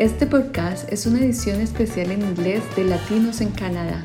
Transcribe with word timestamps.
Este 0.00 0.26
podcast 0.26 0.90
es 0.90 1.04
una 1.04 1.18
edición 1.18 1.60
especial 1.60 2.10
en 2.10 2.22
inglés 2.22 2.62
de 2.74 2.84
Latinos 2.84 3.42
en 3.42 3.50
Canadá. 3.50 4.02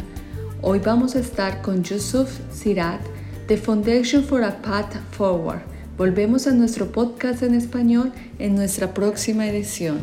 Hoy 0.62 0.80
vamos 0.80 1.16
a 1.16 1.20
estar 1.20 1.62
con 1.62 1.86
Yusuf 1.86 2.38
Sirat 2.52 3.00
de 3.48 3.56
Foundation 3.56 4.22
for 4.22 4.44
a 4.44 4.62
Path 4.62 4.94
Forward. 5.12 5.62
Volvemos 5.98 6.48
a 6.48 6.52
nuestro 6.52 6.92
podcast 6.92 7.44
en 7.44 7.54
español 7.54 8.12
en 8.40 8.56
nuestra 8.56 8.94
próxima 8.94 9.48
edición. 9.48 10.00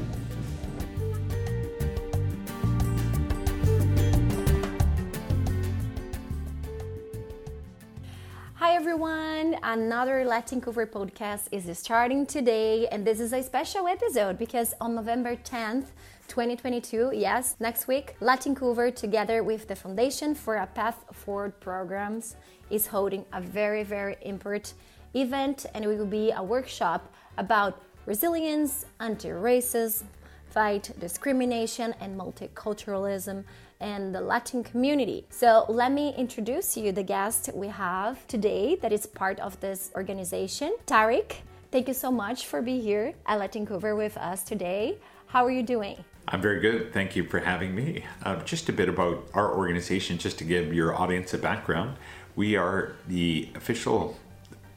Another 10.03 10.25
Latincouver 10.25 10.85
podcast 10.91 11.47
is 11.53 11.79
starting 11.79 12.27
today, 12.27 12.89
and 12.89 13.07
this 13.07 13.21
is 13.21 13.33
a 13.33 13.41
special 13.41 13.87
episode 13.87 14.37
because 14.37 14.75
on 14.81 14.97
November 14.97 15.37
10th, 15.37 15.93
2022, 16.27 17.13
yes, 17.15 17.55
next 17.61 17.87
week, 17.87 18.17
Latincouver, 18.19 18.93
together 18.93 19.45
with 19.45 19.69
the 19.69 19.77
Foundation 19.77 20.35
for 20.35 20.57
a 20.57 20.67
Path 20.67 21.05
Forward 21.13 21.61
programs, 21.61 22.35
is 22.69 22.89
holding 22.89 23.25
a 23.33 23.41
very, 23.41 23.85
very 23.85 24.17
important 24.23 24.75
event, 25.15 25.67
and 25.73 25.85
it 25.85 25.87
will 25.87 26.05
be 26.05 26.33
a 26.33 26.43
workshop 26.43 27.15
about 27.39 27.81
resilience, 28.05 28.87
anti 28.99 29.29
racism, 29.29 30.03
fight 30.51 30.91
discrimination 30.99 31.95
and 32.01 32.19
multiculturalism 32.19 33.45
and 33.83 34.15
the 34.15 34.21
Latin 34.21 34.65
community. 34.65 35.27
So 35.29 35.67
let 35.69 35.93
me 35.93 36.15
introduce 36.17 36.77
you 36.77 36.93
the 36.93 37.03
guest 37.03 37.51
we 37.53 37.69
have 37.69 38.27
today 38.29 38.77
that 38.77 38.93
is 38.93 39.05
part 39.05 39.41
of 39.41 39.61
this 39.61 39.91
organization. 39.95 40.75
Tariq, 40.87 41.35
thank 41.71 41.89
you 41.89 41.95
so 41.95 42.11
much 42.11 42.47
for 42.47 42.63
being 42.63 42.81
here 42.81 43.15
at 43.27 43.39
Latincouver 43.39 43.97
with 43.97 44.17
us 44.17 44.43
today. 44.43 44.97
How 45.27 45.45
are 45.45 45.51
you 45.51 45.63
doing? 45.63 46.05
I'm 46.29 46.41
very 46.41 46.61
good. 46.61 46.93
Thank 46.93 47.17
you 47.17 47.25
for 47.25 47.41
having 47.41 47.75
me. 47.75 48.05
Uh, 48.23 48.37
just 48.45 48.69
a 48.69 48.73
bit 48.73 48.89
about 48.89 49.29
our 49.35 49.53
organization, 49.57 50.19
just 50.19 50.39
to 50.39 50.45
give 50.45 50.73
your 50.73 50.95
audience 50.95 51.35
a 51.35 51.39
background. 51.39 51.97
We 52.37 52.57
are 52.57 52.93
the 53.09 53.49
official 53.55 54.17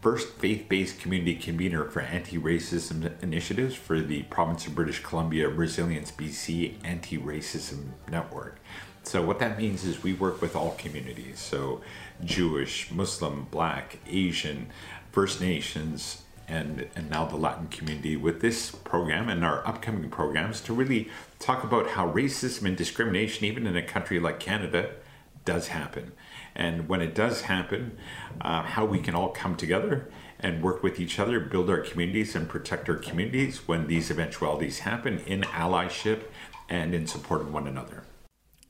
first 0.02 0.30
faith 0.34 0.68
based 0.70 1.00
community 1.00 1.36
convener 1.36 1.86
for 1.86 2.02
anti 2.02 2.38
racism 2.38 3.12
initiatives 3.24 3.76
for 3.76 4.02
the 4.02 4.24
province 4.24 4.68
of 4.68 4.76
British 4.76 5.02
Columbia 5.02 5.50
Resilience 5.50 6.12
BC 6.12 6.76
Anti 6.84 7.18
Racism 7.18 7.92
Network. 8.10 8.60
So, 9.06 9.22
what 9.22 9.38
that 9.40 9.60
means 9.60 9.84
is 9.84 10.02
we 10.02 10.14
work 10.14 10.42
with 10.42 10.56
all 10.56 10.72
communities, 10.80 11.40
so 11.40 11.82
Jewish, 12.24 12.90
Muslim, 12.90 13.48
Black, 13.52 14.00
Asian, 14.08 14.68
First 15.12 15.40
Nations, 15.40 16.24
and, 16.48 16.88
and 16.96 17.10
now 17.10 17.26
the 17.26 17.36
Latin 17.36 17.68
community 17.68 18.16
with 18.16 18.42
this 18.42 18.72
program 18.72 19.30
and 19.30 19.46
our 19.46 19.66
upcoming 19.68 20.10
programs 20.10 20.60
to 20.62 20.74
really 20.74 21.10
talk 21.38 21.64
about 21.64 21.90
how 21.90 22.12
racism 22.12 22.66
and 22.66 22.76
discrimination, 22.76 23.46
even 23.46 23.68
in 23.68 23.78
a 23.78 23.84
country 23.84 24.20
like 24.20 24.40
Canada, 24.40 24.90
does 25.44 25.68
happen. 25.68 26.12
And 26.56 26.90
when 26.90 27.02
it 27.02 27.14
does 27.14 27.42
happen, 27.42 27.98
uh, 28.42 28.64
how 28.64 28.86
we 28.86 29.00
can 29.00 29.14
all 29.14 29.30
come 29.30 29.56
together 29.56 30.10
and 30.40 30.64
work 30.64 30.82
with 30.82 31.00
each 31.00 31.20
other, 31.20 31.40
build 31.40 31.70
our 31.70 31.82
communities, 31.82 32.36
and 32.36 32.50
protect 32.50 32.90
our 32.90 32.96
communities 32.96 33.68
when 33.68 33.86
these 33.86 34.10
eventualities 34.10 34.80
happen 34.80 35.20
in 35.20 35.42
allyship 35.42 36.24
and 36.68 36.96
in 36.96 37.06
support 37.06 37.42
of 37.42 37.54
one 37.54 37.68
another. 37.68 38.04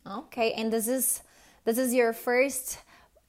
Okay, 0.08 0.53
and 0.53 0.72
this 0.72 0.88
is 0.88 1.22
this 1.64 1.78
is 1.78 1.94
your 1.94 2.14
first 2.14 2.80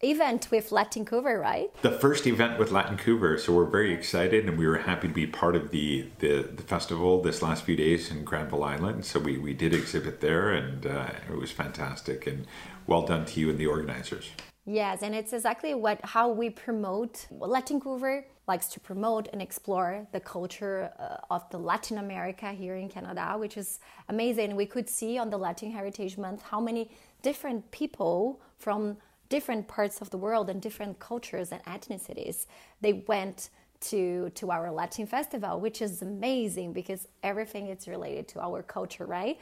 event 0.03 0.49
with 0.51 0.71
Latincouver, 0.71 1.41
right? 1.41 1.71
The 1.83 1.91
first 1.91 2.27
event 2.27 2.59
with 2.59 2.71
Latincouver, 2.71 3.39
so 3.41 3.55
we're 3.55 3.65
very 3.65 3.95
excited 3.95 4.47
and 4.47 4.59
we 4.59 4.67
were 4.67 4.79
happy 4.79 5.09
to 5.09 5.15
be 5.15 5.27
part 5.27 5.57
of 5.57 5.71
the, 5.71 6.07
the, 6.19 6.43
the 6.43 6.63
festival 6.63 7.23
this 7.23 7.41
last 7.41 7.65
few 7.65 7.77
days 7.77 8.11
in 8.11 8.25
Granville 8.25 8.63
Island. 8.63 9.07
So 9.07 9.19
we, 9.19 9.39
we 9.39 9.55
did 9.55 9.73
exhibit 9.73 10.21
there 10.21 10.51
and 10.51 10.87
uh, 10.87 11.11
it 11.31 11.37
was 11.37 11.51
fantastic 11.51 12.27
and 12.27 12.47
well 12.87 13.07
done 13.07 13.25
to 13.25 13.41
you 13.41 13.49
and 13.49 13.59
the 13.59 13.67
organizers. 13.67 14.31
Yes, 14.67 15.03
and 15.03 15.15
it's 15.15 15.33
exactly 15.33 15.75
what 15.75 16.01
how 16.03 16.29
we 16.29 16.51
promote 16.51 17.27
Latincouver 17.31 18.25
likes 18.47 18.69
to 18.69 18.81
promote 18.81 19.29
and 19.33 19.43
explore 19.43 20.07
the 20.13 20.21
culture 20.21 20.93
uh, 20.99 21.17
of 21.35 21.49
the 21.51 21.59
Latin 21.59 21.99
America 21.99 22.53
here 22.53 22.77
in 22.77 22.89
Canada, 22.89 23.35
which 23.37 23.57
is 23.57 23.81
amazing. 24.09 24.55
We 24.55 24.67
could 24.67 24.89
see 24.89 25.19
on 25.19 25.31
the 25.31 25.39
Latin 25.39 25.73
Heritage 25.73 26.17
Month 26.17 26.43
how 26.43 26.61
many 26.61 26.91
different 27.23 27.71
people 27.71 28.41
from 28.59 28.97
different 29.29 29.67
parts 29.67 30.01
of 30.01 30.11
the 30.11 30.19
world 30.19 30.49
and 30.49 30.63
different 30.63 30.99
cultures 31.01 31.51
and 31.51 31.63
ethnicities 31.65 32.47
they 32.81 32.93
went 32.93 33.51
to 33.81 34.31
to 34.31 34.51
our 34.51 34.71
Latin 34.71 35.07
festival, 35.07 35.61
which 35.61 35.83
is 35.83 36.03
amazing 36.03 36.73
because 36.73 37.09
everything 37.23 37.69
is 37.69 37.87
related 37.89 38.29
to 38.29 38.41
our 38.41 38.63
culture, 38.63 39.05
right? 39.05 39.39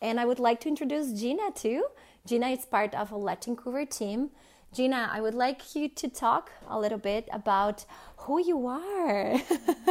And 0.00 0.20
I 0.20 0.24
would 0.24 0.38
like 0.38 0.60
to 0.60 0.68
introduce 0.68 1.12
Gina 1.18 1.50
too. 1.54 1.84
Gina 2.26 2.48
is 2.48 2.64
part 2.66 2.94
of 2.94 3.10
a 3.12 3.16
Latincouver 3.16 3.88
team. 3.88 4.30
Gina, 4.72 5.08
I 5.12 5.20
would 5.20 5.34
like 5.34 5.74
you 5.74 5.88
to 5.88 6.08
talk 6.08 6.50
a 6.68 6.78
little 6.78 6.98
bit 6.98 7.28
about 7.32 7.84
who 8.18 8.40
you 8.40 8.66
are. 8.66 9.40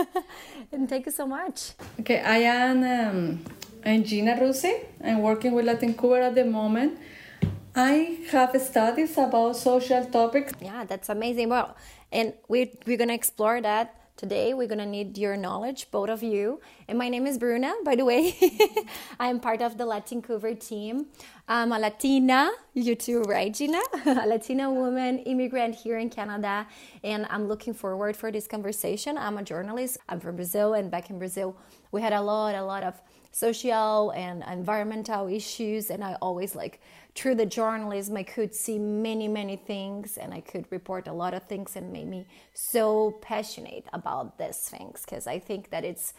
and 0.71 0.87
thank 0.87 1.07
you 1.07 1.11
so 1.11 1.25
much. 1.25 1.71
Okay, 1.99 2.19
I 2.21 2.37
am 2.37 2.83
um, 2.83 3.45
I'm 3.83 4.03
Gina 4.03 4.35
Rusi. 4.35 4.85
I'm 5.03 5.21
working 5.21 5.53
with 5.53 5.65
Latincouver 5.65 6.21
at 6.21 6.35
the 6.35 6.45
moment. 6.45 6.99
I 7.75 8.19
have 8.31 8.59
studies 8.61 9.17
about 9.17 9.55
social 9.55 10.05
topics. 10.05 10.53
Yeah, 10.61 10.85
that's 10.85 11.09
amazing. 11.09 11.49
Well, 11.49 11.75
and 12.11 12.33
we 12.47 12.71
we're 12.85 12.97
gonna 12.97 13.13
explore 13.13 13.61
that 13.61 13.96
today. 14.17 14.53
We're 14.53 14.67
gonna 14.67 14.85
need 14.85 15.17
your 15.17 15.37
knowledge, 15.37 15.89
both 15.91 16.09
of 16.09 16.23
you. 16.23 16.59
And 16.87 16.97
my 16.97 17.07
name 17.07 17.25
is 17.27 17.37
Bruna, 17.37 17.73
by 17.85 17.95
the 17.95 18.03
way. 18.03 18.35
I'm 19.19 19.39
part 19.39 19.61
of 19.61 19.77
the 19.77 19.85
Latincouver 19.85 20.59
team. 20.59 21.05
I'm 21.47 21.71
a 21.71 21.79
Latina, 21.79 22.51
you 22.73 22.95
too, 22.95 23.21
right, 23.21 23.53
Gina? 23.53 23.79
a 24.05 24.27
Latina 24.27 24.71
woman, 24.73 25.19
immigrant 25.19 25.75
here 25.75 25.97
in 25.97 26.09
Canada, 26.09 26.67
and 27.03 27.25
I'm 27.29 27.47
looking 27.47 27.73
forward 27.73 28.17
for 28.17 28.31
this 28.31 28.47
conversation. 28.47 29.17
I'm 29.17 29.37
a 29.37 29.43
journalist. 29.43 29.99
I'm 30.09 30.19
from 30.19 30.35
Brazil, 30.35 30.73
and 30.73 30.91
back 30.91 31.09
in 31.09 31.19
Brazil, 31.19 31.55
we 31.91 32.01
had 32.01 32.11
a 32.11 32.21
lot, 32.21 32.55
a 32.55 32.63
lot 32.63 32.83
of 32.83 32.99
social 33.31 34.11
and 34.11 34.43
environmental 34.51 35.27
issues, 35.27 35.91
and 35.91 36.03
I 36.03 36.15
always 36.15 36.55
like 36.55 36.81
through 37.17 37.35
the 37.35 37.45
journalism, 37.45 38.15
I 38.15 38.23
could 38.23 38.53
see 38.53 38.77
many, 38.77 39.27
many 39.27 39.55
things 39.55 40.17
and 40.17 40.33
I 40.33 40.41
could 40.41 40.65
report 40.69 41.07
a 41.07 41.13
lot 41.13 41.33
of 41.33 41.43
things 41.43 41.75
and 41.75 41.91
made 41.91 42.07
me 42.07 42.27
so 42.53 43.17
passionate 43.21 43.85
about 43.91 44.37
these 44.37 44.57
things 44.57 45.03
because 45.03 45.25
I 45.25 45.39
think 45.39 45.71
that 45.71 45.83
it's 45.83 46.13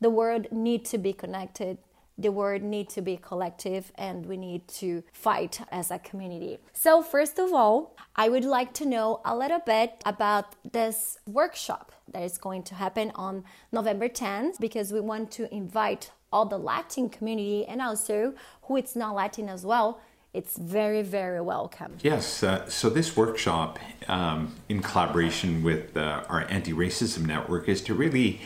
the 0.00 0.10
world 0.10 0.50
need 0.50 0.84
to 0.86 0.98
be 0.98 1.12
connected 1.12 1.78
the 2.20 2.30
world 2.30 2.62
need 2.62 2.88
to 2.90 3.00
be 3.00 3.16
collective 3.16 3.92
and 3.94 4.26
we 4.26 4.36
need 4.36 4.68
to 4.68 5.02
fight 5.12 5.60
as 5.72 5.90
a 5.90 5.98
community. 5.98 6.58
So 6.72 7.02
first 7.02 7.38
of 7.38 7.52
all, 7.52 7.96
I 8.14 8.28
would 8.28 8.44
like 8.44 8.74
to 8.74 8.84
know 8.84 9.20
a 9.24 9.34
little 9.34 9.60
bit 9.60 10.02
about 10.04 10.54
this 10.70 11.18
workshop 11.26 11.92
that 12.12 12.22
is 12.22 12.36
going 12.36 12.62
to 12.64 12.74
happen 12.74 13.10
on 13.14 13.44
November 13.72 14.08
10th 14.08 14.60
because 14.60 14.92
we 14.92 15.00
want 15.00 15.30
to 15.32 15.52
invite 15.54 16.10
all 16.32 16.44
the 16.44 16.58
Latin 16.58 17.08
community 17.08 17.66
and 17.66 17.80
also 17.80 18.34
who 18.62 18.76
it's 18.76 18.94
not 18.94 19.14
Latin 19.14 19.48
as 19.48 19.64
well 19.64 20.00
it's 20.32 20.56
very, 20.56 21.02
very 21.02 21.40
welcome. 21.40 21.96
Yes, 22.02 22.42
uh, 22.42 22.68
so 22.68 22.88
this 22.88 23.16
workshop, 23.16 23.78
um, 24.06 24.54
in 24.68 24.80
collaboration 24.80 25.62
with 25.62 25.96
uh, 25.96 26.24
our 26.28 26.46
anti 26.48 26.72
racism 26.72 27.26
network, 27.26 27.68
is 27.68 27.82
to 27.82 27.94
really 27.94 28.40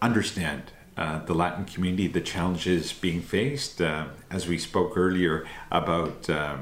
understand 0.00 0.70
uh, 0.96 1.24
the 1.24 1.34
Latin 1.34 1.64
community, 1.64 2.06
the 2.06 2.20
challenges 2.20 2.92
being 2.92 3.20
faced. 3.20 3.80
Uh, 3.80 4.06
as 4.30 4.46
we 4.46 4.56
spoke 4.56 4.96
earlier 4.96 5.46
about 5.70 6.30
uh, 6.30 6.58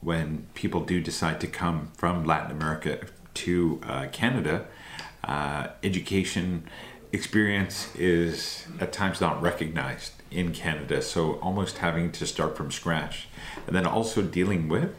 when 0.00 0.46
people 0.54 0.80
do 0.80 1.00
decide 1.00 1.40
to 1.40 1.46
come 1.46 1.92
from 1.96 2.24
Latin 2.24 2.50
America 2.50 3.06
to 3.34 3.80
uh, 3.84 4.08
Canada, 4.10 4.66
education 5.84 6.64
experience 7.12 7.94
is 7.94 8.66
at 8.80 8.92
times 8.92 9.20
not 9.20 9.40
recognized 9.40 10.21
in 10.34 10.52
Canada, 10.52 11.02
so 11.02 11.34
almost 11.34 11.78
having 11.78 12.12
to 12.12 12.26
start 12.26 12.56
from 12.56 12.70
scratch. 12.70 13.28
And 13.66 13.76
then 13.76 13.86
also 13.86 14.22
dealing 14.22 14.68
with 14.68 14.96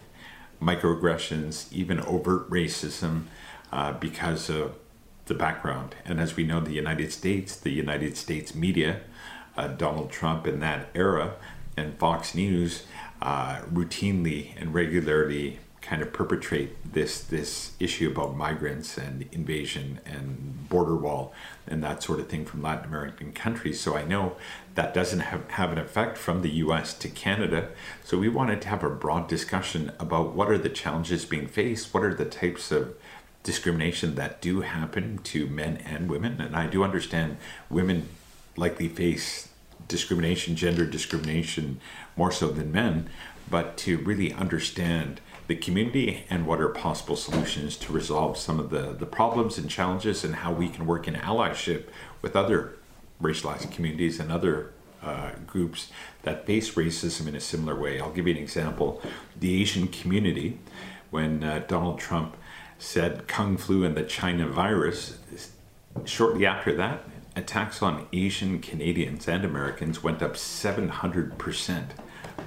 microaggressions, 0.62 1.72
even 1.72 2.00
overt 2.02 2.50
racism 2.50 3.26
uh, 3.72 3.94
because 3.94 4.50
of 4.50 4.76
the 5.26 5.34
background. 5.34 5.96
And 6.06 6.20
as 6.20 6.36
we 6.36 6.44
know, 6.44 6.60
the 6.60 6.74
United 6.74 7.12
States, 7.12 7.56
the 7.56 7.72
United 7.72 8.18
States 8.18 8.54
media, 8.54 9.02
uh, 9.58 9.68
Donald 9.68 10.12
Trump 10.12 10.48
in 10.48 10.60
that 10.60 10.90
era, 10.94 11.36
and 11.76 11.98
Fox 11.98 12.36
News 12.36 12.84
uh, 13.22 13.62
routinely 13.72 14.52
and 14.60 14.74
regularly 14.74 15.60
kind 15.82 16.02
of 16.02 16.14
perpetrate 16.14 16.94
this 16.94 17.22
this 17.22 17.74
issue 17.78 18.10
about 18.10 18.36
migrants 18.38 18.98
and 18.98 19.28
invasion 19.34 20.00
and 20.06 20.70
border 20.70 20.96
wall 20.96 21.34
and 21.68 21.84
that 21.84 22.02
sort 22.02 22.20
of 22.22 22.28
thing 22.28 22.46
from 22.46 22.62
Latin 22.62 22.86
American 22.86 23.34
countries. 23.34 23.82
So 23.82 23.96
I 23.96 24.04
know 24.06 24.38
that 24.76 24.94
doesn't 24.94 25.20
have, 25.20 25.50
have 25.52 25.72
an 25.72 25.78
effect 25.78 26.18
from 26.18 26.42
the 26.42 26.50
US 26.50 26.94
to 26.96 27.08
Canada. 27.08 27.70
So 28.04 28.18
we 28.18 28.30
wanted 28.30 28.62
to 28.64 28.70
have 28.70 28.84
a 28.84 28.90
broad 28.90 29.28
discussion 29.28 29.92
about 30.00 30.34
what 30.34 30.50
are 30.50 30.58
the 30.58 30.70
challenges 30.70 31.26
being 31.26 31.48
faced, 31.48 31.94
what 31.94 32.04
are 32.04 32.14
the 32.14 32.26
types 32.26 32.72
of 32.72 32.96
discrimination 33.44 34.16
that 34.16 34.42
do 34.42 34.62
happen 34.62 35.20
to 35.20 35.48
men 35.48 35.78
and 35.78 36.10
women. 36.10 36.42
And 36.42 36.56
I 36.56 36.68
do 36.68 36.84
understand 36.84 37.38
women 37.70 38.10
likely 38.56 38.88
face 38.88 39.50
discrimination, 39.88 40.56
gender 40.56 40.86
discrimination, 40.86 41.80
more 42.16 42.32
so 42.32 42.48
than 42.48 42.72
men, 42.72 43.10
but 43.50 43.78
to 43.78 43.98
really 43.98 44.34
understand 44.34 45.20
the 45.48 45.56
community 45.56 46.24
and 46.30 46.48
what 46.48 46.62
are 46.62 46.70
possible 46.70 47.18
solutions 47.18 47.76
to 47.76 47.92
resolve 47.92 48.38
some 48.38 48.60
of 48.60 48.70
the, 48.70 48.94
the 48.94 49.06
problems 49.06 49.58
and 49.58 49.70
challenges 49.70 50.24
and 50.24 50.36
how 50.36 50.54
we 50.54 50.70
can 50.70 50.86
work 50.86 51.08
in 51.08 51.16
allyship 51.16 51.88
with 52.22 52.36
other 52.36 52.76
racialized 53.24 53.72
communities 53.72 54.20
and 54.20 54.32
other 54.32 54.74
uh, 55.02 55.32
groups 55.48 55.92
that 56.24 56.46
face 56.46 56.76
racism 56.76 57.28
in 57.28 57.36
a 57.36 57.40
similar 57.40 57.80
way. 57.80 58.00
I'll 58.00 58.12
give 58.12 58.28
you 58.28 58.36
an 58.36 58.42
example. 58.42 59.02
The 59.40 59.62
Asian 59.62 59.88
community, 59.88 60.60
when 61.10 61.44
uh, 61.44 61.64
Donald 61.68 62.00
Trump 62.00 62.38
said 62.78 63.28
Kung 63.28 63.58
flu 63.58 63.84
and 63.84 63.96
the 63.96 64.04
China 64.04 64.48
virus, 64.48 65.18
shortly 66.06 66.46
after 66.46 66.74
that, 66.76 67.04
attacks 67.36 67.82
on 67.82 68.08
Asian 68.14 68.60
Canadians 68.60 69.28
and 69.28 69.44
Americans 69.44 70.04
went 70.04 70.22
up 70.22 70.34
700% 70.34 71.84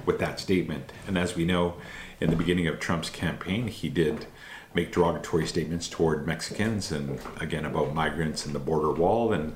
with 0.05 0.19
that 0.19 0.39
statement. 0.39 0.91
And 1.05 1.17
as 1.17 1.35
we 1.35 1.45
know, 1.45 1.75
in 2.19 2.29
the 2.29 2.35
beginning 2.35 2.67
of 2.67 2.79
Trump's 2.79 3.09
campaign, 3.09 3.67
he 3.67 3.89
did 3.89 4.25
make 4.73 4.91
derogatory 4.91 5.45
statements 5.47 5.87
toward 5.87 6.25
Mexicans 6.27 6.91
and 6.91 7.19
again 7.39 7.65
about 7.65 7.93
migrants 7.93 8.45
and 8.45 8.53
the 8.53 8.59
border 8.59 8.91
wall. 8.91 9.33
And 9.33 9.55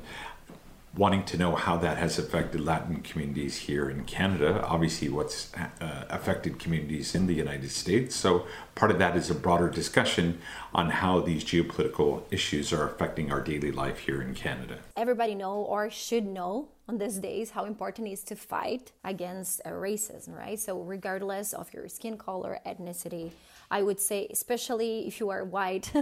wanting 0.95 1.23
to 1.23 1.37
know 1.37 1.55
how 1.55 1.77
that 1.77 1.97
has 1.97 2.19
affected 2.19 2.59
Latin 2.59 3.01
communities 3.01 3.55
here 3.57 3.89
in 3.89 4.03
Canada, 4.03 4.61
obviously, 4.65 5.07
what's 5.07 5.53
uh, 5.55 6.05
affected 6.09 6.59
communities 6.59 7.15
in 7.15 7.27
the 7.27 7.33
United 7.33 7.71
States. 7.71 8.15
So, 8.15 8.45
part 8.75 8.91
of 8.91 8.99
that 8.99 9.15
is 9.15 9.29
a 9.29 9.35
broader 9.35 9.69
discussion 9.69 10.39
on 10.73 10.89
how 10.89 11.21
these 11.21 11.43
geopolitical 11.45 12.23
issues 12.29 12.73
are 12.73 12.85
affecting 12.85 13.31
our 13.31 13.41
daily 13.41 13.71
life 13.71 13.99
here 13.99 14.21
in 14.21 14.33
Canada. 14.33 14.79
Everybody 14.97 15.33
know 15.33 15.55
or 15.55 15.89
should 15.89 16.25
know 16.25 16.69
on 16.89 16.97
these 16.97 17.19
days 17.19 17.51
how 17.51 17.63
important 17.63 18.09
it 18.09 18.11
is 18.11 18.23
to 18.23 18.35
fight 18.35 18.91
against 19.05 19.63
racism, 19.63 20.37
right? 20.37 20.59
So, 20.59 20.81
regardless 20.81 21.53
of 21.53 21.73
your 21.73 21.87
skin 21.87 22.17
color, 22.17 22.59
ethnicity, 22.65 23.31
I 23.69 23.81
would 23.81 24.01
say, 24.01 24.27
especially 24.29 25.07
if 25.07 25.21
you 25.21 25.29
are 25.29 25.45
white 25.45 25.93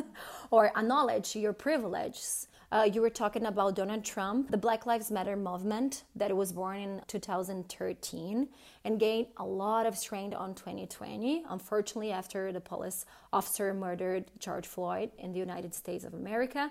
or 0.50 0.68
acknowledge 0.68 1.36
your 1.36 1.52
privileges 1.52 2.46
uh, 2.70 2.88
you 2.92 3.00
were 3.00 3.10
talking 3.10 3.46
about 3.46 3.76
Donald 3.76 4.04
Trump, 4.04 4.50
the 4.50 4.58
Black 4.58 4.84
Lives 4.84 5.10
Matter 5.10 5.36
movement 5.36 6.04
that 6.14 6.36
was 6.36 6.52
born 6.52 6.80
in 6.80 7.02
2013 7.06 8.48
and 8.84 9.00
gained 9.00 9.28
a 9.38 9.44
lot 9.44 9.86
of 9.86 9.96
strength 9.96 10.36
on 10.36 10.54
2020. 10.54 11.44
Unfortunately, 11.48 12.12
after 12.12 12.52
the 12.52 12.60
police 12.60 13.06
officer 13.32 13.72
murdered 13.72 14.26
George 14.38 14.66
Floyd 14.66 15.10
in 15.18 15.32
the 15.32 15.38
United 15.38 15.74
States 15.74 16.04
of 16.04 16.12
America, 16.12 16.70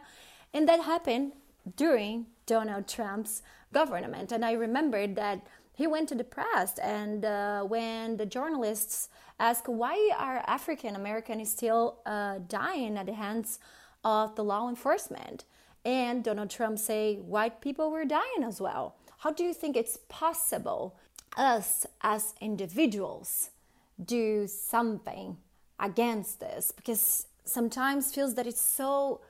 and 0.54 0.70
that 0.70 0.82
happened 0.82 1.32
during 1.76 2.28
Donald 2.46 2.88
Trump's 2.88 3.42
government. 3.74 4.32
And 4.32 4.46
I 4.46 4.52
remembered 4.54 5.16
that 5.16 5.42
he 5.74 5.88
went 5.88 6.10
to 6.10 6.16
the 6.16 6.24
press, 6.24 6.78
and 6.78 7.26
uh, 7.26 7.64
when 7.64 8.18
the 8.18 8.26
journalists 8.26 9.10
asked 9.40 9.68
why 9.68 10.12
are 10.18 10.44
African 10.48 10.96
Americans 10.96 11.52
still 11.52 12.00
uh, 12.06 12.40
dying 12.48 12.98
at 12.98 13.08
the 13.08 13.14
hands 13.14 13.60
of 14.04 14.36
the 14.36 14.44
law 14.44 14.70
enforcement, 14.70 15.44
and 15.88 16.22
Donald 16.22 16.50
Trump 16.50 16.78
say 16.78 17.16
white 17.16 17.62
people 17.62 17.90
were 17.90 18.04
dying 18.04 18.44
as 18.44 18.60
well. 18.60 18.96
How 19.20 19.32
do 19.32 19.44
you 19.46 19.54
think 19.54 19.78
it's 19.78 19.98
possible 20.10 20.98
us 21.38 21.86
as 22.02 22.36
individuals 22.42 23.52
do 24.04 24.48
something 24.48 25.38
against 25.80 26.42
this? 26.42 26.74
Because 26.76 27.28
sometimes 27.46 28.14
feels 28.14 28.36
that 28.36 28.46
it's 28.46 28.62
so 28.62 29.22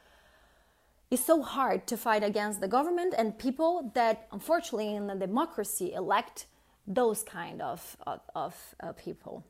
it's 1.12 1.24
so 1.24 1.42
hard 1.42 1.86
to 1.88 1.96
fight 1.96 2.24
against 2.24 2.60
the 2.60 2.68
government 2.68 3.14
and 3.18 3.38
people 3.38 3.92
that 3.94 4.28
unfortunately 4.32 4.96
in 4.96 5.10
a 5.12 5.16
democracy 5.16 5.94
elect 5.94 6.48
those 6.88 7.22
kind 7.24 7.62
of, 7.62 7.96
of, 8.08 8.20
of 8.36 8.76
uh, 8.82 8.92
people. 8.94 9.46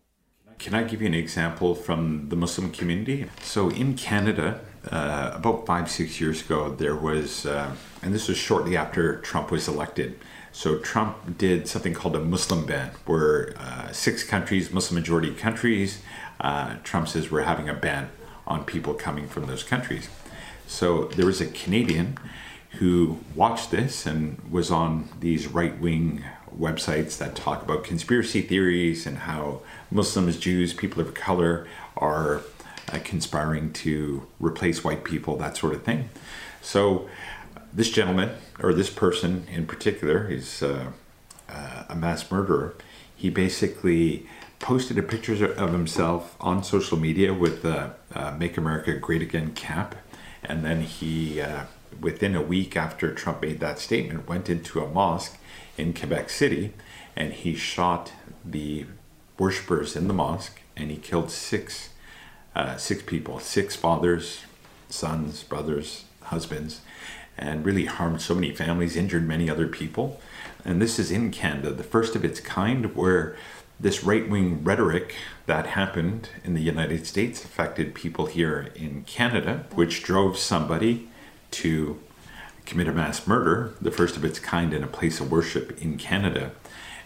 Can 0.60 0.74
I 0.74 0.84
give 0.84 1.02
you 1.02 1.08
an 1.08 1.14
example 1.14 1.76
from 1.76 2.30
the 2.30 2.36
Muslim 2.36 2.72
community? 2.72 3.30
So 3.42 3.70
in 3.70 3.96
Canada, 3.96 4.60
uh, 4.92 5.32
about 5.34 5.66
five, 5.66 5.90
six 5.90 6.20
years 6.20 6.42
ago, 6.42 6.74
there 6.74 6.96
was, 6.96 7.46
uh, 7.46 7.76
and 8.02 8.14
this 8.14 8.28
was 8.28 8.38
shortly 8.38 8.76
after 8.76 9.18
Trump 9.22 9.52
was 9.52 9.68
elected. 9.68 10.20
So 10.52 10.80
Trump 10.80 11.38
did 11.38 11.68
something 11.68 11.94
called 11.94 12.16
a 12.16 12.20
Muslim 12.20 12.66
ban, 12.66 12.92
where 13.06 13.56
uh, 13.58 13.92
six 13.92 14.24
countries, 14.24 14.72
Muslim 14.72 15.00
majority 15.00 15.34
countries, 15.34 16.02
uh, 16.42 16.76
Trump 16.84 17.08
says 17.08 17.32
we're 17.32 17.44
having 17.44 17.70
a 17.70 17.74
ban 17.74 18.10
on 18.48 18.66
people 18.66 18.94
coming 18.94 19.28
from 19.28 19.46
those 19.46 19.64
countries. 19.64 20.10
So 20.66 21.06
there 21.16 21.26
was 21.26 21.40
a 21.40 21.48
Canadian 21.48 22.18
who 22.80 23.20
watched 23.36 23.72
this 23.72 24.06
and 24.06 24.42
was 24.52 24.72
on 24.72 25.08
these 25.20 25.48
right 25.48 25.80
wing 25.80 26.24
websites 26.58 27.18
that 27.18 27.36
talk 27.36 27.62
about 27.62 27.84
conspiracy 27.84 28.42
theories 28.42 29.06
and 29.06 29.20
how 29.20 29.62
Muslims, 29.92 30.38
Jews, 30.38 30.74
people 30.74 31.02
of 31.02 31.14
color 31.14 31.68
are 31.96 32.42
uh, 32.92 33.00
conspiring 33.04 33.74
to 33.74 34.28
replace 34.40 34.84
white 34.84 35.04
people, 35.04 35.36
that 35.38 35.58
sort 35.58 35.74
of 35.74 35.84
thing. 35.84 36.10
So, 36.62 37.10
this 37.74 37.92
gentleman, 37.92 38.32
or 38.60 38.74
this 38.74 38.90
person 38.90 39.46
in 39.52 39.68
particular, 39.68 40.28
is 40.30 40.64
uh, 40.64 40.92
uh, 41.50 41.84
a 41.90 41.96
mass 41.96 42.30
murderer. 42.32 42.76
He 43.16 43.30
basically 43.30 44.26
posted 44.60 44.98
a 44.98 45.04
picture 45.04 45.54
of 45.54 45.72
himself 45.72 46.36
on 46.40 46.64
social 46.64 46.98
media 46.98 47.34
with 47.34 47.62
the 47.62 47.92
uh, 48.14 48.36
Make 48.38 48.58
America 48.58 48.94
Great 48.94 49.22
Again 49.22 49.54
cap. 49.54 49.96
And 50.44 50.64
then 50.64 50.82
he, 50.82 51.42
uh, 51.42 51.66
within 52.00 52.36
a 52.36 52.42
week 52.42 52.76
after 52.76 53.14
Trump 53.14 53.42
made 53.42 53.60
that 53.60 53.80
statement, 53.80 54.28
went 54.28 54.50
into 54.50 54.82
a 54.82 54.90
mosque 54.90 55.38
in 55.78 55.94
Quebec 55.94 56.30
City 56.30 56.74
and 57.16 57.34
he 57.34 57.56
shot 57.56 58.12
the 58.44 58.86
worshippers 59.38 59.96
in 59.96 60.08
the 60.08 60.14
mosque 60.14 60.60
and 60.76 60.92
he 60.92 60.98
killed 60.98 61.32
six 61.32 61.90
uh, 62.58 62.76
six 62.76 63.04
people, 63.04 63.40
six 63.40 63.76
fathers, 63.76 64.42
sons, 64.90 65.44
brothers, 65.44 66.06
husbands, 66.24 66.82
and 67.38 67.64
really 67.64 67.86
harmed 67.86 68.20
so 68.20 68.34
many 68.34 68.52
families, 68.52 68.96
injured 68.96 69.28
many 69.28 69.48
other 69.48 69.68
people. 69.68 70.20
And 70.66 70.82
this 70.82 70.98
is 70.98 71.12
in 71.12 71.30
Canada, 71.30 71.72
the 71.72 71.84
first 71.84 72.16
of 72.16 72.26
its 72.26 72.40
kind, 72.40 72.96
where 72.96 73.36
this 73.80 74.04
right 74.04 74.28
wing 74.28 74.64
rhetoric 74.64 75.14
that 75.46 75.68
happened 75.68 76.30
in 76.44 76.56
the 76.56 76.62
United 76.62 77.06
States 77.06 77.46
affected 77.46 77.94
people 77.94 78.26
here 78.26 78.72
in 78.76 79.04
Canada, 79.04 79.68
which 79.76 80.02
drove 80.02 80.36
somebody 80.36 81.10
to 81.52 82.00
commit 82.68 82.88
a 82.88 82.92
mass 82.92 83.26
murder, 83.26 83.74
the 83.82 83.90
first 83.90 84.18
of 84.18 84.26
its 84.26 84.40
kind 84.40 84.74
in 84.74 84.84
a 84.84 84.88
place 84.88 85.20
of 85.20 85.32
worship 85.32 85.82
in 85.82 85.98
Canada. 85.98 86.52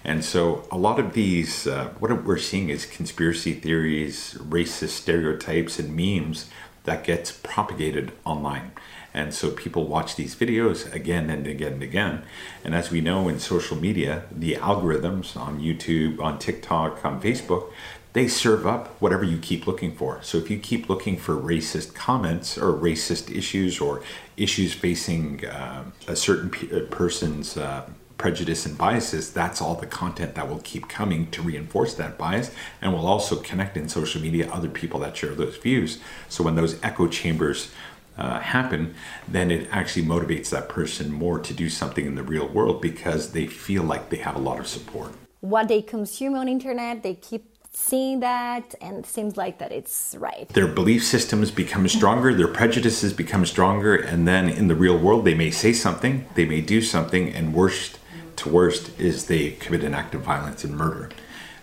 And 0.03 0.25
so 0.25 0.68
a 0.72 0.77
lot 0.77 1.00
of 1.00 1.13
these, 1.13 1.68
uh, 1.68 1.94
what 2.00 2.25
we're 2.25 2.38
seeing 2.38 2.70
is 2.70 2.86
conspiracy 2.88 3.53
theories, 3.53 4.34
racist 4.39 4.89
stereotypes, 4.89 5.77
and 5.77 5.96
memes 5.96 6.50
that 6.84 7.03
gets 7.03 7.32
propagated 7.32 8.12
online. 8.25 8.72
And 9.13 9.34
so 9.34 9.51
people 9.51 9.88
watch 9.88 10.15
these 10.15 10.36
videos 10.36 10.91
again 10.94 11.30
and 11.30 11.46
again 11.46 11.74
and 11.74 11.84
again. 11.84 12.24
And 12.63 12.74
as 12.74 12.91
we 12.91 13.01
know 13.01 13.27
in 13.27 13.39
social 13.39 13.77
media, 13.77 14.24
the 14.32 14.56
algorithms 14.56 15.36
on 15.36 15.60
YouTube, 15.60 16.22
on 16.22 16.39
TikTok, 16.39 17.03
on 17.03 17.22
Facebook, 17.22 17.72
they 18.13 18.27
serve 18.27 18.68
up 18.68 18.89
whatever 19.01 19.24
you 19.24 19.38
keep 19.38 19.68
looking 19.68 19.96
for. 19.96 20.22
So 20.22 20.38
if 20.38 20.50
you 20.50 20.60
keep 20.60 20.89
looking 20.89 21.18
for 21.18 21.36
racist 21.36 21.94
comments 21.94 22.58
or 22.58 22.74
racist 22.74 23.36
issues 23.36 23.80
or 23.80 24.01
issues 24.36 24.74
facing 24.74 25.46
uh, 25.46 25.86
a 26.08 26.15
certain 26.15 26.50
pe- 26.50 26.82
person's 26.88 27.56
uh, 27.56 27.86
prejudice 28.18 28.65
and 28.65 28.77
biases, 28.77 29.32
that's 29.34 29.62
all 29.62 29.75
the 29.75 29.88
content 29.88 30.36
that 30.36 30.48
will 30.48 30.60
keep 30.60 30.88
coming 30.89 31.32
to 31.32 31.41
reinforce 31.41 31.96
that 31.96 32.18
bias 32.18 32.51
and 32.82 32.94
will 32.94 33.08
also 33.08 33.38
connect 33.38 33.77
in 33.77 33.88
social 33.89 34.22
media 34.22 34.48
other 34.51 34.70
people 34.70 35.00
that 35.00 35.15
share 35.15 35.34
those 35.34 35.58
views. 35.58 36.00
So 36.27 36.44
when 36.44 36.56
those 36.56 36.82
echo 36.84 37.08
chambers 37.08 37.72
uh, 38.18 38.39
happen, 38.39 38.94
then 39.27 39.51
it 39.51 39.68
actually 39.72 40.03
motivates 40.03 40.50
that 40.50 40.70
person 40.70 41.12
more 41.12 41.39
to 41.39 41.53
do 41.53 41.70
something 41.70 42.06
in 42.06 42.15
the 42.15 42.24
real 42.24 42.48
world 42.48 42.82
because 42.82 43.32
they 43.32 43.48
feel 43.48 43.84
like 43.84 44.10
they 44.10 44.18
have 44.18 44.36
a 44.36 44.39
lot 44.39 44.60
of 44.60 44.68
support. 44.68 45.12
What 45.39 45.68
they 45.68 45.82
consume 45.82 46.36
on 46.36 46.48
internet, 46.48 47.03
they 47.03 47.15
keep 47.15 47.46
seeing 47.74 48.20
that 48.20 48.75
and 48.82 48.98
it 48.98 49.06
seems 49.06 49.38
like 49.38 49.58
that 49.60 49.72
it's 49.72 50.13
right 50.20 50.50
their 50.50 50.68
belief 50.68 51.06
systems 51.06 51.50
become 51.50 51.88
stronger 51.88 52.34
their 52.34 52.50
prejudices 52.50 53.13
become 53.13 53.46
stronger 53.46 53.96
and 53.96 54.27
then 54.27 54.50
in 54.50 54.68
the 54.68 54.75
real 54.75 54.98
world 54.98 55.24
they 55.24 55.34
may 55.34 55.50
say 55.50 55.72
something 55.72 56.25
they 56.36 56.44
may 56.44 56.60
do 56.60 56.82
something 56.82 57.34
and 57.34 57.53
worst 57.53 57.98
to 58.41 58.50
worst 58.50 58.98
is 59.00 59.27
they 59.27 59.51
commit 59.51 59.84
an 59.84 59.94
act 59.94 60.15
of 60.15 60.22
violence 60.22 60.63
and 60.63 60.75
murder. 60.75 61.10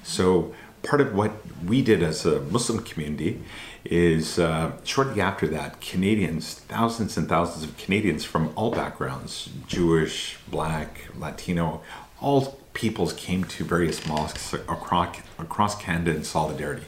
So 0.03 0.55
part 0.83 1.01
of 1.01 1.15
what 1.15 1.33
we 1.65 1.83
did 1.83 2.03
as 2.03 2.25
a 2.25 2.41
Muslim 2.41 2.85
community 2.85 3.43
is 3.91 4.39
uh, 4.39 4.73
shortly 4.85 5.21
after 5.21 5.47
that, 5.49 5.81
Canadians, 5.81 6.55
thousands 6.55 7.17
and 7.17 7.29
thousands 7.29 7.65
of 7.65 7.77
Canadians 7.77 8.25
from 8.25 8.53
all 8.55 8.71
backgrounds, 8.71 9.49
Jewish, 9.67 10.39
Black, 10.49 11.05
Latino, 11.17 11.81
all 12.21 12.59
peoples 12.75 13.13
came 13.13 13.45
to 13.45 13.65
various 13.65 14.07
mosques 14.07 14.53
across, 14.53 15.19
across 15.39 15.81
Canada 15.81 16.15
in 16.15 16.23
solidarity 16.23 16.85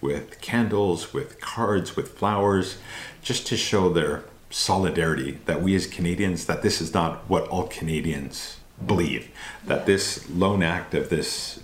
with 0.00 0.40
candles, 0.40 1.14
with 1.14 1.40
cards, 1.40 1.96
with 1.96 2.18
flowers, 2.18 2.76
just 3.22 3.46
to 3.46 3.56
show 3.56 3.88
their 3.88 4.24
solidarity 4.50 5.38
that 5.46 5.62
we 5.62 5.74
as 5.74 5.86
Canadians, 5.86 6.46
that 6.46 6.62
this 6.62 6.80
is 6.80 6.92
not 6.92 7.18
what 7.30 7.48
all 7.48 7.66
Canadians 7.68 8.58
believe 8.86 9.30
that 9.64 9.86
this 9.86 10.28
lone 10.28 10.62
act 10.62 10.92
of 10.92 11.08
this 11.08 11.60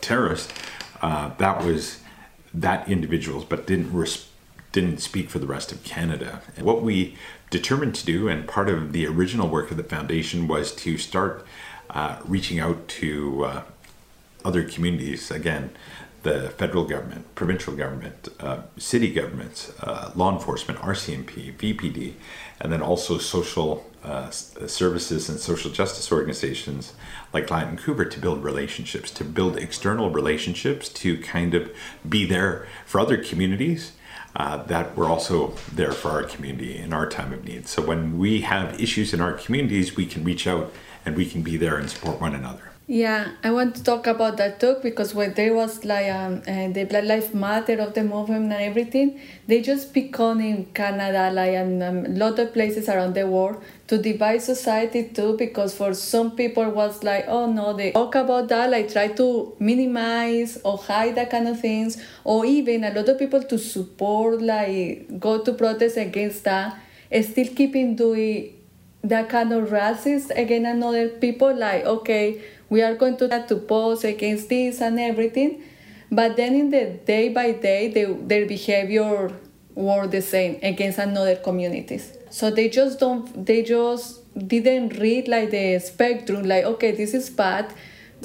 terrorist 0.00 0.52
uh, 1.00 1.30
that 1.38 1.64
was 1.64 2.01
that 2.54 2.88
individual's, 2.88 3.44
but 3.44 3.66
didn't 3.66 3.92
res- 3.92 4.28
didn't 4.72 4.98
speak 4.98 5.28
for 5.28 5.38
the 5.38 5.46
rest 5.46 5.72
of 5.72 5.84
Canada. 5.84 6.40
And 6.56 6.64
what 6.64 6.82
we 6.82 7.16
determined 7.50 7.94
to 7.96 8.06
do, 8.06 8.28
and 8.28 8.48
part 8.48 8.68
of 8.68 8.92
the 8.92 9.06
original 9.06 9.48
work 9.48 9.70
of 9.70 9.76
the 9.76 9.84
foundation, 9.84 10.48
was 10.48 10.74
to 10.76 10.96
start 10.96 11.46
uh, 11.90 12.16
reaching 12.24 12.58
out 12.58 12.88
to 12.88 13.44
uh, 13.44 13.62
other 14.44 14.64
communities. 14.64 15.30
Again, 15.30 15.70
the 16.22 16.50
federal 16.50 16.84
government, 16.84 17.34
provincial 17.34 17.74
government, 17.74 18.28
uh, 18.40 18.62
city 18.76 19.12
governments, 19.12 19.72
uh, 19.80 20.12
law 20.14 20.32
enforcement, 20.32 20.78
RCMP, 20.80 21.54
VPD, 21.56 22.14
and 22.60 22.72
then 22.72 22.80
also 22.80 23.18
social 23.18 23.90
uh, 24.04 24.30
services 24.30 25.28
and 25.28 25.38
social 25.38 25.70
justice 25.70 26.12
organizations 26.12 26.94
like 27.32 27.50
Latin 27.50 27.76
Vancouver 27.76 28.04
to 28.04 28.20
build 28.20 28.42
relationships, 28.42 29.10
to 29.10 29.24
build 29.24 29.56
external 29.56 30.10
relationships, 30.10 30.88
to 30.88 31.18
kind 31.18 31.54
of 31.54 31.70
be 32.08 32.24
there 32.24 32.66
for 32.86 33.00
other 33.00 33.22
communities. 33.22 33.92
Uh, 34.34 34.62
that 34.64 34.96
were 34.96 35.04
also 35.04 35.48
there 35.74 35.92
for 35.92 36.10
our 36.10 36.22
community 36.22 36.78
in 36.78 36.94
our 36.94 37.06
time 37.06 37.34
of 37.34 37.44
need. 37.44 37.68
So 37.68 37.82
when 37.82 38.18
we 38.18 38.40
have 38.40 38.80
issues 38.80 39.12
in 39.12 39.20
our 39.20 39.34
communities, 39.34 39.94
we 39.94 40.06
can 40.06 40.24
reach 40.24 40.46
out 40.46 40.72
and 41.04 41.16
we 41.16 41.26
can 41.26 41.42
be 41.42 41.58
there 41.58 41.76
and 41.76 41.90
support 41.90 42.18
one 42.18 42.34
another. 42.34 42.71
Yeah, 42.92 43.28
I 43.42 43.50
want 43.52 43.74
to 43.76 43.82
talk 43.82 44.06
about 44.06 44.36
that 44.36 44.60
too 44.60 44.76
because 44.82 45.14
when 45.14 45.32
there 45.32 45.54
was 45.54 45.82
like 45.82 46.12
um, 46.12 46.42
uh, 46.46 46.68
the 46.68 46.84
Black 46.84 47.04
Lives 47.04 47.32
Matter 47.32 47.80
of 47.80 47.94
the 47.94 48.04
movement 48.04 48.52
and 48.52 48.62
everything, 48.62 49.18
they 49.46 49.62
just 49.62 49.96
on 50.20 50.42
in 50.42 50.66
Canada, 50.74 51.30
like 51.32 51.54
and 51.54 51.82
um, 51.82 52.04
a 52.04 52.08
lot 52.10 52.38
of 52.38 52.52
places 52.52 52.90
around 52.90 53.14
the 53.14 53.26
world, 53.26 53.62
to 53.88 53.96
divide 53.96 54.42
society 54.42 55.04
too. 55.04 55.38
Because 55.38 55.74
for 55.74 55.94
some 55.94 56.32
people 56.36 56.68
was 56.68 57.02
like, 57.02 57.24
oh 57.28 57.50
no, 57.50 57.72
they 57.72 57.92
talk 57.92 58.14
about 58.14 58.48
that, 58.48 58.68
like 58.68 58.92
try 58.92 59.08
to 59.08 59.56
minimize 59.58 60.58
or 60.62 60.76
hide 60.76 61.14
that 61.14 61.30
kind 61.30 61.48
of 61.48 61.58
things, 61.58 61.96
or 62.24 62.44
even 62.44 62.84
a 62.84 62.92
lot 62.92 63.08
of 63.08 63.18
people 63.18 63.42
to 63.42 63.56
support, 63.58 64.42
like 64.42 65.18
go 65.18 65.42
to 65.42 65.54
protest 65.54 65.96
against 65.96 66.44
that, 66.44 66.78
still 67.22 67.48
keeping 67.54 67.96
doing 67.96 68.58
that 69.02 69.28
kind 69.28 69.50
of 69.52 69.70
racist 69.70 70.30
against 70.36 70.66
another 70.66 71.08
people, 71.08 71.56
like 71.56 71.84
okay 71.86 72.40
we 72.72 72.80
are 72.86 72.94
going 72.94 73.16
to 73.22 73.28
to 73.50 73.56
pose 73.72 74.02
against 74.12 74.48
this 74.48 74.80
and 74.80 74.98
everything 74.98 75.62
but 76.12 76.36
then 76.36 76.54
in 76.54 76.68
the 76.70 76.84
day 77.06 77.28
by 77.30 77.52
day 77.52 77.88
they, 77.88 78.04
their 78.04 78.46
behavior 78.46 79.32
were 79.74 80.06
the 80.06 80.20
same 80.20 80.58
against 80.62 80.98
another 80.98 81.36
communities. 81.36 82.12
So 82.30 82.50
they 82.50 82.68
just 82.68 83.00
don't 83.00 83.46
they 83.46 83.62
just 83.62 84.20
didn't 84.48 84.98
read 84.98 85.28
like 85.28 85.50
the 85.50 85.78
spectrum 85.78 86.42
like 86.44 86.64
okay 86.64 86.92
this 86.92 87.14
is 87.14 87.30
bad 87.30 87.72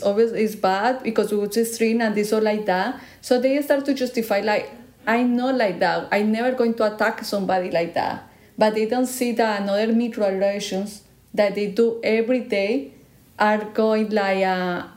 obviously 0.03 0.43
it's 0.43 0.55
bad 0.55 1.01
because 1.03 1.31
we 1.31 1.37
was 1.37 1.55
extreme 1.57 2.01
and 2.01 2.13
this 2.13 2.33
or 2.33 2.41
like 2.41 2.65
that. 2.65 2.99
So 3.21 3.39
they 3.39 3.61
start 3.61 3.85
to 3.85 3.93
justify 3.93 4.41
like 4.41 4.69
i'm 5.07 5.37
not 5.37 5.55
like 5.55 5.79
that 5.79 6.09
i'm 6.11 6.33
never 6.33 6.51
going 6.51 6.73
to 6.73 6.93
attack 6.93 7.23
somebody 7.23 7.71
like 7.71 7.93
that. 7.93 8.29
But 8.57 8.73
they 8.73 8.85
don't 8.85 9.05
see 9.05 9.31
that 9.33 9.61
another 9.61 9.93
microaggressions 9.93 11.01
that 11.33 11.55
they 11.55 11.67
do 11.67 12.01
every 12.03 12.41
day 12.41 12.96
are 13.39 13.63
going 13.65 14.09
like 14.09 14.43
uh, 14.43 14.87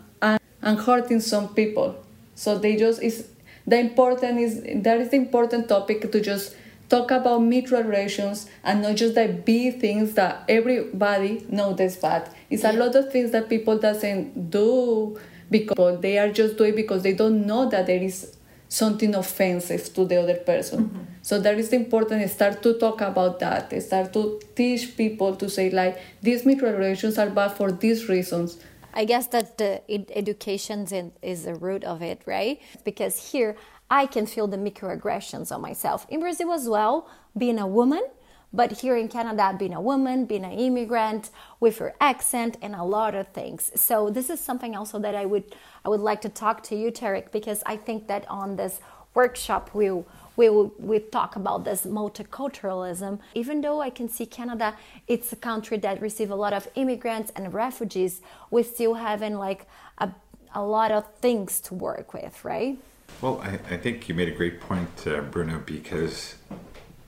and 0.63 0.79
hurting 0.79 1.21
some 1.21 1.55
people. 1.55 1.97
So 2.35 2.59
they 2.59 2.77
just 2.77 3.03
is 3.03 3.29
the 3.67 3.79
important 3.79 4.41
is 4.41 4.63
that 4.83 5.01
is 5.01 5.11
the 5.11 5.17
important 5.17 5.69
topic 5.69 6.11
to 6.11 6.21
just 6.21 6.57
talk 6.89 7.11
about 7.11 7.39
mutual 7.39 7.83
relations 7.83 8.49
and 8.65 8.83
not 8.83 8.97
just 8.97 9.15
the 9.15 9.29
big 9.29 9.81
things 9.81 10.15
that 10.15 10.45
everybody 10.49 11.47
knows 11.49 11.77
that's 11.77 11.97
bad. 11.97 12.29
It's 12.51 12.65
yeah. 12.65 12.73
a 12.73 12.75
lot 12.75 12.97
of 12.97 13.13
things 13.13 13.31
that 13.31 13.49
people 13.49 13.79
doesn't 13.79 14.51
do 14.51 15.19
because 15.51 16.01
they 16.01 16.19
are 16.19 16.31
just 16.31 16.57
doing 16.57 16.75
because 16.75 17.03
they 17.03 17.13
don't 17.13 17.47
know 17.47 17.69
that 17.69 17.87
there 17.87 18.03
is 18.03 18.37
something 18.71 19.15
offensive 19.17 19.93
to 19.93 20.07
the 20.07 20.17
other 20.17 20.37
person. 20.37 20.85
Mm-hmm. 20.85 21.03
So 21.23 21.41
that 21.41 21.59
is 21.59 21.73
important. 21.73 22.31
Start 22.31 22.63
to 22.63 22.79
talk 22.79 23.01
about 23.03 23.41
that. 23.41 23.83
Start 23.83 24.13
to 24.15 24.41
teach 24.55 24.97
people 24.97 25.35
to 25.37 25.51
say 25.51 25.69
like 25.71 26.01
these 26.23 26.45
microaggressions 26.45 27.19
are 27.19 27.29
bad 27.29 27.53
for 27.53 27.73
these 27.73 28.09
reasons. 28.09 28.59
I 28.95 29.05
guess 29.05 29.27
that 29.29 29.59
the 29.59 29.83
education 30.17 31.13
is 31.21 31.45
the 31.45 31.55
root 31.57 31.85
of 31.85 32.01
it, 32.01 32.23
right? 32.27 32.61
Because 32.85 33.33
here 33.33 33.57
I 33.91 34.07
can 34.07 34.25
feel 34.25 34.47
the 34.47 34.57
microaggressions 34.57 35.53
on 35.55 35.61
myself. 35.61 36.07
In 36.09 36.21
Brazil 36.21 36.53
as 36.53 36.69
well, 36.69 37.11
being 37.37 37.59
a 37.59 37.67
woman, 37.67 38.05
but 38.53 38.81
here 38.81 38.97
in 38.97 39.09
Canada, 39.09 39.55
being 39.59 39.75
a 39.75 39.81
woman, 39.81 40.25
being 40.25 40.45
an 40.45 40.53
immigrant, 40.53 41.31
with 41.61 41.79
her 41.79 41.95
accent 42.01 42.57
and 42.63 42.75
a 42.75 42.83
lot 42.83 43.15
of 43.15 43.29
things. 43.29 43.71
So 43.75 44.11
this 44.11 44.31
is 44.31 44.41
something 44.41 44.75
also 44.75 44.99
that 44.99 45.15
I 45.15 45.25
would 45.27 45.45
I 45.85 45.89
would 45.89 46.01
like 46.01 46.21
to 46.23 46.29
talk 46.29 46.63
to 46.65 46.77
you, 46.77 46.91
Tarek, 46.91 47.31
because 47.33 47.63
I 47.65 47.77
think 47.77 48.07
that 48.09 48.29
on 48.29 48.57
this 48.57 48.81
workshop 49.15 49.71
we 49.75 49.91
we 50.37 50.49
will 50.49 50.73
we 50.79 50.99
talk 50.99 51.37
about 51.37 51.65
this 51.65 51.87
multiculturalism. 51.87 53.21
Even 53.35 53.61
though 53.61 53.81
I 53.81 53.91
can 53.91 54.09
see 54.09 54.27
Canada, 54.27 54.77
it's 55.07 55.33
a 55.33 55.37
country 55.37 55.79
that 55.79 56.01
receive 56.01 56.31
a 56.31 56.37
lot 56.37 56.53
of 56.53 56.69
immigrants 56.75 57.31
and 57.37 57.53
refugees, 57.53 58.21
we 58.51 58.63
still 58.63 58.95
having 58.95 59.35
like 59.35 59.67
a 59.99 60.11
a 60.53 60.63
lot 60.63 60.91
of 60.91 61.07
things 61.21 61.61
to 61.61 61.75
work 61.75 62.13
with, 62.13 62.45
right? 62.45 62.77
Well, 63.21 63.41
I, 63.41 63.75
I 63.75 63.77
think 63.77 64.09
you 64.09 64.15
made 64.15 64.29
a 64.29 64.35
great 64.35 64.61
point, 64.61 65.07
uh, 65.07 65.21
Bruno, 65.21 65.63
because 65.65 66.37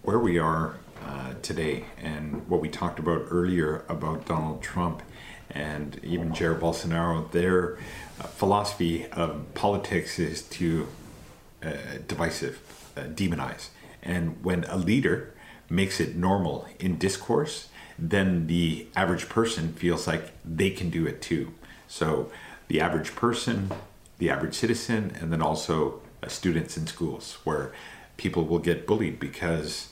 where 0.02 0.18
we 0.18 0.38
are 0.38 0.76
uh, 1.06 1.34
today 1.42 1.84
and 1.98 2.48
what 2.48 2.60
we 2.60 2.68
talked 2.68 2.98
about 2.98 3.26
earlier 3.30 3.84
about 3.88 4.26
Donald 4.26 4.62
Trump 4.62 5.02
and 5.50 6.00
even 6.02 6.32
Jair 6.32 6.58
Bolsonaro, 6.58 7.30
their 7.30 7.76
uh, 8.18 8.24
philosophy 8.24 9.06
of 9.10 9.44
politics 9.54 10.18
is 10.18 10.42
to 10.42 10.88
uh, 11.62 11.72
divisive, 12.08 12.60
uh, 12.96 13.02
demonize. 13.02 13.68
And 14.02 14.42
when 14.42 14.64
a 14.64 14.76
leader 14.76 15.34
makes 15.68 16.00
it 16.00 16.16
normal 16.16 16.66
in 16.78 16.98
discourse, 16.98 17.68
then 17.98 18.46
the 18.46 18.86
average 18.96 19.28
person 19.28 19.72
feels 19.74 20.06
like 20.06 20.32
they 20.44 20.70
can 20.70 20.90
do 20.90 21.06
it 21.06 21.22
too. 21.22 21.52
So 21.86 22.32
the 22.68 22.80
average 22.80 23.14
person, 23.14 23.70
the 24.18 24.30
average 24.30 24.54
citizen, 24.54 25.16
and 25.20 25.32
then 25.32 25.42
also 25.42 26.00
uh, 26.22 26.28
students 26.28 26.76
in 26.76 26.86
schools 26.86 27.38
where 27.44 27.72
people 28.16 28.44
will 28.44 28.58
get 28.58 28.86
bullied 28.86 29.20
because 29.20 29.91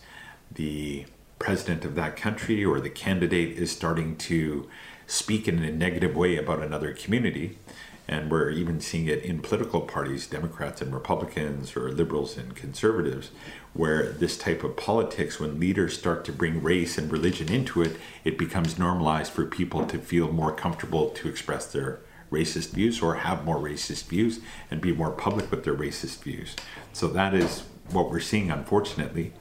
the 0.53 1.07
president 1.39 1.85
of 1.85 1.95
that 1.95 2.17
country 2.17 2.65
or 2.65 2.81
the 2.81 2.91
candidate 2.91 3.57
is 3.57 3.71
starting 3.71 4.17
to 4.17 4.69
speak 5.07 5.49
in 5.49 5.63
a 5.63 5.73
negative 5.73 6.15
way 6.15 6.37
about 6.37 6.61
another 6.63 6.93
community. 6.93 7.59
And 8.07 8.31
we're 8.31 8.51
even 8.51 8.81
seeing 8.81 9.07
it 9.07 9.23
in 9.23 9.41
political 9.41 9.83
parties, 9.83 10.27
Democrats 10.27 10.83
and 10.83 10.93
Republicans, 10.93 11.77
or 11.77 11.93
liberals 11.93 12.37
and 12.37 12.57
conservatives, 12.57 13.31
where 13.73 14.11
this 14.11 14.37
type 14.37 14.65
of 14.65 14.77
politics, 14.77 15.39
when 15.39 15.61
leaders 15.61 15.97
start 15.97 16.25
to 16.25 16.33
bring 16.33 16.61
race 16.63 16.99
and 16.99 17.11
religion 17.11 17.49
into 17.53 17.83
it, 17.83 17.97
it 18.25 18.37
becomes 18.37 18.79
normalized 18.79 19.33
for 19.33 19.47
people 19.47 19.87
to 19.87 19.99
feel 19.99 20.33
more 20.33 20.53
comfortable 20.53 21.11
to 21.11 21.29
express 21.29 21.73
their 21.73 22.01
racist 22.33 22.71
views 22.71 23.01
or 23.01 23.17
have 23.17 23.45
more 23.45 23.59
racist 23.59 24.07
views 24.07 24.41
and 24.71 24.81
be 24.81 24.93
more 24.93 25.11
public 25.11 25.51
with 25.51 25.65
their 25.65 25.75
racist 25.75 26.23
views. 26.23 26.57
So 26.93 27.07
that 27.09 27.33
is 27.35 27.65
what 27.91 28.11
we're 28.11 28.21
seeing, 28.21 28.51
unfortunately. 28.51 29.33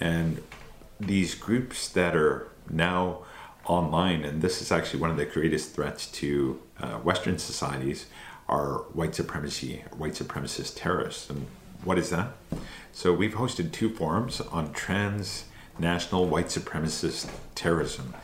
And 0.00 0.42
these 1.00 1.34
groups 1.34 1.88
that 1.90 2.16
are 2.16 2.48
now 2.70 3.24
online, 3.64 4.24
and 4.24 4.42
this 4.42 4.62
is 4.62 4.72
actually 4.72 5.00
one 5.00 5.10
of 5.10 5.16
the 5.16 5.26
greatest 5.26 5.74
threats 5.74 6.06
to 6.06 6.60
uh, 6.80 6.98
Western 6.98 7.38
societies, 7.38 8.06
are 8.48 8.78
white 8.94 9.14
supremacy, 9.14 9.84
white 9.96 10.12
supremacist 10.12 10.76
terrorists. 10.76 11.28
And 11.28 11.46
what 11.84 11.98
is 11.98 12.10
that? 12.10 12.32
So 12.92 13.12
we've 13.12 13.34
hosted 13.34 13.72
two 13.72 13.90
forums 13.90 14.40
on 14.40 14.72
transnational 14.72 16.26
white 16.26 16.46
supremacist 16.46 17.30
terrorism. 17.54 18.14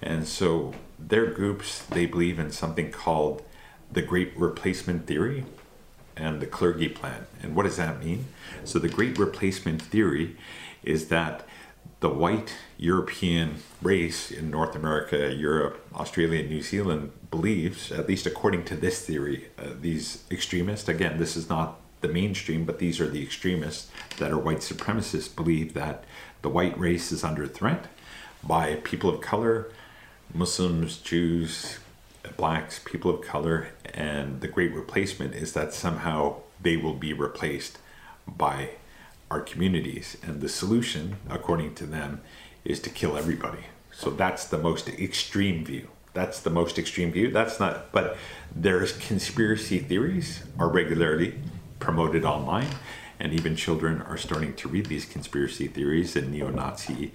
And 0.00 0.26
so 0.26 0.72
their 0.98 1.26
groups, 1.26 1.82
they 1.84 2.06
believe 2.06 2.38
in 2.38 2.50
something 2.50 2.90
called 2.90 3.42
the 3.92 4.02
Great 4.02 4.36
Replacement 4.36 5.06
Theory 5.06 5.44
and 6.16 6.40
the 6.40 6.46
Kalergi 6.46 6.94
Plan. 6.94 7.26
And 7.42 7.54
what 7.54 7.64
does 7.64 7.76
that 7.76 8.02
mean? 8.02 8.26
So 8.64 8.78
the 8.78 8.88
Great 8.88 9.18
Replacement 9.18 9.82
Theory 9.82 10.36
is 10.86 11.08
that 11.08 11.46
the 12.00 12.08
white 12.08 12.54
European 12.76 13.56
race 13.80 14.30
in 14.30 14.50
North 14.50 14.76
America, 14.76 15.32
Europe, 15.32 15.86
Australia, 15.94 16.42
New 16.42 16.62
Zealand 16.62 17.12
believes, 17.30 17.90
at 17.90 18.08
least 18.08 18.26
according 18.26 18.64
to 18.64 18.76
this 18.76 19.04
theory, 19.04 19.48
uh, 19.58 19.70
these 19.80 20.24
extremists, 20.30 20.88
again, 20.88 21.18
this 21.18 21.36
is 21.36 21.48
not 21.48 21.80
the 22.02 22.08
mainstream, 22.08 22.64
but 22.64 22.78
these 22.78 23.00
are 23.00 23.08
the 23.08 23.22
extremists 23.22 23.90
that 24.18 24.30
are 24.30 24.38
white 24.38 24.58
supremacists, 24.58 25.34
believe 25.34 25.72
that 25.72 26.04
the 26.42 26.50
white 26.50 26.78
race 26.78 27.10
is 27.10 27.24
under 27.24 27.46
threat 27.46 27.86
by 28.42 28.74
people 28.84 29.08
of 29.08 29.22
color, 29.22 29.70
Muslims, 30.32 30.98
Jews, 30.98 31.78
blacks, 32.36 32.80
people 32.84 33.10
of 33.14 33.22
color, 33.22 33.68
and 33.92 34.40
the 34.40 34.48
great 34.48 34.74
replacement 34.74 35.34
is 35.34 35.52
that 35.54 35.72
somehow 35.72 36.36
they 36.60 36.76
will 36.76 36.94
be 36.94 37.12
replaced 37.12 37.78
by 38.26 38.70
our 39.30 39.40
communities. 39.40 40.16
And 40.22 40.40
the 40.40 40.48
solution, 40.48 41.16
according 41.28 41.74
to 41.76 41.86
them, 41.86 42.20
is 42.64 42.80
to 42.80 42.90
kill 42.90 43.16
everybody. 43.16 43.64
So 43.92 44.10
that's 44.10 44.44
the 44.46 44.58
most 44.58 44.88
extreme 44.88 45.64
view. 45.64 45.88
that's 46.14 46.40
the 46.40 46.50
most 46.50 46.78
extreme 46.78 47.12
view. 47.12 47.30
That's 47.30 47.60
not, 47.60 47.92
but 47.92 48.16
there's 48.54 48.92
conspiracy 48.92 49.80
theories 49.80 50.44
are 50.58 50.68
regularly 50.68 51.34
promoted 51.80 52.24
online, 52.24 52.68
and 53.18 53.32
even 53.32 53.56
children 53.56 54.00
are 54.00 54.16
starting 54.16 54.54
to 54.54 54.68
read 54.68 54.86
these 54.86 55.04
conspiracy 55.04 55.66
theories 55.66 56.16
and 56.16 56.30
neo-Nazi 56.30 57.12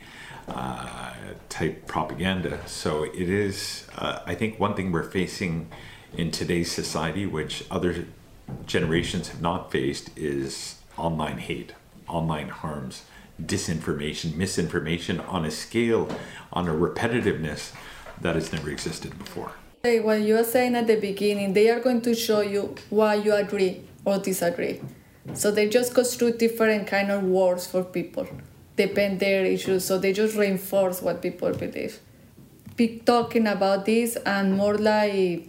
uh, 0.49 1.13
type 1.47 1.87
propaganda. 1.87 2.59
So 2.67 3.03
it 3.03 3.29
is, 3.29 3.87
uh, 3.97 4.19
I 4.25 4.35
think, 4.35 4.59
one 4.59 4.75
thing 4.75 4.91
we're 4.91 5.03
facing 5.03 5.69
in 6.13 6.31
today's 6.31 6.71
society, 6.71 7.25
which 7.25 7.63
other 7.71 8.05
generations 8.65 9.29
have 9.29 9.41
not 9.41 9.71
faced, 9.71 10.09
is 10.17 10.75
online 10.97 11.37
hate, 11.37 11.73
online 12.09 12.49
harms, 12.49 13.03
disinformation, 13.41 14.35
misinformation 14.35 15.19
on 15.21 15.45
a 15.45 15.51
scale, 15.51 16.09
on 16.51 16.67
a 16.67 16.73
repetitiveness 16.73 17.71
that 18.21 18.35
has 18.35 18.51
never 18.51 18.69
existed 18.69 19.17
before. 19.17 19.51
What 19.83 20.21
you 20.21 20.35
are 20.37 20.43
saying 20.43 20.75
at 20.75 20.87
the 20.87 20.97
beginning, 20.97 21.53
they 21.53 21.69
are 21.69 21.79
going 21.79 22.01
to 22.01 22.13
show 22.13 22.41
you 22.41 22.75
why 22.89 23.15
you 23.15 23.33
agree 23.33 23.81
or 24.03 24.17
disagree. 24.17 24.81
So 25.33 25.51
they 25.51 25.69
just 25.69 25.93
construct 25.93 26.39
different 26.39 26.87
kind 26.87 27.11
of 27.11 27.23
words 27.23 27.67
for 27.67 27.83
people, 27.83 28.27
depend 28.75 29.19
their 29.19 29.45
issues. 29.45 29.85
So 29.85 29.97
they 29.97 30.11
just 30.11 30.35
reinforce 30.35 31.01
what 31.01 31.21
people 31.21 31.53
believe. 31.53 31.99
Be 32.75 32.99
talking 33.05 33.47
about 33.47 33.85
this 33.85 34.17
and 34.25 34.57
more 34.57 34.77
like 34.77 35.47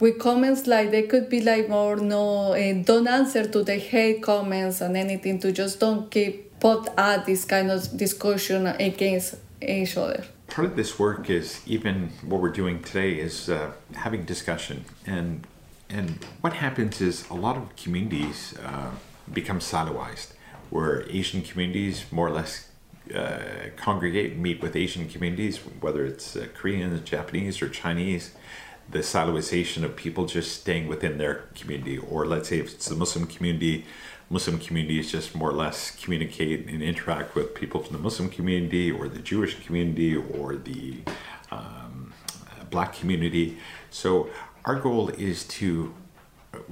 with 0.00 0.18
comments 0.18 0.66
like 0.66 0.90
they 0.90 1.02
could 1.02 1.28
be 1.28 1.40
like 1.40 1.68
more 1.68 1.96
no 1.96 2.52
uh, 2.54 2.82
don't 2.82 3.06
answer 3.06 3.46
to 3.46 3.62
the 3.62 3.76
hate 3.76 4.22
comments 4.22 4.80
and 4.80 4.96
anything 4.96 5.38
to 5.38 5.52
just 5.52 5.78
don't 5.80 6.10
keep 6.10 6.58
put 6.60 6.88
at 6.96 7.26
this 7.26 7.44
kind 7.44 7.70
of 7.70 7.96
discussion 7.96 8.66
against 8.66 9.34
each 9.60 9.96
other. 9.96 10.24
Part 10.48 10.66
of 10.68 10.76
this 10.76 10.98
work 10.98 11.28
is 11.30 11.60
even 11.66 12.10
what 12.24 12.40
we're 12.40 12.50
doing 12.50 12.82
today 12.82 13.14
is 13.14 13.48
uh, 13.48 13.72
having 13.94 14.24
discussion. 14.24 14.84
And 15.06 15.46
and 15.92 16.24
what 16.40 16.54
happens 16.54 17.00
is 17.00 17.28
a 17.28 17.34
lot 17.34 17.56
of 17.56 17.76
communities 17.76 18.54
uh, 18.64 18.90
become 19.32 19.60
siloized 19.60 20.32
where 20.70 21.04
asian 21.10 21.42
communities 21.42 22.04
more 22.10 22.28
or 22.28 22.30
less 22.30 22.68
uh, 23.14 23.38
congregate 23.76 24.36
meet 24.36 24.60
with 24.62 24.74
asian 24.74 25.08
communities 25.08 25.58
whether 25.80 26.04
it's 26.04 26.34
uh, 26.34 26.46
koreans 26.54 27.00
japanese 27.08 27.60
or 27.60 27.68
chinese 27.68 28.32
the 28.92 29.00
siloization 29.00 29.82
of 29.82 29.96
people 29.96 30.26
just 30.26 30.60
staying 30.60 30.86
within 30.86 31.18
their 31.18 31.46
community 31.54 31.98
or 31.98 32.26
let's 32.26 32.48
say 32.48 32.58
if 32.58 32.74
it's 32.74 32.88
the 32.88 32.94
muslim 32.94 33.26
community 33.26 33.84
Muslim 34.32 34.58
communities 34.58 35.12
just 35.12 35.34
more 35.34 35.50
or 35.50 35.52
less 35.52 35.94
communicate 36.02 36.66
and 36.66 36.82
interact 36.82 37.34
with 37.34 37.54
people 37.54 37.82
from 37.82 37.94
the 37.94 38.02
Muslim 38.02 38.30
community 38.30 38.90
or 38.90 39.06
the 39.06 39.18
Jewish 39.18 39.62
community 39.66 40.16
or 40.16 40.56
the 40.56 41.02
um, 41.50 42.14
black 42.70 42.94
community. 42.94 43.58
So 43.90 44.30
our 44.64 44.76
goal 44.80 45.10
is 45.10 45.44
to 45.48 45.92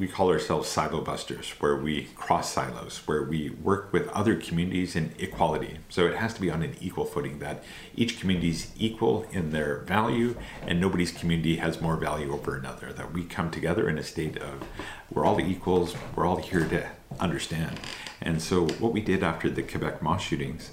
we 0.00 0.08
call 0.08 0.30
ourselves 0.30 0.66
silo 0.66 1.02
busters, 1.02 1.50
where 1.60 1.76
we 1.76 2.04
cross 2.16 2.50
silos, 2.50 3.02
where 3.04 3.22
we 3.22 3.50
work 3.50 3.92
with 3.92 4.08
other 4.08 4.34
communities 4.34 4.96
in 4.96 5.12
equality. 5.18 5.76
So 5.90 6.06
it 6.06 6.16
has 6.16 6.32
to 6.34 6.40
be 6.40 6.50
on 6.50 6.62
an 6.62 6.74
equal 6.80 7.04
footing 7.04 7.38
that 7.40 7.62
each 7.94 8.18
community 8.18 8.48
is 8.48 8.72
equal 8.78 9.26
in 9.30 9.50
their 9.50 9.80
value 9.80 10.36
and 10.66 10.80
nobody's 10.80 11.12
community 11.12 11.56
has 11.56 11.82
more 11.82 11.96
value 11.96 12.32
over 12.32 12.56
another. 12.56 12.94
That 12.94 13.12
we 13.12 13.24
come 13.24 13.50
together 13.50 13.90
in 13.90 13.98
a 13.98 14.02
state 14.02 14.38
of 14.38 14.64
we're 15.12 15.26
all 15.26 15.36
the 15.36 15.44
equals, 15.44 15.94
we're 16.16 16.24
all 16.24 16.38
here 16.38 16.66
to 16.66 16.88
understand. 17.20 17.78
And 18.22 18.40
so 18.40 18.68
what 18.78 18.92
we 18.92 19.02
did 19.02 19.22
after 19.22 19.50
the 19.50 19.62
Quebec 19.62 20.00
mosque 20.00 20.28
shootings 20.28 20.70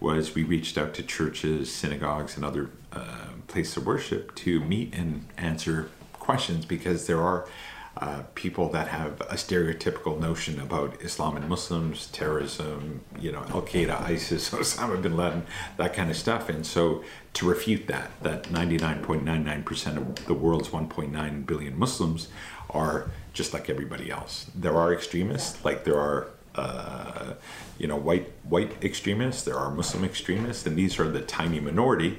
was 0.00 0.34
we 0.34 0.42
reached 0.42 0.78
out 0.78 0.94
to 0.94 1.02
churches, 1.02 1.70
synagogues, 1.70 2.36
and 2.36 2.46
other 2.46 2.70
uh, 2.94 3.26
places 3.46 3.76
of 3.76 3.86
worship 3.86 4.34
to 4.36 4.58
meet 4.60 4.94
and 4.94 5.26
answer 5.36 5.90
questions 6.14 6.64
because 6.64 7.06
there 7.06 7.20
are 7.20 7.46
uh, 7.96 8.22
people 8.34 8.68
that 8.70 8.88
have 8.88 9.20
a 9.22 9.34
stereotypical 9.34 10.18
notion 10.18 10.60
about 10.60 11.00
Islam 11.02 11.36
and 11.36 11.48
Muslims, 11.48 12.06
terrorism, 12.08 13.00
you 13.18 13.32
know, 13.32 13.40
Al 13.48 13.62
Qaeda, 13.62 14.00
ISIS, 14.02 14.50
Osama 14.54 15.00
bin 15.02 15.16
Laden, 15.16 15.44
that 15.76 15.92
kind 15.92 16.10
of 16.10 16.16
stuff. 16.16 16.48
And 16.48 16.64
so 16.64 17.02
to 17.34 17.48
refute 17.48 17.88
that, 17.88 18.10
that 18.22 18.44
99.99% 18.44 19.96
of 19.96 20.26
the 20.26 20.34
world's 20.34 20.68
1.9 20.68 21.46
billion 21.46 21.78
Muslims 21.78 22.28
are 22.70 23.10
just 23.32 23.52
like 23.52 23.68
everybody 23.68 24.10
else. 24.10 24.46
There 24.54 24.76
are 24.76 24.92
extremists, 24.92 25.64
like 25.64 25.84
there 25.84 25.98
are 25.98 26.28
uh, 26.54 27.34
you 27.78 27.86
know 27.86 27.96
white 27.96 28.30
white 28.42 28.82
extremists 28.84 29.44
there 29.44 29.56
are 29.56 29.70
muslim 29.70 30.04
extremists 30.04 30.66
and 30.66 30.76
these 30.76 30.98
are 30.98 31.08
the 31.08 31.20
tiny 31.20 31.60
minority 31.60 32.18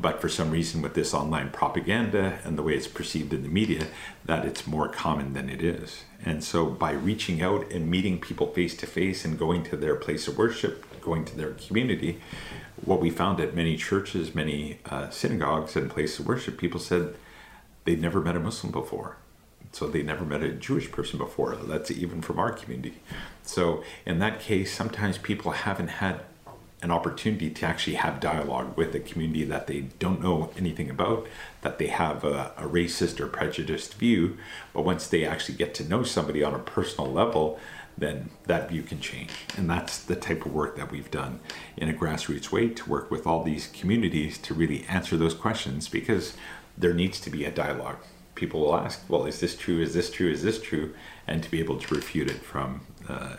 but 0.00 0.20
for 0.20 0.28
some 0.28 0.50
reason 0.50 0.82
with 0.82 0.94
this 0.94 1.14
online 1.14 1.50
propaganda 1.50 2.38
and 2.44 2.58
the 2.58 2.62
way 2.62 2.74
it's 2.74 2.86
perceived 2.86 3.32
in 3.32 3.42
the 3.42 3.48
media 3.48 3.86
that 4.24 4.44
it's 4.44 4.66
more 4.66 4.88
common 4.88 5.32
than 5.32 5.48
it 5.48 5.62
is 5.62 6.04
and 6.24 6.42
so 6.42 6.66
by 6.66 6.92
reaching 6.92 7.42
out 7.42 7.70
and 7.70 7.90
meeting 7.90 8.20
people 8.20 8.46
face 8.48 8.76
to 8.76 8.86
face 8.86 9.24
and 9.24 9.38
going 9.38 9.62
to 9.62 9.76
their 9.76 9.96
place 9.96 10.26
of 10.28 10.38
worship 10.38 10.84
going 11.00 11.24
to 11.24 11.36
their 11.36 11.52
community 11.52 12.20
what 12.84 13.00
we 13.00 13.10
found 13.10 13.40
at 13.40 13.54
many 13.54 13.76
churches 13.76 14.34
many 14.34 14.78
uh, 14.86 15.08
synagogues 15.10 15.76
and 15.76 15.90
places 15.90 16.20
of 16.20 16.26
worship 16.26 16.58
people 16.58 16.80
said 16.80 17.14
they'd 17.84 18.00
never 18.00 18.20
met 18.20 18.36
a 18.36 18.40
muslim 18.40 18.72
before 18.72 19.16
so 19.72 19.86
they 19.86 20.02
never 20.02 20.24
met 20.24 20.42
a 20.42 20.50
Jewish 20.50 20.92
person 20.92 21.18
before. 21.18 21.56
That's 21.56 21.90
even 21.90 22.20
from 22.20 22.38
our 22.38 22.52
community. 22.52 23.00
So 23.42 23.82
in 24.04 24.18
that 24.18 24.38
case, 24.38 24.72
sometimes 24.72 25.16
people 25.18 25.52
haven't 25.52 25.88
had 25.88 26.20
an 26.82 26.90
opportunity 26.90 27.48
to 27.48 27.64
actually 27.64 27.94
have 27.94 28.20
dialogue 28.20 28.76
with 28.76 28.94
a 28.94 29.00
community 29.00 29.44
that 29.44 29.68
they 29.68 29.82
don't 29.98 30.20
know 30.20 30.50
anything 30.56 30.90
about, 30.90 31.26
that 31.62 31.78
they 31.78 31.86
have 31.86 32.24
a, 32.24 32.52
a, 32.58 32.64
racist 32.64 33.20
or 33.20 33.28
prejudiced 33.28 33.94
view. 33.94 34.36
But 34.74 34.84
once 34.84 35.06
they 35.06 35.24
actually 35.24 35.56
get 35.56 35.74
to 35.76 35.88
know 35.88 36.02
somebody 36.02 36.42
on 36.42 36.54
a 36.54 36.58
personal 36.58 37.10
level, 37.10 37.60
then 37.96 38.30
that 38.46 38.68
view 38.68 38.82
can 38.82 39.00
change. 39.00 39.30
And 39.56 39.70
that's 39.70 39.98
the 40.02 40.16
type 40.16 40.44
of 40.44 40.52
work 40.52 40.76
that 40.76 40.90
we've 40.90 41.10
done 41.10 41.38
in 41.76 41.88
a 41.88 41.92
grassroots 41.92 42.50
way 42.50 42.68
to 42.68 42.90
work 42.90 43.10
with 43.10 43.26
all 43.26 43.44
these 43.44 43.68
communities 43.68 44.36
to 44.38 44.54
really 44.54 44.84
answer 44.88 45.16
those 45.16 45.34
questions 45.34 45.88
because 45.88 46.36
there 46.76 46.94
needs 46.94 47.20
to 47.20 47.30
be 47.30 47.44
a 47.44 47.50
dialogue 47.50 47.98
people 48.34 48.60
will 48.60 48.76
ask, 48.76 49.08
well, 49.08 49.26
is 49.26 49.40
this 49.40 49.56
true? 49.56 49.80
Is 49.80 49.94
this 49.94 50.10
true? 50.10 50.30
Is 50.30 50.42
this 50.42 50.60
true? 50.60 50.94
And 51.26 51.42
to 51.42 51.50
be 51.50 51.60
able 51.60 51.78
to 51.78 51.94
refute 51.94 52.30
it 52.30 52.42
from 52.42 52.80
uh, 53.08 53.36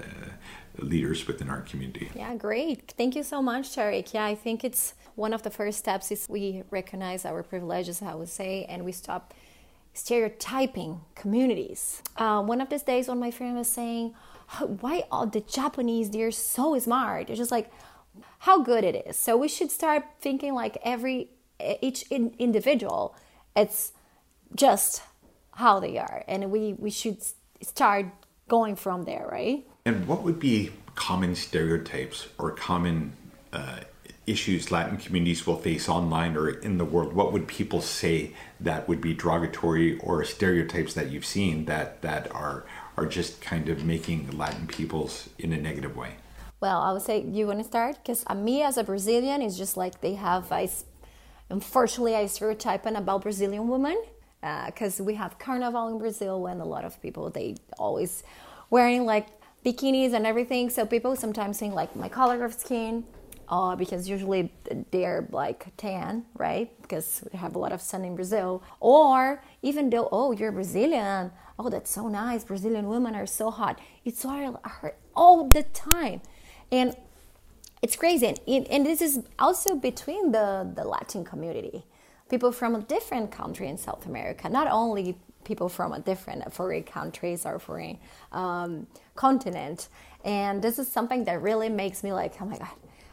leaders 0.78 1.28
within 1.28 1.50
our 1.50 1.62
community. 1.62 2.10
Yeah, 2.16 2.36
great. 2.36 2.94
Thank 2.98 3.16
you 3.16 3.24
so 3.24 3.42
much, 3.42 3.76
Tarek. 3.76 4.14
Yeah, 4.14 4.26
I 4.26 4.36
think 4.36 4.64
it's 4.64 4.94
one 5.16 5.34
of 5.34 5.44
the 5.44 5.50
first 5.50 5.80
steps 5.80 6.12
is 6.12 6.28
we 6.28 6.64
recognize 6.72 7.26
our 7.26 7.44
privileges, 7.44 8.02
I 8.02 8.16
would 8.16 8.30
say, 8.30 8.66
and 8.66 8.84
we 8.84 8.92
stop 8.92 9.34
stereotyping 9.94 11.02
communities. 11.16 12.02
Uh, 12.18 12.42
one 12.42 12.62
of 12.62 12.70
these 12.70 12.84
days 12.84 13.08
when 13.08 13.20
my 13.20 13.32
friend 13.32 13.56
was 13.56 13.70
saying, 13.70 14.14
why 14.82 15.04
all 15.12 15.28
the 15.28 15.42
Japanese, 15.42 16.10
they're 16.10 16.32
so 16.32 16.78
smart. 16.80 17.30
It's 17.30 17.38
just 17.38 17.52
like, 17.52 17.72
how 18.40 18.62
good 18.62 18.84
it 18.84 19.08
is. 19.08 19.18
So 19.18 19.38
we 19.38 19.48
should 19.48 19.72
start 19.72 20.04
thinking 20.20 20.54
like 20.54 20.78
every, 20.84 21.30
each 21.82 22.04
individual, 22.12 23.16
it's 23.56 23.94
just 24.56 25.04
how 25.56 25.80
they 25.80 25.98
are 25.98 26.24
and 26.28 26.52
we 26.52 26.74
we 26.74 26.90
should 26.90 27.18
start 27.62 28.06
going 28.48 28.76
from 28.76 29.04
there 29.04 29.28
right 29.32 29.66
and 29.86 30.08
what 30.08 30.24
would 30.24 30.40
be 30.40 30.72
common 30.96 31.36
stereotypes 31.36 32.28
or 32.38 32.52
common 32.52 33.14
uh, 33.52 33.80
issues 34.26 34.72
latin 34.72 34.98
communities 34.98 35.46
will 35.46 35.58
face 35.58 35.90
online 35.90 36.38
or 36.38 36.50
in 36.50 36.78
the 36.78 36.86
world? 36.86 37.14
What 37.14 37.34
would 37.34 37.48
people 37.48 37.82
say 37.82 38.32
that 38.60 38.88
would 38.88 39.02
be 39.02 39.14
derogatory 39.14 39.98
or 40.00 40.24
stereotypes 40.24 40.94
that 40.94 41.10
you've 41.10 41.26
seen 41.26 41.66
that 41.66 42.02
that 42.02 42.34
are 42.34 42.66
are 42.96 43.06
just 43.06 43.42
kind 43.42 43.68
of 43.70 43.84
making 43.84 44.38
latin 44.38 44.68
peoples 44.68 45.30
in 45.38 45.52
a 45.52 45.58
negative 45.58 45.98
way? 45.98 46.14
Well 46.62 46.82
i 46.82 46.94
would 46.94 47.02
say 47.02 47.22
you 47.22 47.48
want 47.48 47.60
to 47.60 47.66
start? 47.66 47.98
Because 47.98 48.24
uh, 48.28 48.36
me 48.36 48.64
as 48.64 48.78
a 48.78 48.84
brazilian 48.84 49.42
it's 49.42 49.58
just 49.58 49.76
like 49.76 50.00
they 50.00 50.14
have 50.14 50.52
I, 50.52 50.70
unfortunately 51.50 52.16
i 52.16 52.26
stereotype 52.28 52.86
about 52.86 53.24
brazilian 53.24 53.68
women 53.68 54.02
because 54.66 55.00
uh, 55.00 55.04
we 55.04 55.16
have 55.16 55.40
carnival 55.40 55.88
in 55.88 55.98
Brazil 55.98 56.48
and 56.48 56.62
a 56.62 56.66
lot 56.66 56.84
of 56.84 57.02
people 57.02 57.30
they 57.30 57.56
always 57.80 58.24
wearing 58.70 59.06
like 59.06 59.28
bikinis 59.66 60.14
and 60.14 60.26
everything. 60.26 60.70
So 60.70 60.86
people 60.86 61.16
sometimes 61.16 61.60
think 61.60 61.74
like 61.74 61.96
my 61.96 62.10
color 62.10 62.44
of 62.44 62.54
skin, 62.54 63.06
uh, 63.50 63.76
because 63.76 64.10
usually 64.10 64.52
they're 64.92 65.28
like 65.32 65.68
tan, 65.78 66.26
right? 66.36 66.70
Because 66.82 67.24
we 67.32 67.40
have 67.40 67.56
a 67.56 67.60
lot 67.60 67.72
of 67.72 67.82
sun 67.82 68.04
in 68.06 68.16
Brazil. 68.16 68.64
Or 68.80 69.44
even 69.62 69.90
though 69.90 70.10
oh 70.12 70.32
you're 70.32 70.52
Brazilian, 70.52 71.32
oh 71.60 71.70
that's 71.70 71.92
so 71.92 72.08
nice. 72.08 72.44
Brazilian 72.44 72.88
women 72.88 73.16
are 73.16 73.28
so 73.28 73.52
hot. 73.52 73.80
It's 74.06 74.24
heard 74.24 74.96
all 75.16 75.50
the 75.50 75.64
time, 75.64 76.22
and 76.72 76.96
it's 77.82 77.96
crazy. 77.96 78.28
And, 78.48 78.68
and 78.68 78.86
this 78.86 79.02
is 79.02 79.20
also 79.38 79.76
between 79.76 80.32
the 80.32 80.72
the 80.76 80.84
Latin 80.84 81.24
community 81.24 81.86
people 82.30 82.52
from 82.52 82.74
a 82.74 82.82
different 82.82 83.30
country 83.32 83.68
in 83.68 83.78
South 83.78 84.08
America, 84.08 84.50
not 84.50 84.68
only 84.68 85.16
people 85.44 85.70
from 85.70 85.94
a 85.94 86.00
different 86.00 86.52
foreign 86.52 86.82
countries 86.82 87.46
or 87.46 87.60
foreign 87.60 87.98
um, 88.32 88.88
continent. 89.16 89.90
And 90.24 90.62
this 90.62 90.80
is 90.80 90.92
something 90.92 91.26
that 91.26 91.42
really 91.42 91.70
makes 91.70 92.04
me 92.04 92.14
like, 92.14 92.42
oh 92.42 92.46
my 92.46 92.58
God, 92.58 92.70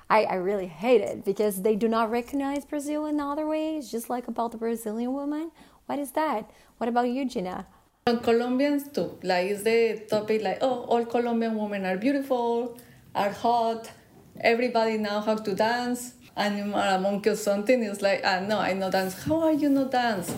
I, 0.08 0.24
I 0.24 0.34
really 0.34 0.66
hate 0.66 1.00
it 1.00 1.24
because 1.24 1.62
they 1.62 1.76
do 1.76 1.88
not 1.88 2.10
recognize 2.10 2.64
Brazil 2.64 3.06
in 3.06 3.20
other 3.20 3.46
ways, 3.46 3.90
just 3.90 4.10
like 4.10 4.28
about 4.28 4.52
the 4.52 4.58
Brazilian 4.58 5.12
woman. 5.12 5.50
What 5.86 5.98
is 5.98 6.12
that? 6.12 6.50
What 6.78 6.88
about 6.88 7.08
you, 7.08 7.28
Gina? 7.28 7.66
On 8.06 8.18
Colombians 8.18 8.88
too, 8.88 9.18
like 9.22 9.50
is 9.50 9.62
the 9.62 10.02
topic 10.08 10.42
like 10.42 10.58
oh 10.62 10.84
all 10.84 11.04
Colombian 11.04 11.56
women 11.56 11.84
are 11.84 11.96
beautiful, 11.96 12.78
are 13.14 13.30
hot, 13.30 13.90
everybody 14.40 14.96
now 14.96 15.20
how 15.20 15.36
to 15.36 15.54
dance, 15.54 16.14
and 16.36 16.74
a 16.74 16.98
monkey 16.98 17.30
or 17.30 17.36
something 17.36 17.82
is 17.82 18.00
like 18.00 18.22
ah 18.24 18.40
no 18.40 18.58
I 18.58 18.72
know 18.72 18.90
dance. 18.90 19.22
How 19.24 19.40
are 19.42 19.52
you 19.52 19.68
not 19.68 19.90
dance? 19.90 20.34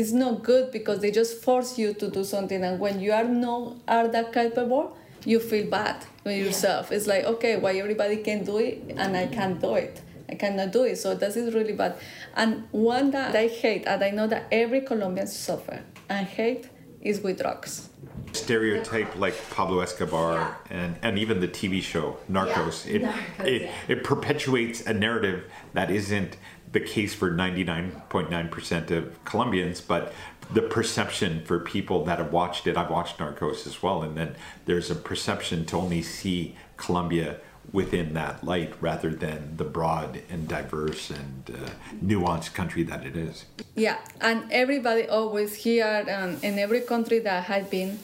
It's 0.00 0.12
not 0.12 0.42
good 0.42 0.72
because 0.72 1.00
they 1.00 1.10
just 1.10 1.42
force 1.42 1.76
you 1.76 1.92
to 1.92 2.08
do 2.08 2.24
something, 2.24 2.64
and 2.64 2.80
when 2.80 3.00
you 3.00 3.12
are 3.12 3.28
not 3.46 3.76
are 3.86 4.08
that 4.08 4.32
capable, 4.32 4.96
you 5.26 5.38
feel 5.38 5.68
bad 5.68 6.06
with 6.24 6.38
yourself. 6.38 6.88
Yeah. 6.88 6.96
It's 6.96 7.06
like 7.06 7.24
okay, 7.24 7.58
why 7.58 7.72
everybody 7.74 8.16
can 8.28 8.42
do 8.42 8.56
it 8.56 8.94
and 8.96 9.14
I 9.14 9.26
can't 9.26 9.60
do 9.60 9.74
it. 9.74 10.00
I 10.26 10.36
cannot 10.36 10.72
do 10.72 10.84
it. 10.84 10.96
So 10.96 11.14
this 11.14 11.36
is 11.36 11.52
really 11.52 11.74
bad. 11.74 11.96
And 12.34 12.66
one 12.70 13.10
that 13.10 13.36
I 13.36 13.48
hate, 13.48 13.84
and 13.86 14.02
I 14.02 14.10
know 14.10 14.26
that 14.26 14.46
every 14.50 14.80
Colombian 14.80 15.26
suffer 15.26 15.82
and 16.08 16.26
hate, 16.26 16.70
is 17.02 17.20
with 17.20 17.38
drugs. 17.42 17.90
Stereotype 18.32 19.16
like 19.16 19.34
Pablo 19.50 19.80
Escobar 19.80 20.34
yeah. 20.34 20.54
and, 20.70 20.96
and 21.02 21.18
even 21.18 21.40
the 21.40 21.48
TV 21.48 21.82
show 21.82 22.16
Narcos, 22.30 22.86
yeah. 22.86 22.94
it, 22.94 23.02
Narcos, 23.02 23.46
it, 23.46 23.62
yeah. 23.62 23.72
it 23.88 24.04
perpetuates 24.04 24.86
a 24.86 24.94
narrative 24.94 25.44
that 25.74 25.90
isn't 25.90 26.38
the 26.72 26.80
case 26.80 27.14
for 27.14 27.30
99.9% 27.30 28.90
of 28.90 29.24
Colombians, 29.24 29.80
but 29.80 30.12
the 30.52 30.62
perception 30.62 31.44
for 31.44 31.60
people 31.60 32.04
that 32.04 32.18
have 32.18 32.32
watched 32.32 32.66
it, 32.66 32.76
I've 32.76 32.90
watched 32.90 33.18
Narcos 33.18 33.66
as 33.66 33.82
well, 33.82 34.02
and 34.02 34.16
then 34.16 34.36
there's 34.66 34.90
a 34.90 34.94
perception 34.94 35.64
to 35.66 35.76
only 35.76 36.02
see 36.02 36.56
Colombia 36.76 37.38
within 37.72 38.14
that 38.14 38.42
light 38.42 38.72
rather 38.80 39.10
than 39.10 39.56
the 39.56 39.64
broad 39.64 40.22
and 40.28 40.48
diverse 40.48 41.10
and 41.10 41.50
uh, 41.50 41.70
nuanced 42.04 42.52
country 42.54 42.82
that 42.82 43.06
it 43.06 43.16
is. 43.16 43.44
Yeah, 43.76 43.98
and 44.20 44.50
everybody 44.50 45.06
always 45.06 45.54
here 45.54 46.04
and 46.08 46.42
in 46.42 46.58
every 46.58 46.80
country 46.80 47.20
that 47.20 47.38
I 47.38 47.40
have 47.40 47.70
been, 47.70 47.98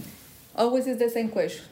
always 0.55 0.87
is 0.87 0.99
the 0.99 1.11
same 1.11 1.31
question. 1.31 1.65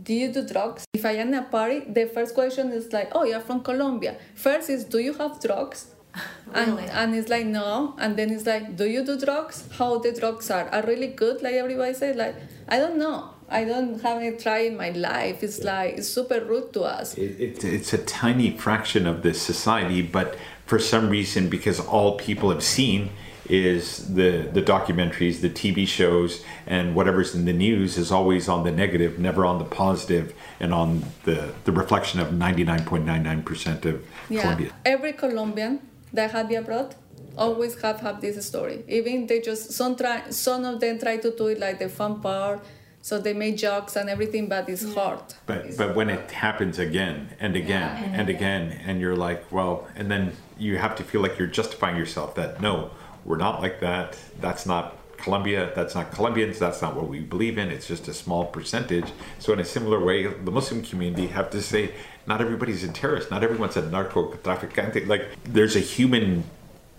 Do 0.00 0.14
you 0.14 0.32
do 0.32 0.46
drugs? 0.46 0.84
If 0.92 1.04
I 1.04 1.12
am 1.12 1.28
in 1.28 1.34
a 1.34 1.42
party, 1.42 1.80
the 1.80 2.06
first 2.06 2.34
question 2.34 2.70
is 2.70 2.92
like, 2.92 3.10
oh, 3.14 3.24
you're 3.24 3.40
from 3.40 3.62
Colombia. 3.62 4.16
First 4.34 4.70
is, 4.70 4.84
do 4.84 4.98
you 4.98 5.12
have 5.14 5.40
drugs? 5.40 5.86
really? 6.46 6.82
and, 6.84 6.90
and 6.90 7.14
it's 7.14 7.28
like, 7.28 7.46
no. 7.46 7.94
And 7.98 8.16
then 8.16 8.30
it's 8.30 8.46
like, 8.46 8.76
do 8.76 8.88
you 8.88 9.04
do 9.04 9.18
drugs? 9.18 9.68
How 9.72 9.98
the 9.98 10.12
drugs 10.12 10.50
are? 10.50 10.68
Are 10.68 10.82
really 10.82 11.08
good, 11.08 11.42
like 11.42 11.54
everybody 11.54 11.94
says? 11.94 12.16
Like, 12.16 12.36
I 12.68 12.78
don't 12.78 12.98
know. 12.98 13.30
I 13.48 13.64
don't 13.64 14.00
have 14.00 14.18
any 14.18 14.36
try 14.36 14.60
in 14.60 14.76
my 14.76 14.90
life. 14.90 15.42
It's 15.42 15.62
like 15.62 15.98
it's 15.98 16.08
super 16.08 16.40
rude 16.40 16.72
to 16.72 16.82
us. 16.82 17.14
It, 17.14 17.38
it, 17.38 17.64
it's 17.64 17.92
a 17.92 17.98
tiny 17.98 18.56
fraction 18.56 19.06
of 19.06 19.22
this 19.22 19.42
society, 19.42 20.00
but 20.00 20.36
for 20.64 20.78
some 20.78 21.10
reason, 21.10 21.50
because 21.50 21.78
all 21.78 22.16
people 22.16 22.48
have 22.48 22.62
seen 22.62 23.10
is 23.48 24.14
the 24.14 24.48
the 24.52 24.62
documentaries, 24.62 25.40
the 25.40 25.50
TV 25.50 25.86
shows, 25.86 26.44
and 26.66 26.94
whatever's 26.94 27.34
in 27.34 27.44
the 27.44 27.52
news 27.52 27.98
is 27.98 28.10
always 28.12 28.48
on 28.48 28.64
the 28.64 28.70
negative, 28.70 29.18
never 29.18 29.44
on 29.44 29.58
the 29.58 29.64
positive, 29.64 30.34
and 30.60 30.72
on 30.72 31.04
the 31.24 31.52
the 31.64 31.72
reflection 31.72 32.20
of 32.20 32.32
ninety 32.32 32.64
nine 32.64 32.84
point 32.84 33.04
nine 33.04 33.22
nine 33.22 33.42
percent 33.42 33.84
of 33.84 34.04
yeah. 34.28 34.42
Colombia. 34.42 34.72
Every 34.84 35.12
Colombian 35.12 35.80
that 36.12 36.30
had 36.30 36.48
been 36.48 36.58
abroad 36.58 36.94
always 37.36 37.80
have 37.82 38.00
had 38.00 38.20
this 38.20 38.44
story. 38.46 38.84
Even 38.88 39.26
they 39.26 39.40
just 39.40 39.72
some 39.72 39.96
try 39.96 40.30
some 40.30 40.64
of 40.64 40.80
them 40.80 40.98
try 40.98 41.16
to 41.16 41.30
do 41.30 41.48
it 41.48 41.58
like 41.58 41.78
the 41.78 41.88
fun 41.88 42.20
part 42.20 42.60
so 43.04 43.18
they 43.18 43.32
make 43.32 43.56
jokes 43.56 43.96
and 43.96 44.08
everything 44.08 44.48
but 44.48 44.68
it's 44.68 44.84
yeah. 44.84 44.94
hard 44.94 45.20
but 45.44 45.66
it's 45.66 45.76
but 45.76 45.96
when 45.96 46.08
it 46.08 46.30
happens 46.30 46.78
again 46.78 47.28
and 47.40 47.56
again 47.56 47.90
yeah. 48.00 48.20
and 48.20 48.28
again 48.28 48.80
and 48.86 49.00
you're 49.00 49.16
like 49.16 49.50
well 49.50 49.88
and 49.96 50.08
then 50.08 50.32
you 50.56 50.78
have 50.78 50.94
to 50.94 51.02
feel 51.02 51.20
like 51.20 51.36
you're 51.36 51.48
justifying 51.48 51.96
yourself 51.96 52.36
that 52.36 52.60
no 52.60 52.92
we're 53.24 53.36
not 53.36 53.60
like 53.60 53.80
that 53.80 54.18
that's 54.40 54.66
not 54.66 54.96
Colombia, 55.22 55.70
that's 55.74 55.94
not 55.94 56.10
Colombians, 56.10 56.58
that's 56.58 56.82
not 56.82 56.96
what 56.96 57.08
we 57.08 57.20
believe 57.20 57.56
in, 57.56 57.70
it's 57.70 57.86
just 57.86 58.08
a 58.08 58.14
small 58.14 58.44
percentage. 58.44 59.12
So, 59.38 59.52
in 59.52 59.60
a 59.60 59.64
similar 59.64 60.04
way, 60.04 60.26
the 60.26 60.50
Muslim 60.50 60.82
community 60.82 61.28
have 61.28 61.48
to 61.50 61.62
say, 61.62 61.94
not 62.26 62.40
everybody's 62.40 62.82
a 62.82 62.88
terrorist, 62.88 63.30
not 63.30 63.44
everyone's 63.44 63.76
a 63.76 63.88
narco 63.88 64.32
traficante. 64.32 65.06
Like, 65.06 65.28
there's 65.44 65.76
a 65.76 65.80
human 65.80 66.44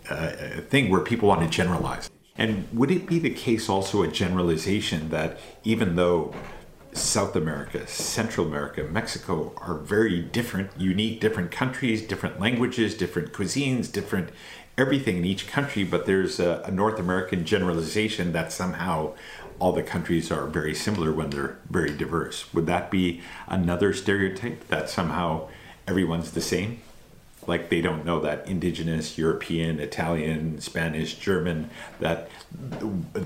uh, 0.10 0.32
thing 0.70 0.90
where 0.90 1.02
people 1.02 1.28
want 1.28 1.42
to 1.42 1.50
generalize. 1.50 2.10
And 2.38 2.68
would 2.74 2.92
it 2.92 3.06
be 3.06 3.20
the 3.20 3.30
case 3.30 3.70
also 3.70 4.02
a 4.02 4.08
generalization 4.08 5.10
that 5.10 5.40
even 5.64 5.96
though 5.96 6.34
South 6.94 7.36
America, 7.36 7.86
Central 7.88 8.48
America, 8.48 8.84
Mexico 8.84 9.54
are 9.58 9.76
very 9.76 10.22
different, 10.22 10.72
unique, 10.78 11.20
different 11.20 11.52
countries, 11.52 12.02
different 12.02 12.40
languages, 12.40 12.96
different 12.96 13.34
cuisines, 13.34 13.92
different 13.92 14.30
everything 14.78 15.18
in 15.18 15.26
each 15.26 15.48
country, 15.48 15.84
but 15.84 16.06
there's 16.06 16.40
a, 16.40 16.64
a 16.66 16.72
North 16.72 17.00
American 17.00 17.46
generalization 17.46 18.34
that 18.34 18.52
somehow 18.52 19.14
all 19.60 19.72
the 19.72 19.84
countries 19.84 20.32
are 20.32 20.48
very 20.48 20.74
similar 20.74 21.12
when 21.12 21.30
they're 21.30 21.58
very 21.70 21.96
diverse. 21.96 22.52
Would 22.54 22.66
that 22.66 22.90
be 22.90 23.22
another 23.48 23.94
stereotype 23.94 24.68
that 24.68 24.90
somehow 24.90 25.48
everyone's 25.88 26.32
the 26.32 26.42
same? 26.42 26.82
like 27.48 27.70
they 27.70 27.82
don't 27.82 28.06
know 28.06 28.20
that 28.22 28.48
indigenous 28.48 29.18
European, 29.18 29.80
Italian, 29.80 30.60
Spanish, 30.62 31.16
German, 31.16 31.70
that 32.00 32.30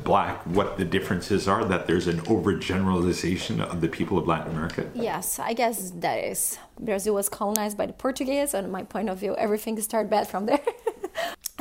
black, 0.03 0.45
what 0.45 0.77
the 0.77 0.85
differences 0.85 1.47
are, 1.47 1.63
that 1.65 1.87
there's 1.87 2.07
an 2.07 2.19
overgeneralization 2.21 3.61
of 3.61 3.81
the 3.81 3.87
people 3.87 4.17
of 4.17 4.27
Latin 4.27 4.51
America? 4.51 4.89
Yes, 4.93 5.39
I 5.39 5.53
guess 5.53 5.91
that 5.91 6.23
is. 6.23 6.57
Brazil 6.79 7.15
was 7.15 7.29
colonized 7.29 7.77
by 7.77 7.85
the 7.85 7.93
Portuguese, 7.93 8.53
and 8.53 8.71
my 8.71 8.83
point 8.83 9.09
of 9.09 9.17
view, 9.17 9.35
everything 9.35 9.79
started 9.81 10.09
bad 10.09 10.27
from 10.27 10.45
there. 10.45 10.59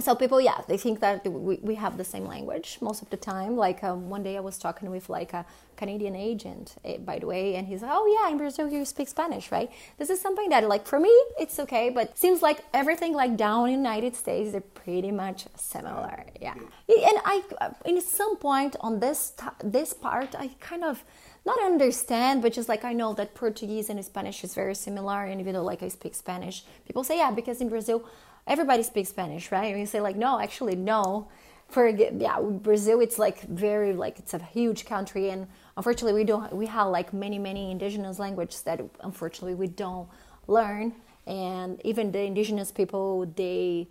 so 0.01 0.15
people 0.15 0.41
yeah 0.41 0.61
they 0.69 0.77
think 0.77 1.01
that 1.01 1.27
we, 1.27 1.57
we 1.63 1.75
have 1.75 1.97
the 1.97 2.05
same 2.05 2.27
language 2.27 2.79
most 2.81 3.03
of 3.03 3.11
the 3.11 3.17
time. 3.17 3.57
Like 3.57 3.83
um, 3.83 4.09
one 4.11 4.23
day 4.23 4.37
i 4.37 4.41
was 4.41 4.59
talking 4.59 4.91
with 4.91 5.09
like 5.09 5.33
a 5.33 5.45
canadian 5.77 6.17
agent 6.17 6.77
eh, 6.85 6.97
by 6.99 7.19
the 7.19 7.27
way 7.27 7.55
and 7.57 7.67
he's 7.67 7.83
like 7.83 7.91
oh 7.93 8.07
yeah 8.07 8.31
in 8.31 8.39
brazil 8.39 8.67
you 8.69 8.85
speak 8.85 9.09
spanish 9.09 9.53
right? 9.53 9.71
This 9.99 10.11
is 10.11 10.21
something 10.21 10.49
that 10.51 10.67
like 10.69 10.87
for 10.87 10.99
me 11.01 11.15
it's 11.39 11.59
okay 11.61 11.91
but 11.91 12.17
seems 12.17 12.43
like 12.43 12.61
everything 12.73 13.13
like 13.13 13.37
down 13.37 13.69
in 13.69 13.83
the 13.83 13.89
united 13.89 14.15
states 14.17 14.53
they're 14.53 14.61
pretty 14.85 15.13
much 15.13 15.47
similar 15.57 16.25
yeah. 16.41 16.55
And 16.55 17.19
i 17.25 17.43
uh, 17.61 17.71
in 17.85 18.01
some 18.01 18.37
point 18.37 18.77
on 18.81 19.01
this 19.01 19.33
this 19.63 19.93
part 19.93 20.35
i 20.39 20.49
kind 20.61 20.85
of 20.85 21.05
not 21.47 21.63
understand, 21.63 22.43
but 22.43 22.53
just 22.53 22.69
like 22.69 22.85
I 22.85 22.93
know 22.93 23.15
that 23.15 23.35
Portuguese 23.35 23.89
and 23.89 24.05
Spanish 24.05 24.43
is 24.43 24.53
very 24.55 24.75
similar, 24.75 25.25
and 25.25 25.41
even 25.41 25.55
though 25.55 25.63
like 25.63 25.83
I 25.83 25.89
speak 25.89 26.17
Spanish, 26.17 26.65
people 26.87 27.05
say 27.05 27.19
yeah 27.19 27.31
because 27.31 27.61
in 27.61 27.69
Brazil 27.69 28.05
everybody 28.47 28.83
speaks 28.83 29.09
Spanish, 29.09 29.51
right? 29.51 29.67
And 29.67 29.81
you 29.81 29.87
say 29.87 30.01
like, 30.01 30.17
no, 30.17 30.41
actually, 30.41 30.77
no. 30.77 31.29
For 31.69 31.89
yeah, 31.89 32.41
Brazil, 32.41 33.01
it's 33.01 33.19
like 33.19 33.43
very 33.43 33.93
like 33.93 34.21
it's 34.21 34.35
a 34.35 34.39
huge 34.39 34.85
country, 34.85 35.31
and 35.31 35.49
unfortunately, 35.77 36.13
we 36.13 36.23
don't 36.23 36.53
we 36.53 36.67
have 36.67 36.87
like 36.89 37.13
many 37.13 37.41
many 37.41 37.73
indigenous 37.73 38.21
languages 38.21 38.63
that 38.63 38.81
unfortunately 39.01 39.57
we 39.57 39.67
don't 39.67 40.09
learn, 40.47 40.93
and 41.27 41.81
even 41.85 42.13
the 42.13 42.21
indigenous 42.21 42.71
people 42.71 43.27
they 43.35 43.89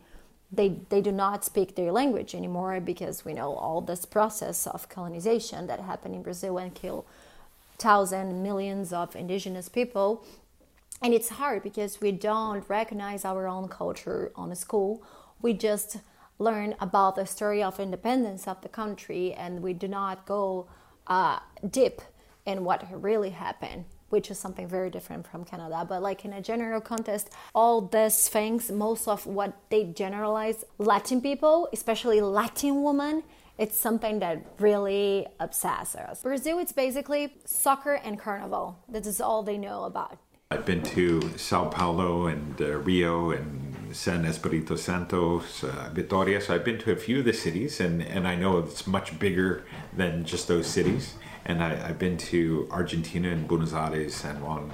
they 0.54 0.78
they 0.88 1.02
do 1.02 1.12
not 1.12 1.44
speak 1.44 1.76
their 1.76 1.92
language 1.92 2.34
anymore 2.34 2.80
because 2.80 3.26
we 3.26 3.34
know 3.34 3.54
all 3.56 3.82
this 3.82 4.06
process 4.06 4.68
of 4.68 4.88
colonization 4.88 5.68
that 5.68 5.82
happened 5.82 6.16
in 6.16 6.24
Brazil 6.24 6.58
and 6.58 6.74
killed 6.74 7.04
thousands 7.78 8.34
millions 8.34 8.94
of 8.94 9.16
indigenous 9.18 9.68
people 9.68 10.24
and 11.06 11.14
it's 11.14 11.30
hard 11.30 11.62
because 11.62 12.02
we 12.02 12.12
don't 12.12 12.68
recognize 12.68 13.26
our 13.26 13.48
own 13.48 13.68
culture 13.68 14.32
on 14.36 14.56
school 14.56 15.04
we 15.40 15.54
just 15.54 15.98
learn 16.40 16.74
about 16.80 17.16
the 17.16 17.28
story 17.28 17.62
of 17.62 17.80
independence 17.80 18.48
of 18.48 18.60
the 18.62 18.68
country 18.68 19.32
and 19.34 19.62
we 19.62 19.72
do 19.72 19.88
not 19.88 20.26
go 20.26 20.68
uh, 21.06 21.38
deep 21.70 22.02
in 22.48 22.64
what 22.64 22.84
really 23.04 23.30
happened 23.30 23.86
which 24.10 24.32
is 24.32 24.40
something 24.40 24.68
very 24.68 24.90
different 24.90 25.28
from 25.28 25.46
canada 25.46 25.86
but 25.88 26.02
like 26.02 26.26
in 26.26 26.34
a 26.34 26.42
general 26.42 26.82
context 26.82 27.30
all 27.54 27.82
these 27.82 28.28
things 28.28 28.72
most 28.72 29.08
of 29.08 29.28
what 29.28 29.54
they 29.70 29.84
generalize 29.84 30.66
latin 30.80 31.22
people 31.22 31.70
especially 31.72 32.20
latin 32.20 32.82
women 32.82 33.22
it's 33.58 33.78
something 33.78 34.20
that 34.20 34.46
really 34.60 35.28
obsesses 35.40 35.96
us. 35.96 36.22
Brazil, 36.22 36.60
it's 36.60 36.74
basically 36.74 37.38
soccer 37.46 37.94
and 37.94 38.20
carnival. 38.20 38.78
This 38.90 39.08
is 39.08 39.22
all 39.22 39.44
they 39.44 39.58
know 39.58 39.86
about. 39.86 40.18
I've 40.56 40.66
been 40.66 40.84
to 40.84 41.38
Sao 41.38 41.66
Paulo 41.66 42.28
and 42.28 42.62
uh, 42.62 42.78
Rio 42.78 43.32
and 43.32 43.76
San 43.94 44.24
Espirito 44.24 44.78
Santo, 44.78 45.40
uh, 45.64 45.90
Vitoria. 45.92 46.40
So 46.40 46.56
I've 46.56 46.64
been 46.64 46.78
to 46.78 46.94
a 46.94 46.96
few 46.96 47.20
of 47.20 47.26
the 47.26 47.34
cities, 47.34 47.82
and, 47.82 48.02
and 48.02 48.26
I 48.26 48.36
know 48.36 48.60
it's 48.60 48.88
much 48.88 49.20
bigger 49.20 49.66
than 49.92 50.24
just 50.24 50.48
those 50.48 50.66
cities. 50.66 51.16
And 51.46 51.62
I, 51.62 51.76
have 51.76 52.00
been 52.00 52.16
to 52.32 52.70
Argentina 52.72 53.32
and 53.32 53.46
Buenos 53.50 53.74
Aires, 53.74 54.16
San 54.16 54.40
Juan, 54.42 54.72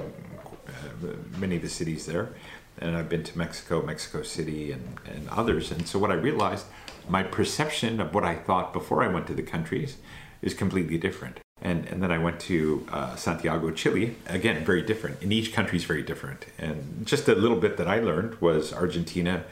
uh, 0.67 1.08
many 1.39 1.56
of 1.56 1.63
the 1.63 1.70
cities 1.70 2.06
there. 2.06 2.30
And 2.78 2.96
I've 2.96 3.10
been 3.10 3.24
to 3.24 3.36
Mexico, 3.36 3.82
Mexico 3.82 4.22
City, 4.22 4.72
and, 4.72 5.00
and 5.12 5.28
others. 5.30 5.72
And 5.72 5.88
so 5.88 5.98
what 5.98 6.12
I 6.12 6.15
realized, 6.15 6.67
my 7.10 7.24
perception 7.24 8.00
of 8.00 8.13
what 8.13 8.24
I 8.24 8.36
thought 8.36 8.72
before 8.72 9.04
I 9.04 9.08
went 9.08 9.26
to 9.28 9.34
the 9.34 9.41
countries 9.41 9.98
is 10.44 10.54
completely 10.54 11.00
different. 11.00 11.39
And, 11.62 11.86
and 11.88 12.02
then 12.02 12.12
I 12.12 12.17
went 12.17 12.39
to 12.41 12.88
uh, 12.91 13.15
Santiago, 13.15 13.69
Chile. 13.71 14.15
Again, 14.28 14.65
very 14.65 14.82
different. 14.82 15.21
And 15.21 15.32
each 15.32 15.54
country 15.54 15.78
is 15.78 15.84
very 15.84 16.02
different. 16.02 16.47
And 16.58 17.06
just 17.06 17.28
a 17.28 17.36
little 17.36 17.58
bit 17.58 17.78
that 17.78 17.88
I 17.88 18.00
learned 18.00 18.41
was 18.41 18.74
Argentina, 18.74 19.43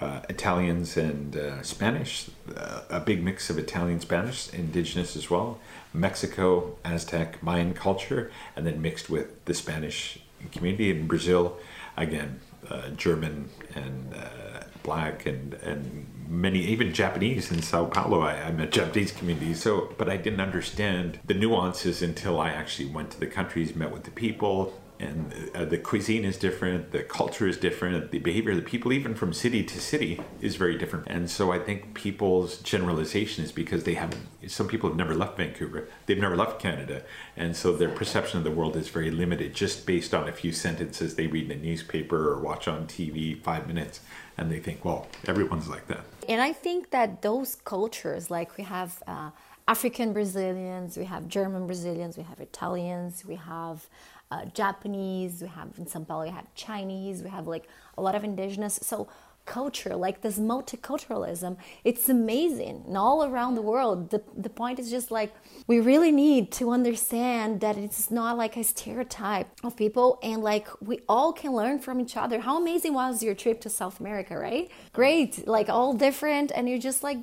uh, 0.00 0.20
Italians, 0.28 0.96
and 0.96 1.36
uh, 1.36 1.62
Spanish, 1.62 2.30
uh, 2.56 2.80
a 2.90 3.00
big 3.00 3.22
mix 3.22 3.48
of 3.48 3.58
Italian, 3.58 4.00
Spanish, 4.00 4.52
indigenous 4.52 5.14
as 5.14 5.30
well. 5.30 5.60
Mexico, 5.94 6.76
Aztec, 6.84 7.40
Mayan 7.42 7.74
culture, 7.74 8.32
and 8.56 8.66
then 8.66 8.82
mixed 8.82 9.08
with 9.08 9.44
the 9.44 9.54
Spanish 9.54 10.18
community. 10.50 10.90
In 10.90 11.06
Brazil, 11.06 11.58
again, 11.96 12.40
uh, 12.68 12.88
German 12.90 13.50
and 13.74 14.14
uh, 14.14 14.64
black 14.82 15.26
and 15.26 15.54
and 15.54 16.06
many 16.32 16.60
even 16.60 16.94
Japanese 16.94 17.52
in 17.52 17.60
Sao 17.60 17.84
Paulo. 17.84 18.22
I, 18.22 18.34
I 18.34 18.52
met 18.52 18.72
Japanese 18.72 19.12
community. 19.12 19.52
So, 19.52 19.94
but 19.98 20.08
I 20.08 20.16
didn't 20.16 20.40
understand 20.40 21.20
the 21.26 21.34
nuances 21.34 22.02
until 22.02 22.40
I 22.40 22.50
actually 22.50 22.88
went 22.88 23.10
to 23.12 23.20
the 23.20 23.26
countries, 23.26 23.76
met 23.76 23.92
with 23.92 24.04
the 24.04 24.10
people, 24.10 24.74
and 24.98 25.34
uh, 25.54 25.64
the 25.64 25.78
cuisine 25.78 26.24
is 26.24 26.36
different, 26.36 26.92
the 26.92 27.02
culture 27.02 27.48
is 27.48 27.56
different, 27.56 28.12
the 28.12 28.20
behavior 28.20 28.52
of 28.52 28.56
the 28.56 28.62
people, 28.62 28.92
even 28.92 29.14
from 29.14 29.32
city 29.32 29.64
to 29.64 29.80
city, 29.80 30.20
is 30.40 30.54
very 30.54 30.78
different. 30.78 31.08
And 31.08 31.28
so 31.28 31.50
I 31.50 31.58
think 31.58 31.94
people's 31.94 32.58
generalization 32.58 33.44
is 33.44 33.50
because 33.50 33.82
they 33.82 33.94
haven't, 33.94 34.22
some 34.46 34.68
people 34.68 34.88
have 34.88 34.96
never 34.96 35.14
left 35.14 35.36
Vancouver, 35.36 35.88
they've 36.06 36.18
never 36.18 36.36
left 36.36 36.60
Canada. 36.60 37.02
And 37.36 37.56
so 37.56 37.76
their 37.76 37.88
perception 37.88 38.38
of 38.38 38.44
the 38.44 38.52
world 38.52 38.76
is 38.76 38.88
very 38.88 39.10
limited 39.10 39.54
just 39.54 39.86
based 39.86 40.14
on 40.14 40.28
a 40.28 40.32
few 40.32 40.52
sentences 40.52 41.16
they 41.16 41.26
read 41.26 41.50
in 41.50 41.58
a 41.58 41.60
newspaper 41.60 42.30
or 42.32 42.38
watch 42.38 42.68
on 42.68 42.86
TV, 42.86 43.42
five 43.42 43.66
minutes, 43.66 44.00
and 44.38 44.52
they 44.52 44.60
think, 44.60 44.84
well, 44.84 45.08
everyone's 45.26 45.68
like 45.68 45.88
that. 45.88 46.04
And 46.28 46.40
I 46.40 46.52
think 46.52 46.90
that 46.90 47.22
those 47.22 47.56
cultures, 47.56 48.30
like 48.30 48.56
we 48.56 48.64
have, 48.64 49.02
uh, 49.06 49.30
African 49.68 50.12
Brazilians, 50.12 50.96
we 50.96 51.04
have 51.04 51.28
German 51.28 51.66
Brazilians, 51.66 52.16
we 52.16 52.24
have 52.24 52.40
Italians, 52.40 53.24
we 53.24 53.36
have 53.36 53.86
uh, 54.30 54.44
Japanese, 54.46 55.42
we 55.42 55.48
have 55.48 55.68
in 55.78 55.86
São 55.86 56.06
Paulo, 56.06 56.24
we 56.24 56.30
have 56.30 56.46
Chinese, 56.54 57.22
we 57.22 57.30
have 57.30 57.46
like 57.46 57.68
a 57.96 58.02
lot 58.02 58.14
of 58.14 58.24
indigenous. 58.24 58.78
So 58.82 59.08
culture, 59.44 59.94
like 59.96 60.20
this 60.20 60.38
multiculturalism, 60.38 61.56
it's 61.84 62.08
amazing. 62.08 62.84
And 62.86 62.96
all 62.96 63.24
around 63.24 63.54
the 63.54 63.62
world, 63.62 64.10
the, 64.10 64.22
the 64.36 64.50
point 64.50 64.78
is 64.78 64.90
just 64.90 65.10
like 65.10 65.32
we 65.66 65.80
really 65.80 66.12
need 66.12 66.52
to 66.52 66.70
understand 66.70 67.60
that 67.60 67.76
it's 67.76 68.10
not 68.10 68.36
like 68.36 68.56
a 68.56 68.64
stereotype 68.64 69.48
of 69.64 69.76
people 69.76 70.18
and 70.22 70.42
like 70.42 70.68
we 70.80 71.00
all 71.08 71.32
can 71.32 71.52
learn 71.52 71.78
from 71.78 72.00
each 72.00 72.16
other. 72.16 72.40
How 72.40 72.60
amazing 72.60 72.94
was 72.94 73.22
your 73.22 73.34
trip 73.34 73.60
to 73.62 73.70
South 73.70 74.00
America, 74.00 74.38
right? 74.38 74.70
Great, 74.92 75.46
like 75.46 75.68
all 75.68 75.92
different, 75.94 76.52
and 76.54 76.68
you 76.68 76.78
just 76.78 77.02
like 77.02 77.18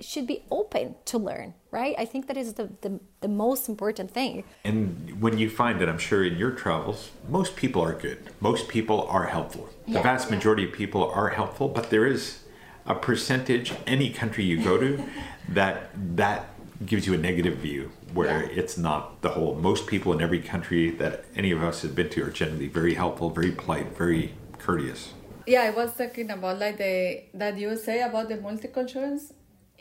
should 0.00 0.26
be 0.26 0.44
open 0.50 0.94
to 1.06 1.18
learn 1.18 1.54
right? 1.72 1.94
I 1.98 2.04
think 2.04 2.28
that 2.28 2.36
is 2.36 2.52
the, 2.52 2.70
the, 2.82 3.00
the, 3.22 3.28
most 3.28 3.68
important 3.68 4.10
thing. 4.10 4.44
And 4.62 5.20
when 5.20 5.38
you 5.38 5.48
find 5.48 5.80
it, 5.80 5.88
I'm 5.88 5.98
sure 5.98 6.22
in 6.22 6.36
your 6.36 6.50
travels, 6.50 7.10
most 7.28 7.56
people 7.56 7.82
are 7.82 7.94
good. 7.94 8.30
Most 8.40 8.68
people 8.68 9.06
are 9.08 9.24
helpful. 9.24 9.70
The 9.92 9.98
yeah, 9.98 10.02
vast 10.02 10.30
majority 10.30 10.64
of 10.64 10.72
people 10.72 11.10
are 11.10 11.28
helpful, 11.28 11.68
but 11.68 11.90
there 11.90 12.06
is 12.06 12.44
a 12.86 12.94
percentage, 12.94 13.74
any 13.86 14.10
country 14.10 14.42
you 14.44 14.62
go 14.62 14.78
to, 14.78 15.04
that 15.48 15.90
that 16.16 16.48
gives 16.86 17.06
you 17.06 17.14
a 17.14 17.18
negative 17.18 17.58
view 17.58 17.92
where 18.14 18.42
yeah. 18.42 18.60
it's 18.60 18.78
not 18.78 19.20
the 19.22 19.28
whole. 19.30 19.54
Most 19.54 19.86
people 19.86 20.12
in 20.12 20.20
every 20.20 20.40
country 20.40 20.90
that 20.92 21.24
any 21.36 21.50
of 21.52 21.62
us 21.62 21.82
have 21.82 21.94
been 21.94 22.08
to 22.10 22.24
are 22.24 22.30
generally 22.30 22.68
very 22.68 22.94
helpful, 22.94 23.30
very 23.30 23.52
polite, 23.52 23.96
very 23.96 24.32
courteous. 24.58 25.12
Yeah, 25.46 25.62
I 25.62 25.70
was 25.70 25.94
talking 25.96 26.30
about 26.30 26.58
like 26.58 26.78
the 26.78 27.24
that 27.34 27.58
you 27.58 27.76
say 27.76 28.00
about 28.02 28.28
the 28.28 28.38
multiculturalism 28.38 29.32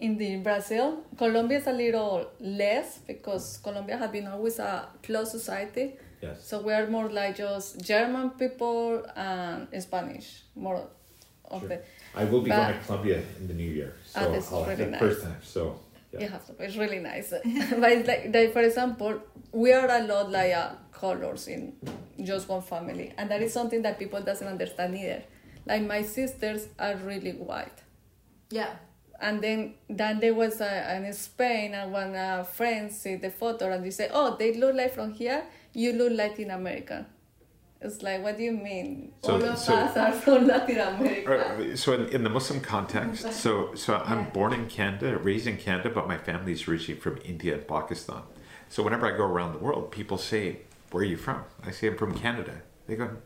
in 0.01 0.17
the 0.17 0.37
Brazil, 0.37 1.03
Colombia 1.15 1.59
is 1.59 1.67
a 1.67 1.71
little 1.71 2.31
less 2.39 2.97
because 2.97 3.59
Colombia 3.59 3.97
has 3.97 4.09
been 4.09 4.27
always 4.27 4.57
a 4.59 4.89
closed 5.03 5.31
society. 5.31 5.95
Yes. 6.21 6.47
So 6.47 6.61
we 6.61 6.73
are 6.73 6.87
more 6.87 7.09
like 7.09 7.35
just 7.35 7.81
German 7.81 8.31
people 8.31 9.03
and 9.15 9.67
Spanish, 9.81 10.43
more 10.55 10.87
of 11.45 11.61
sure. 11.61 11.79
I 12.15 12.25
will 12.25 12.41
be 12.41 12.49
but, 12.49 12.67
going 12.67 12.79
to 12.79 12.85
Colombia 12.85 13.23
in 13.39 13.47
the 13.47 13.53
new 13.53 13.71
year, 13.71 13.95
so 14.05 14.21
oh, 14.21 14.31
this 14.31 14.51
I'll 14.51 14.65
really 14.65 14.85
nice. 14.85 14.99
first 14.99 15.23
time. 15.23 15.37
So 15.41 15.79
yeah. 16.13 16.19
you 16.21 16.27
have 16.27 16.45
to. 16.45 16.63
It's 16.63 16.77
really 16.77 16.99
nice. 16.99 17.29
but 17.81 17.91
it's 17.91 18.07
like, 18.07 18.33
like, 18.33 18.53
for 18.53 18.61
example, 18.61 19.19
we 19.51 19.73
are 19.73 19.89
a 19.89 20.03
lot 20.03 20.31
like 20.31 20.53
uh, 20.53 20.73
colors 20.91 21.47
in 21.47 21.73
just 22.21 22.47
one 22.47 22.61
family, 22.61 23.13
and 23.17 23.29
that 23.31 23.41
is 23.41 23.51
something 23.51 23.81
that 23.81 23.97
people 23.97 24.21
doesn't 24.21 24.47
understand 24.47 24.95
either. 24.95 25.23
Like 25.65 25.83
my 25.83 26.01
sisters 26.03 26.67
are 26.79 26.95
really 26.95 27.33
white. 27.33 27.81
Yeah 28.49 28.73
and 29.21 29.41
then 29.41 29.75
then 29.87 30.19
there 30.19 30.33
was 30.33 30.59
a, 30.61 30.95
in 30.95 31.13
Spain 31.13 31.73
and 31.73 31.93
when 31.93 32.15
uh, 32.15 32.39
a 32.41 32.43
friend 32.43 32.91
see 32.91 33.15
the 33.15 33.29
photo 33.29 33.71
and 33.71 33.85
they 33.85 33.91
say, 33.91 34.09
oh, 34.11 34.35
they 34.37 34.53
look 34.55 34.75
like 34.75 34.93
from 34.93 35.13
here, 35.13 35.43
you 35.73 35.93
look 35.93 36.13
Latin 36.13 36.51
American. 36.51 37.05
It's 37.83 38.03
like, 38.03 38.21
what 38.21 38.37
do 38.37 38.43
you 38.43 38.51
mean? 38.51 39.11
So, 39.23 39.33
All 39.33 39.43
of 39.43 39.57
so, 39.57 39.73
us 39.73 39.97
are 39.97 40.11
from 40.11 40.45
Latin 40.45 40.79
America. 40.79 41.71
Uh, 41.71 41.75
so 41.75 41.93
in, 41.93 42.07
in 42.09 42.23
the 42.23 42.29
Muslim 42.29 42.61
context, 42.61 43.33
so 43.43 43.73
so 43.73 43.95
I'm 44.05 44.29
born 44.29 44.53
in 44.53 44.67
Canada, 44.67 45.17
raised 45.17 45.47
in 45.47 45.57
Canada, 45.57 45.89
but 45.89 46.07
my 46.07 46.17
family 46.17 46.51
is 46.51 46.67
originally 46.67 46.99
from 46.99 47.17
India 47.25 47.55
and 47.55 47.67
Pakistan. 47.67 48.21
So 48.69 48.83
whenever 48.83 49.11
I 49.11 49.17
go 49.17 49.23
around 49.25 49.53
the 49.53 49.59
world, 49.59 49.91
people 49.91 50.17
say, 50.19 50.59
"Where 50.91 51.01
are 51.01 51.05
you 51.05 51.17
from?" 51.17 51.43
I 51.65 51.71
say, 51.71 51.87
"I'm 51.87 51.97
from 51.97 52.13
Canada." 52.13 52.61
They 52.85 52.95
go, 52.95 53.17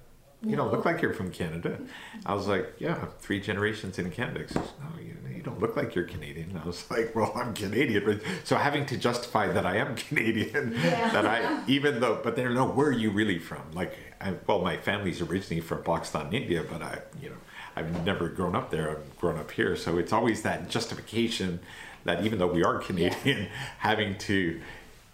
"You 0.45 0.55
don't 0.55 0.71
look 0.71 0.85
like 0.85 1.01
you're 1.01 1.13
from 1.13 1.31
Canada." 1.31 1.79
I 2.25 2.33
was 2.33 2.47
like, 2.47 2.75
"Yeah, 2.79 3.05
three 3.19 3.39
generations 3.39 3.99
in 3.99 4.11
Canada." 4.11 4.47
Says, 4.47 4.71
"No, 4.79 5.01
you 5.01 5.15
don't 5.45 5.61
look 5.61 5.75
like 5.77 5.95
you're 5.95 6.05
Canadian. 6.05 6.49
And 6.49 6.59
I 6.59 6.65
was 6.65 6.89
like, 6.91 7.15
well, 7.15 7.31
I'm 7.35 7.53
Canadian. 7.53 8.19
So 8.43 8.57
having 8.57 8.85
to 8.87 8.97
justify 8.97 9.47
that 9.47 9.65
I 9.65 9.77
am 9.77 9.95
Canadian, 10.07 10.73
yeah. 10.73 11.11
that 11.11 11.25
I, 11.25 11.63
even 11.67 11.99
though, 11.99 12.19
but 12.21 12.35
they're 12.35 12.49
no, 12.49 12.65
where 12.65 12.87
are 12.87 12.91
you 12.91 13.11
really 13.11 13.39
from? 13.39 13.71
Like, 13.73 13.95
I, 14.19 14.33
well, 14.47 14.61
my 14.61 14.77
family's 14.77 15.21
originally 15.21 15.61
from 15.61 15.83
Pakistan, 15.83 16.33
India, 16.33 16.65
but 16.69 16.81
I, 16.81 16.99
you 17.21 17.29
know, 17.29 17.35
I've 17.75 18.05
never 18.05 18.27
grown 18.29 18.55
up 18.55 18.71
there. 18.71 18.89
I've 18.89 19.17
grown 19.19 19.37
up 19.37 19.51
here. 19.51 19.75
So 19.75 19.97
it's 19.97 20.11
always 20.11 20.41
that 20.41 20.69
justification 20.69 21.59
that 22.05 22.23
even 22.25 22.39
though 22.39 22.51
we 22.51 22.63
are 22.63 22.79
Canadian, 22.79 23.37
yeah. 23.43 23.47
having 23.79 24.17
to, 24.17 24.59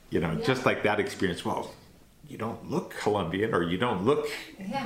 you 0.10 0.20
know, 0.20 0.38
yeah. 0.40 0.46
just 0.46 0.66
like 0.66 0.84
that 0.84 1.00
experience, 1.00 1.44
well, 1.44 1.74
you 2.32 2.38
don't 2.38 2.70
look 2.70 2.94
Colombian 3.04 3.54
or 3.54 3.64
you 3.64 3.78
don't 3.78 4.06
look 4.06 4.28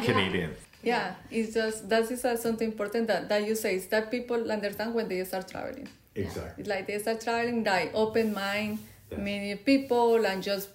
Canadian. 0.04 0.52
Yeah 0.84 1.16
it's 1.32 1.54
just 1.54 1.90
that 1.90 2.12
is 2.12 2.24
uh, 2.24 2.38
something 2.38 2.70
important 2.72 3.08
that, 3.08 3.28
that 3.30 3.46
you 3.48 3.56
say 3.56 3.76
is 3.76 3.88
that 3.88 4.12
people 4.12 4.52
understand 4.52 4.94
when 4.94 5.08
they 5.08 5.24
start 5.24 5.48
traveling. 5.48 5.90
Exactly. 6.16 6.54
It's 6.58 6.70
like 6.70 6.88
they 6.88 7.00
start 7.00 7.22
traveling 7.22 7.64
like 7.64 7.92
open 7.94 8.34
mind 8.34 8.80
yeah. 9.12 9.18
many 9.18 9.56
people 9.56 10.26
and 10.26 10.42
just 10.44 10.70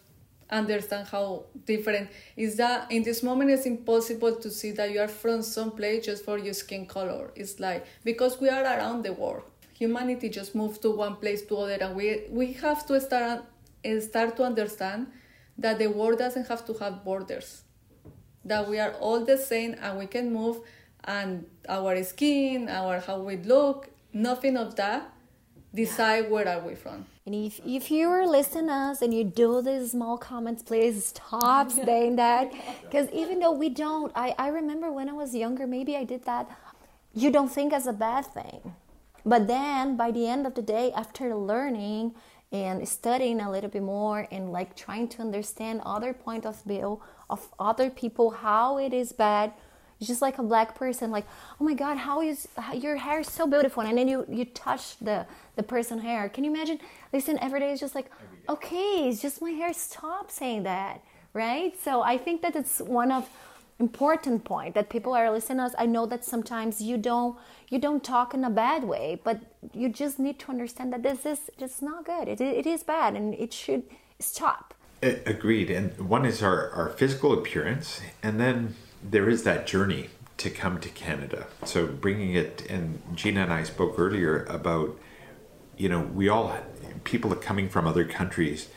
understand 0.50 1.06
how 1.08 1.44
different. 1.64 2.08
Is 2.36 2.56
that 2.56 2.90
in 2.90 3.02
this 3.02 3.22
moment 3.22 3.50
it's 3.50 3.66
impossible 3.66 4.36
to 4.36 4.50
see 4.50 4.72
that 4.72 4.90
you 4.90 5.00
are 5.00 5.08
from 5.08 5.42
some 5.42 5.70
place 5.70 6.06
just 6.06 6.24
for 6.24 6.38
your 6.38 6.54
skin 6.54 6.86
color. 6.86 7.30
It's 7.36 7.60
like 7.60 7.86
because 8.04 8.40
we 8.40 8.48
are 8.48 8.64
around 8.64 9.04
the 9.04 9.12
world. 9.12 9.44
Humanity 9.74 10.28
just 10.28 10.54
moves 10.54 10.78
to 10.78 10.90
one 10.90 11.16
place 11.16 11.42
to 11.46 11.56
other 11.56 11.78
and 11.80 11.96
we 11.96 12.24
we 12.30 12.52
have 12.54 12.86
to 12.86 13.00
start 13.00 13.44
start 14.00 14.36
to 14.36 14.42
understand 14.42 15.06
that 15.60 15.78
the 15.78 15.86
world 15.86 16.18
doesn't 16.18 16.48
have 16.48 16.62
to 16.66 16.72
have 16.74 17.04
borders 17.04 17.62
that 18.44 18.68
we 18.68 18.78
are 18.78 18.92
all 18.94 19.24
the 19.24 19.36
same 19.36 19.76
and 19.80 19.98
we 19.98 20.06
can 20.06 20.32
move 20.32 20.60
and 21.04 21.46
our 21.68 22.02
skin 22.02 22.68
our 22.68 23.00
how 23.00 23.18
we 23.20 23.36
look 23.36 23.90
nothing 24.12 24.56
of 24.56 24.76
that 24.76 25.12
decide 25.74 26.28
where 26.30 26.48
are 26.48 26.66
we 26.66 26.74
from. 26.74 27.06
And 27.26 27.34
if, 27.34 27.60
if 27.64 27.92
you 27.92 28.08
are 28.08 28.26
listening 28.26 28.70
us 28.70 29.02
and 29.02 29.14
you 29.14 29.22
do 29.22 29.62
these 29.62 29.92
small 29.92 30.18
comments 30.18 30.62
please 30.62 31.06
stop 31.06 31.70
saying 31.86 32.16
that. 32.16 32.50
Because 32.82 33.08
even 33.10 33.38
though 33.38 33.52
we 33.52 33.68
don't 33.68 34.12
I, 34.16 34.34
I 34.38 34.48
remember 34.48 34.90
when 34.90 35.08
i 35.08 35.12
was 35.12 35.34
younger 35.34 35.66
maybe 35.66 35.96
i 35.96 36.04
did 36.04 36.24
that 36.24 36.50
you 37.12 37.30
don't 37.30 37.50
think 37.50 37.72
as 37.72 37.86
a 37.86 37.92
bad 37.92 38.26
thing. 38.26 38.74
But 39.24 39.48
then 39.48 39.96
by 39.96 40.10
the 40.10 40.26
end 40.26 40.46
of 40.46 40.54
the 40.54 40.62
day 40.62 40.92
after 40.92 41.34
learning 41.36 42.14
and 42.52 42.86
studying 42.88 43.40
a 43.40 43.50
little 43.50 43.70
bit 43.70 43.82
more 43.82 44.26
and 44.30 44.52
like 44.52 44.74
trying 44.74 45.08
to 45.08 45.22
understand 45.22 45.80
other 45.84 46.12
point 46.12 46.44
of 46.44 46.60
view 46.64 47.00
of 47.28 47.48
other 47.58 47.90
people 47.90 48.30
how 48.30 48.78
it 48.78 48.92
is 48.92 49.12
bad. 49.12 49.52
It's 50.00 50.08
just 50.08 50.22
like 50.22 50.38
a 50.38 50.42
black 50.42 50.74
person 50.74 51.10
like 51.10 51.26
oh 51.60 51.64
my 51.64 51.74
god 51.74 51.98
how 51.98 52.22
is 52.22 52.48
how, 52.56 52.72
your 52.72 52.96
hair 52.96 53.20
is 53.20 53.30
so 53.30 53.46
beautiful 53.46 53.82
and 53.82 53.98
then 53.98 54.08
you 54.08 54.24
you 54.28 54.46
touch 54.46 54.98
the 54.98 55.26
the 55.56 55.62
person 55.62 55.98
hair. 55.98 56.28
Can 56.28 56.44
you 56.44 56.50
imagine? 56.50 56.78
Listen 57.12 57.38
every 57.40 57.60
day 57.60 57.72
is 57.72 57.80
just 57.80 57.94
like 57.94 58.10
okay 58.48 59.08
it's 59.08 59.20
just 59.20 59.42
my 59.42 59.50
hair. 59.50 59.72
Stop 59.72 60.30
saying 60.30 60.62
that 60.64 61.02
right? 61.32 61.78
So 61.80 62.02
i 62.02 62.18
think 62.18 62.42
that 62.42 62.56
it's 62.56 62.80
one 62.80 63.12
of 63.12 63.28
important 63.80 64.44
point 64.44 64.74
that 64.74 64.88
people 64.88 65.14
are 65.14 65.30
listening 65.30 65.60
us 65.60 65.72
i 65.78 65.86
know 65.86 66.04
that 66.06 66.24
sometimes 66.24 66.80
you 66.80 66.96
don't 66.96 67.36
you 67.70 67.78
don't 67.78 68.04
talk 68.04 68.34
in 68.34 68.44
a 68.44 68.50
bad 68.50 68.84
way 68.84 69.20
but 69.24 69.40
you 69.72 69.88
just 69.88 70.18
need 70.18 70.38
to 70.38 70.50
understand 70.50 70.92
that 70.92 71.02
this 71.02 71.24
is 71.24 71.50
just 71.58 71.82
not 71.82 72.04
good 72.04 72.28
it, 72.28 72.40
it 72.40 72.66
is 72.66 72.82
bad 72.82 73.16
and 73.16 73.34
it 73.34 73.52
should 73.52 73.82
stop 74.18 74.74
Agreed. 75.02 75.70
And 75.70 75.98
one 75.98 76.26
is 76.26 76.42
our, 76.42 76.70
our 76.72 76.90
physical 76.90 77.32
appearance, 77.32 78.02
and 78.22 78.38
then 78.38 78.76
there 79.02 79.30
is 79.30 79.44
that 79.44 79.66
journey 79.66 80.10
to 80.36 80.50
come 80.50 80.78
to 80.80 80.90
Canada. 80.90 81.46
So 81.64 81.86
bringing 81.86 82.34
it, 82.34 82.66
and 82.68 83.00
Gina 83.14 83.44
and 83.44 83.52
I 83.52 83.62
spoke 83.62 83.98
earlier 83.98 84.44
about, 84.44 84.98
you 85.78 85.88
know, 85.88 86.00
we 86.00 86.28
all, 86.28 86.54
people 87.04 87.32
are 87.32 87.36
coming 87.36 87.70
from 87.70 87.86
other 87.86 88.04
countries, 88.04 88.68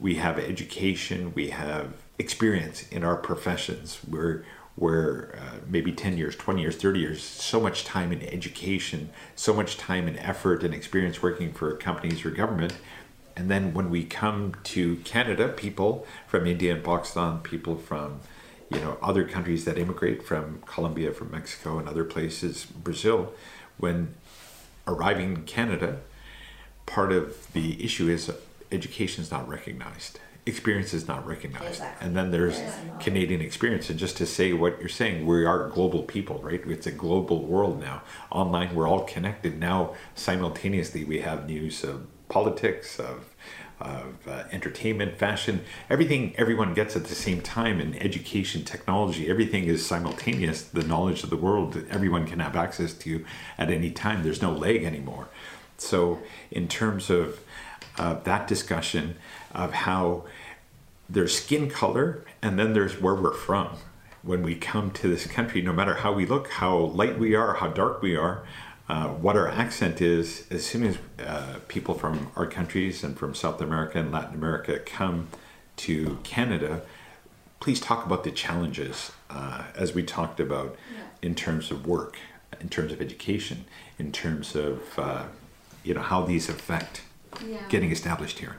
we 0.00 0.16
have 0.16 0.36
education, 0.36 1.32
we 1.32 1.50
have 1.50 1.92
experience 2.18 2.88
in 2.88 3.04
our 3.04 3.16
professions. 3.16 4.00
We're 4.08 4.44
where 4.78 5.36
uh, 5.36 5.56
maybe 5.66 5.90
10 5.90 6.16
years, 6.16 6.36
20 6.36 6.60
years, 6.62 6.76
30 6.76 7.00
years, 7.00 7.22
so 7.22 7.58
much 7.60 7.84
time 7.84 8.12
in 8.12 8.22
education, 8.22 9.10
so 9.34 9.52
much 9.52 9.76
time 9.76 10.06
and 10.06 10.16
effort 10.18 10.62
and 10.62 10.72
experience 10.72 11.20
working 11.20 11.52
for 11.52 11.74
companies 11.74 12.24
or 12.24 12.30
government. 12.30 12.74
And 13.36 13.50
then 13.50 13.74
when 13.74 13.90
we 13.90 14.04
come 14.04 14.54
to 14.64 14.96
Canada, 14.98 15.48
people 15.48 16.06
from 16.28 16.46
India 16.46 16.74
and 16.74 16.84
Pakistan, 16.84 17.40
people 17.40 17.76
from 17.76 18.20
you 18.70 18.80
know 18.80 18.98
other 19.02 19.24
countries 19.24 19.64
that 19.64 19.78
immigrate 19.78 20.22
from 20.22 20.62
Colombia, 20.66 21.12
from 21.12 21.30
Mexico, 21.30 21.78
and 21.78 21.88
other 21.88 22.04
places, 22.04 22.64
Brazil, 22.64 23.32
when 23.78 24.14
arriving 24.86 25.34
in 25.34 25.44
Canada, 25.44 26.00
part 26.86 27.12
of 27.12 27.52
the 27.52 27.82
issue 27.82 28.08
is 28.08 28.30
education 28.70 29.22
is 29.22 29.30
not 29.30 29.48
recognized 29.48 30.20
experience 30.48 30.94
is 30.94 31.06
not 31.06 31.26
recognized. 31.26 31.66
Exactly. 31.66 32.06
And 32.06 32.16
then 32.16 32.30
there's 32.30 32.60
Canadian 33.00 33.40
experience. 33.40 33.90
And 33.90 33.98
just 33.98 34.16
to 34.16 34.26
say 34.26 34.52
what 34.52 34.80
you're 34.80 34.88
saying, 34.88 35.26
we 35.26 35.44
are 35.44 35.68
global 35.68 36.02
people, 36.02 36.38
right? 36.40 36.60
It's 36.66 36.86
a 36.86 36.92
global 36.92 37.44
world 37.44 37.80
now. 37.80 38.02
Online, 38.30 38.74
we're 38.74 38.88
all 38.88 39.04
connected. 39.04 39.58
Now, 39.58 39.94
simultaneously, 40.14 41.04
we 41.04 41.20
have 41.20 41.46
news 41.46 41.84
of 41.84 42.06
politics, 42.28 42.98
of, 42.98 43.34
of 43.80 44.26
uh, 44.26 44.44
entertainment, 44.50 45.16
fashion, 45.16 45.64
everything 45.88 46.34
everyone 46.36 46.74
gets 46.74 46.96
at 46.96 47.04
the 47.04 47.14
same 47.14 47.40
time 47.40 47.80
in 47.80 47.94
education, 47.96 48.64
technology, 48.64 49.30
everything 49.30 49.64
is 49.64 49.86
simultaneous. 49.86 50.62
The 50.62 50.82
knowledge 50.82 51.22
of 51.22 51.30
the 51.30 51.36
world 51.36 51.74
that 51.74 51.88
everyone 51.88 52.26
can 52.26 52.40
have 52.40 52.56
access 52.56 52.92
to 52.94 53.24
at 53.56 53.70
any 53.70 53.90
time. 53.90 54.22
There's 54.22 54.42
no 54.42 54.52
leg 54.52 54.84
anymore. 54.84 55.28
So, 55.76 56.18
in 56.50 56.66
terms 56.66 57.08
of 57.08 57.40
uh, 57.98 58.14
that 58.24 58.46
discussion 58.46 59.16
of 59.54 59.72
how 59.72 60.24
there's 61.08 61.36
skin 61.36 61.70
color 61.70 62.24
and 62.42 62.58
then 62.58 62.72
there's 62.74 63.00
where 63.00 63.14
we're 63.14 63.32
from 63.32 63.68
when 64.22 64.42
we 64.42 64.54
come 64.54 64.90
to 64.90 65.08
this 65.08 65.26
country 65.26 65.62
no 65.62 65.72
matter 65.72 65.94
how 65.94 66.12
we 66.12 66.26
look 66.26 66.50
how 66.50 66.76
light 66.76 67.18
we 67.18 67.34
are 67.34 67.54
how 67.54 67.68
dark 67.68 68.02
we 68.02 68.16
are 68.16 68.44
uh, 68.88 69.08
what 69.08 69.36
our 69.36 69.48
accent 69.48 70.00
is 70.00 70.46
as 70.50 70.64
soon 70.64 70.82
as 70.84 70.98
uh, 71.24 71.58
people 71.68 71.94
from 71.94 72.30
our 72.36 72.46
countries 72.46 73.02
and 73.02 73.18
from 73.18 73.34
south 73.34 73.60
america 73.60 73.98
and 73.98 74.12
latin 74.12 74.34
america 74.34 74.78
come 74.80 75.28
to 75.76 76.18
canada 76.24 76.82
please 77.60 77.80
talk 77.80 78.04
about 78.04 78.24
the 78.24 78.30
challenges 78.30 79.12
uh, 79.30 79.64
as 79.74 79.94
we 79.94 80.02
talked 80.02 80.40
about 80.40 80.76
yeah. 80.94 81.04
in 81.22 81.34
terms 81.34 81.70
of 81.70 81.86
work 81.86 82.18
in 82.60 82.68
terms 82.68 82.92
of 82.92 83.00
education 83.00 83.64
in 83.98 84.12
terms 84.12 84.54
of 84.54 84.98
uh, 84.98 85.24
you 85.84 85.94
know 85.94 86.02
how 86.02 86.22
these 86.22 86.48
affect 86.50 87.02
yeah. 87.46 87.62
getting 87.68 87.90
established 87.90 88.40
here 88.40 88.56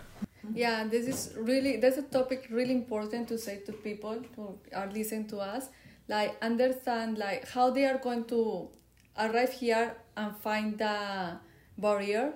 yeah 0.54 0.84
this 0.88 1.08
is 1.08 1.34
really 1.38 1.78
that's 1.78 1.98
a 1.98 2.02
topic 2.02 2.48
really 2.50 2.74
important 2.74 3.28
to 3.28 3.38
say 3.38 3.58
to 3.66 3.72
people 3.72 4.22
who 4.36 4.58
are 4.74 4.88
listening 4.92 5.28
to 5.28 5.38
us. 5.38 5.70
Like 6.08 6.36
understand 6.42 7.18
like 7.18 7.48
how 7.48 7.70
they 7.70 7.86
are 7.86 7.98
going 7.98 8.26
to 8.26 8.70
arrive 9.18 9.54
here 9.54 9.96
and 10.18 10.36
find 10.38 10.78
the 10.78 11.38
barrier. 11.78 12.34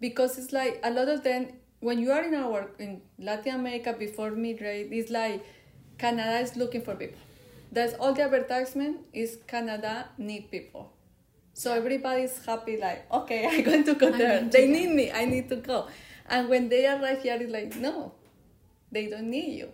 Because 0.00 0.38
it's 0.38 0.52
like 0.52 0.80
a 0.82 0.90
lot 0.90 1.08
of 1.08 1.22
them 1.22 1.48
when 1.80 1.98
you 1.98 2.10
are 2.10 2.22
in 2.24 2.34
our 2.34 2.70
in 2.78 3.00
latin 3.18 3.54
america 3.56 3.92
before 3.92 4.30
mid-rate 4.30 4.88
it's 4.92 5.10
like 5.10 5.44
canada 5.98 6.38
is 6.40 6.56
looking 6.56 6.82
for 6.82 6.94
people. 6.94 7.18
That's 7.70 7.94
all 7.94 8.12
the 8.12 8.22
advertisement 8.22 8.98
is 9.12 9.38
canada 9.46 10.08
need 10.18 10.50
people. 10.50 10.92
So 11.54 11.72
everybody's 11.74 12.44
happy 12.44 12.76
like 12.78 13.06
okay 13.12 13.46
i'm 13.50 13.62
going 13.62 13.84
to 13.84 13.94
go 13.94 14.10
there. 14.10 14.42
they 14.42 14.66
need 14.66 14.90
me 14.90 15.12
i 15.12 15.24
need 15.24 15.48
to 15.48 15.56
go 15.56 15.86
and 16.28 16.48
when 16.48 16.68
they 16.68 16.86
arrive 16.86 17.22
here, 17.22 17.38
it's 17.40 17.52
like, 17.52 17.76
no, 17.76 18.12
they 18.90 19.06
don't 19.08 19.30
need 19.30 19.58
you. 19.58 19.68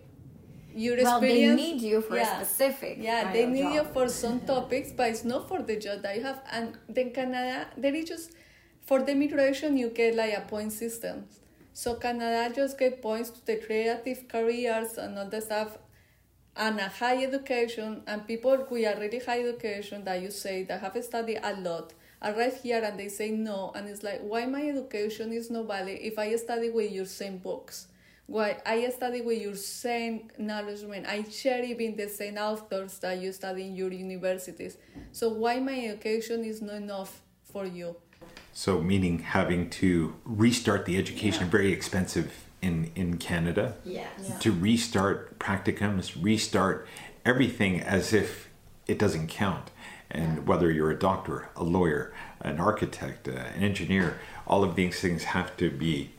Your 0.73 0.97
well, 1.01 1.19
they 1.19 1.53
need 1.55 1.81
you 1.81 2.01
for 2.01 2.15
yeah, 2.15 2.41
specific. 2.41 2.97
Yeah, 2.99 3.33
they 3.33 3.45
need 3.47 3.63
job. 3.63 3.73
you 3.73 3.83
for 3.85 4.07
some 4.07 4.39
topics, 4.41 4.91
but 4.91 5.09
it's 5.09 5.25
not 5.25 5.47
for 5.47 5.61
the 5.61 5.75
job 5.77 6.03
that 6.03 6.15
you 6.15 6.23
have. 6.23 6.41
And 6.51 6.77
then 6.87 7.11
Canada, 7.11 7.67
there 7.75 7.93
is 7.93 8.07
just 8.07 8.31
for 8.85 9.01
the 9.01 9.11
immigration, 9.11 9.77
you 9.77 9.89
get 9.89 10.15
like 10.15 10.33
a 10.37 10.41
point 10.41 10.71
system. 10.71 11.25
So 11.73 11.95
Canada 11.95 12.53
just 12.53 12.77
get 12.77 13.01
points 13.01 13.29
to 13.31 13.45
the 13.45 13.55
creative 13.57 14.27
careers 14.27 14.97
and 14.97 15.17
all 15.17 15.27
the 15.27 15.41
stuff, 15.41 15.77
and 16.55 16.79
a 16.79 16.87
high 16.87 17.23
education. 17.23 18.03
And 18.05 18.27
people 18.27 18.65
with 18.69 18.85
a 18.85 18.99
really 18.99 19.19
high 19.19 19.41
education 19.41 20.03
that 20.05 20.21
you 20.21 20.29
say 20.29 20.63
that 20.63 20.81
have 20.81 21.03
studied 21.03 21.39
a 21.41 21.53
lot 21.59 21.93
arrive 22.23 22.61
here 22.61 22.83
and 22.83 22.99
they 22.99 23.07
say 23.07 23.31
no 23.31 23.71
and 23.75 23.87
it's 23.87 24.03
like 24.03 24.19
why 24.21 24.45
my 24.45 24.67
education 24.67 25.31
is 25.31 25.49
no 25.49 25.63
valid 25.63 25.97
if 26.01 26.19
i 26.19 26.35
study 26.35 26.69
with 26.69 26.91
your 26.91 27.05
same 27.05 27.37
books? 27.37 27.87
Why 28.27 28.57
i 28.65 28.87
study 28.89 29.21
with 29.21 29.41
your 29.41 29.55
same 29.55 30.29
knowledge 30.37 30.83
i 31.07 31.23
share 31.29 31.63
even 31.63 31.95
the 31.95 32.07
same 32.07 32.37
authors 32.37 32.99
that 32.99 33.19
you 33.19 33.31
study 33.31 33.67
in 33.67 33.75
your 33.75 33.91
universities. 33.91 34.77
So 35.11 35.29
why 35.29 35.59
my 35.59 35.79
education 35.85 36.43
is 36.43 36.61
not 36.61 36.75
enough 36.75 37.21
for 37.43 37.65
you? 37.65 37.95
So 38.53 38.81
meaning 38.81 39.19
having 39.19 39.69
to 39.81 40.15
restart 40.25 40.85
the 40.85 40.97
education 40.97 41.45
yeah. 41.45 41.51
very 41.51 41.71
expensive 41.71 42.31
in 42.61 42.91
in 42.95 43.17
canada. 43.17 43.75
Yeah. 43.85 44.07
to 44.41 44.51
restart 44.51 45.39
practicums 45.39 46.21
restart 46.21 46.87
everything 47.25 47.79
as 47.79 48.13
if 48.13 48.49
it 48.87 48.99
doesn't 48.99 49.27
count 49.27 49.71
and 50.11 50.47
whether 50.47 50.71
you're 50.71 50.91
a 50.91 50.99
doctor, 50.99 51.49
a 51.55 51.63
lawyer, 51.63 52.13
an 52.41 52.59
architect, 52.59 53.27
uh, 53.27 53.31
an 53.31 53.63
engineer, 53.63 54.19
all 54.47 54.63
of 54.63 54.75
these 54.75 54.99
things 54.99 55.25
have 55.25 55.55
to 55.57 55.69
be 55.69 56.11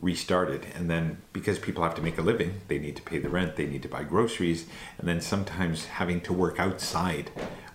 restarted. 0.00 0.66
And 0.74 0.90
then 0.90 1.18
because 1.32 1.58
people 1.58 1.82
have 1.84 1.94
to 1.96 2.02
make 2.02 2.18
a 2.18 2.22
living, 2.22 2.60
they 2.68 2.78
need 2.78 2.96
to 2.96 3.02
pay 3.02 3.18
the 3.18 3.28
rent, 3.28 3.56
they 3.56 3.66
need 3.66 3.82
to 3.82 3.88
buy 3.88 4.02
groceries, 4.02 4.66
and 4.98 5.08
then 5.08 5.20
sometimes 5.20 5.86
having 5.86 6.20
to 6.22 6.32
work 6.32 6.58
outside 6.58 7.30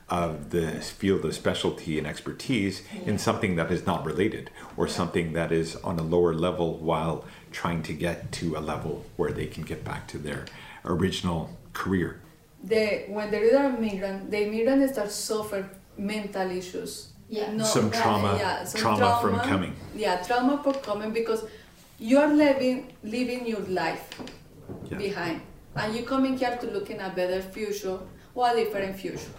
of 0.07 0.51
the 0.51 0.71
field 0.81 1.25
of 1.25 1.33
specialty 1.33 1.97
and 1.97 2.05
expertise 2.05 2.83
in 3.05 3.17
something 3.17 3.55
that 3.55 3.71
is 3.71 3.87
not 3.87 4.05
related 4.05 4.51
or 4.77 4.87
something 4.87 5.33
that 5.33 5.51
is 5.51 5.75
on 5.77 5.97
a 5.97 6.03
lower 6.03 6.33
level 6.33 6.77
while 6.77 7.25
trying 7.51 7.81
to 7.81 7.93
get 7.93 8.31
to 8.31 8.55
a 8.55 8.59
level 8.59 9.03
where 9.15 9.31
they 9.31 9.47
can 9.47 9.63
get 9.63 9.83
back 9.83 10.07
to 10.07 10.19
their 10.19 10.45
original 10.85 11.57
career 11.73 12.19
the 12.65 13.05
when 13.07 13.31
there 13.31 13.43
is 13.43 13.53
a 13.53 13.69
migrant, 13.69 14.31
the 14.31 14.45
migrant 14.45 14.89
start 14.91 15.11
suffer 15.11 15.69
mental 15.97 16.49
issues. 16.51 17.09
Yeah. 17.29 17.51
No, 17.51 17.63
some 17.63 17.91
trauma. 17.91 18.37
Yeah, 18.39 18.63
some 18.63 18.81
trauma, 18.81 18.97
trauma 18.97 19.21
from 19.21 19.49
coming. 19.49 19.75
Yeah, 19.95 20.21
trauma 20.21 20.61
for 20.63 20.73
coming 20.73 21.11
because 21.11 21.45
you 21.99 22.17
are 22.19 22.27
living 22.27 22.93
living 23.03 23.45
your 23.45 23.61
life 23.61 24.09
yeah. 24.89 24.97
behind, 24.97 25.41
and 25.75 25.95
you 25.95 26.03
coming 26.03 26.37
here 26.37 26.57
to 26.57 26.67
look 26.67 26.89
in 26.89 26.99
a 26.99 27.09
better 27.09 27.41
future 27.41 27.99
or 28.33 28.49
a 28.49 28.55
different 28.55 28.99
future, 28.99 29.33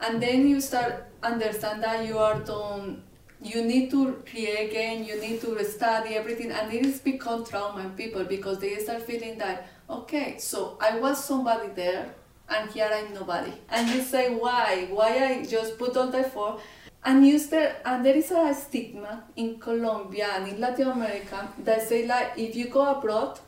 and 0.00 0.22
then 0.22 0.46
you 0.46 0.60
start 0.60 1.06
understand 1.22 1.82
that 1.82 2.06
you 2.06 2.18
are 2.18 2.38
done. 2.40 3.02
You 3.44 3.64
need 3.64 3.90
to 3.90 4.22
create 4.30 4.70
again. 4.70 5.04
You 5.04 5.20
need 5.20 5.40
to 5.40 5.64
study 5.64 6.14
everything, 6.14 6.52
and 6.52 6.72
it 6.72 6.86
is 6.86 7.00
become 7.00 7.44
trauma 7.44 7.80
in 7.80 7.90
people 7.90 8.24
because 8.24 8.60
they 8.60 8.76
start 8.78 9.02
feeling 9.02 9.38
that 9.38 9.66
okay, 9.90 10.36
so 10.38 10.78
I 10.80 10.98
was 10.98 11.24
somebody 11.24 11.68
there 11.74 12.14
and 12.48 12.70
here 12.70 12.90
I'm 12.92 13.12
nobody. 13.14 13.52
And 13.68 13.88
you 13.90 14.02
say, 14.02 14.34
why? 14.34 14.88
Why 14.90 15.26
I 15.26 15.44
just 15.44 15.78
put 15.78 15.96
all 15.96 16.08
the 16.08 16.18
effort? 16.18 16.60
And 17.04 17.26
you 17.26 17.38
start, 17.38 17.76
and 17.84 18.04
there 18.04 18.14
is 18.14 18.30
a 18.30 18.54
stigma 18.54 19.24
in 19.34 19.58
Colombia 19.58 20.28
and 20.34 20.48
in 20.48 20.60
Latin 20.60 20.88
America 20.88 21.48
that 21.64 21.82
say 21.88 22.06
like, 22.06 22.32
if 22.36 22.54
you 22.54 22.68
go 22.68 22.92
abroad, 22.92 23.40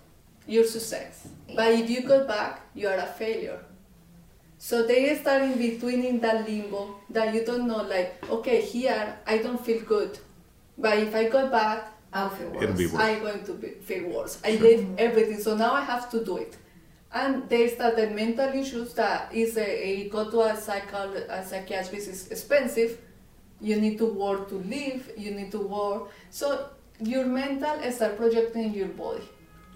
you're 0.46 0.64
success. 0.64 1.28
But 1.54 1.72
if 1.72 1.88
you 1.88 2.02
go 2.02 2.26
back, 2.26 2.62
you 2.74 2.88
are 2.88 2.96
a 2.96 3.06
failure. 3.06 3.60
So 4.58 4.86
they 4.86 5.14
start 5.16 5.42
in 5.42 5.58
between 5.58 6.04
in 6.04 6.20
that 6.20 6.48
limbo 6.48 6.96
that 7.10 7.34
you 7.34 7.44
don't 7.44 7.68
know, 7.68 7.82
like, 7.82 8.24
okay, 8.28 8.60
here 8.60 9.16
I 9.26 9.38
don't 9.38 9.64
feel 9.64 9.82
good. 9.82 10.18
But 10.76 10.98
if 10.98 11.14
I 11.14 11.28
go 11.28 11.48
back, 11.48 11.92
I'll 12.12 12.30
feel 12.30 12.48
worse. 12.50 12.62
It'll 12.62 12.76
be 12.76 12.86
worse. 12.86 12.94
I'm 13.00 13.20
going 13.20 13.44
to 13.44 13.52
be, 13.52 13.68
feel 13.68 14.08
worse. 14.08 14.40
I 14.44 14.56
did 14.56 14.98
everything, 14.98 15.40
so 15.40 15.56
now 15.56 15.74
I 15.74 15.82
have 15.82 16.10
to 16.10 16.24
do 16.24 16.38
it 16.38 16.56
and 17.14 17.48
there's 17.48 17.76
that 17.76 17.96
the 17.96 18.10
mental 18.10 18.48
issues 18.48 18.92
that 18.94 19.32
is 19.32 19.56
a, 19.56 19.88
a 19.88 20.08
go 20.08 20.28
to 20.30 20.40
a, 20.40 20.52
psychol, 20.54 21.14
a 21.14 21.46
psychiatrist 21.46 22.08
is 22.08 22.28
expensive. 22.28 22.98
You 23.60 23.80
need 23.80 23.98
to 23.98 24.06
work 24.06 24.48
to 24.48 24.56
live 24.56 25.10
you 25.16 25.30
need 25.30 25.52
to 25.52 25.60
work. 25.60 26.10
So 26.30 26.68
your 27.00 27.24
mental 27.24 27.80
start 27.92 28.16
projecting 28.16 28.74
your 28.74 28.88
body. 28.88 29.22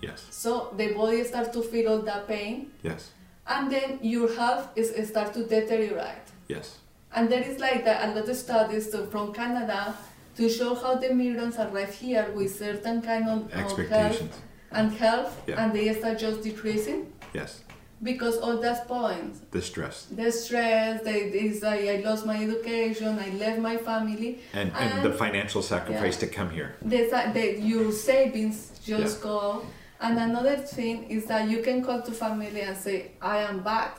Yes. 0.03 0.27
So 0.31 0.75
the 0.77 0.93
body 0.93 1.23
start 1.25 1.53
to 1.53 1.63
feel 1.63 1.89
all 1.93 2.03
that 2.03 2.27
pain. 2.27 2.73
Yes. 2.83 3.11
And 3.47 3.71
then 3.71 4.01
your 4.03 4.35
health 4.35 4.69
is 4.75 5.09
start 5.09 5.33
to 5.35 5.45
deteriorate. 5.45 6.27
Yes. 6.49 6.79
And 7.15 7.31
there 7.31 7.43
is 7.43 7.59
like 7.61 7.85
that, 7.85 8.09
a 8.09 8.15
lot 8.15 8.29
of 8.29 8.37
studies 8.37 8.91
to, 8.91 9.07
from 9.07 9.33
canada 9.33 9.97
to 10.37 10.49
show 10.49 10.75
how 10.75 10.97
the 10.97 11.15
migrants 11.15 11.57
arrive 11.59 11.95
here 11.95 12.31
with 12.35 12.55
certain 12.55 13.01
kind 13.01 13.29
of, 13.29 13.53
of 13.55 13.89
health 13.89 14.43
and 14.73 14.93
health 14.93 15.41
yeah. 15.47 15.63
and 15.65 15.73
they 15.73 15.93
start 15.95 16.19
just 16.19 16.43
decreasing 16.43 17.13
Yes. 17.33 17.63
Because 18.01 18.39
all 18.39 18.59
that 18.59 18.87
points. 18.87 19.41
The 19.51 19.61
stress. 19.61 20.05
The 20.05 20.31
stress, 20.31 21.03
they, 21.03 21.23
it's 21.23 21.63
like 21.63 21.81
I 21.81 21.97
lost 21.97 22.27
my 22.27 22.41
education, 22.45 23.19
I 23.19 23.31
left 23.31 23.61
my 23.61 23.77
family. 23.77 24.41
And, 24.53 24.71
and, 24.73 24.93
and 24.95 25.05
the 25.05 25.13
financial 25.13 25.63
sacrifice 25.63 26.15
yeah. 26.15 26.29
to 26.29 26.35
come 26.35 26.51
here. 26.51 26.77
The, 26.83 27.11
the, 27.35 27.61
your 27.61 27.91
savings 27.91 28.79
just 28.85 29.19
yeah. 29.19 29.25
go 29.25 29.67
And 30.01 30.17
another 30.19 30.57
thing 30.57 31.11
is 31.11 31.27
that 31.27 31.49
you 31.49 31.61
can 31.61 31.83
call 31.85 32.03
to 32.03 32.13
family 32.13 32.61
and 32.61 32.77
say, 32.77 33.13
I 33.21 33.39
am 33.39 33.65
bad. 33.65 33.91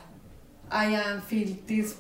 I 0.72 0.86
am 0.86 1.20
feel 1.22 1.58
this 1.68 1.98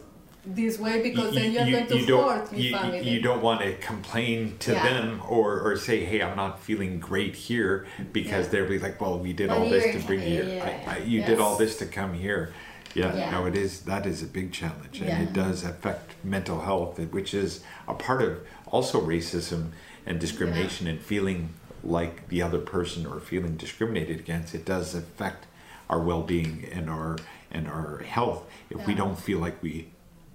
this 0.55 0.79
way 0.79 1.01
because 1.01 1.33
you, 1.33 1.39
then 1.39 1.51
you're 1.51 1.65
you, 1.65 1.71
going 1.71 1.87
to 1.87 1.97
you 1.97 2.17
hurt 2.17 2.53
your 2.53 2.79
family. 2.79 3.09
You 3.09 3.21
don't 3.21 3.41
want 3.41 3.61
to 3.61 3.73
complain 3.77 4.57
to 4.59 4.73
yeah. 4.73 4.83
them 4.83 5.21
or, 5.27 5.59
or 5.61 5.77
say, 5.77 6.03
hey, 6.03 6.21
I'm 6.21 6.35
not 6.35 6.59
feeling 6.59 6.99
great 6.99 7.35
here 7.35 7.85
because 8.11 8.45
yeah. 8.45 8.51
they'll 8.51 8.69
be 8.69 8.79
like, 8.79 8.99
well, 8.99 9.19
we 9.19 9.33
did 9.33 9.49
all 9.49 9.69
this 9.69 9.95
to 9.95 10.05
bring 10.05 10.21
you 10.21 10.43
here. 10.43 10.45
Yeah. 10.45 10.83
I, 10.87 10.95
I, 10.95 10.97
you 10.99 11.19
yes. 11.19 11.29
did 11.29 11.39
all 11.39 11.57
this 11.57 11.77
to 11.77 11.85
come 11.85 12.13
here. 12.13 12.53
Yeah, 12.95 13.15
yeah, 13.15 13.29
no, 13.29 13.45
it 13.45 13.55
is. 13.55 13.81
That 13.81 14.07
is 14.07 14.23
a 14.23 14.25
big 14.25 14.51
challenge, 14.51 14.99
and 14.99 15.21
it 15.21 15.31
does 15.31 15.63
affect 15.63 16.13
mental 16.23 16.61
health, 16.61 16.97
which 16.97 17.35
is 17.35 17.63
a 17.87 17.93
part 17.93 18.23
of 18.23 18.39
also 18.65 18.99
racism 18.99 19.69
and 20.07 20.19
discrimination 20.19 20.87
and 20.87 20.99
feeling 20.99 21.53
like 21.83 22.27
the 22.29 22.41
other 22.41 22.57
person 22.57 23.05
or 23.05 23.19
feeling 23.19 23.57
discriminated 23.57 24.19
against. 24.19 24.55
It 24.55 24.65
does 24.65 24.95
affect 24.95 25.45
our 25.87 25.99
well-being 25.99 26.67
and 26.71 26.89
our 26.89 27.17
and 27.51 27.67
our 27.67 27.99
health 27.99 28.49
if 28.69 28.85
we 28.87 28.93
don't 28.93 29.19
feel 29.19 29.39
like 29.39 29.61
we 29.61 29.89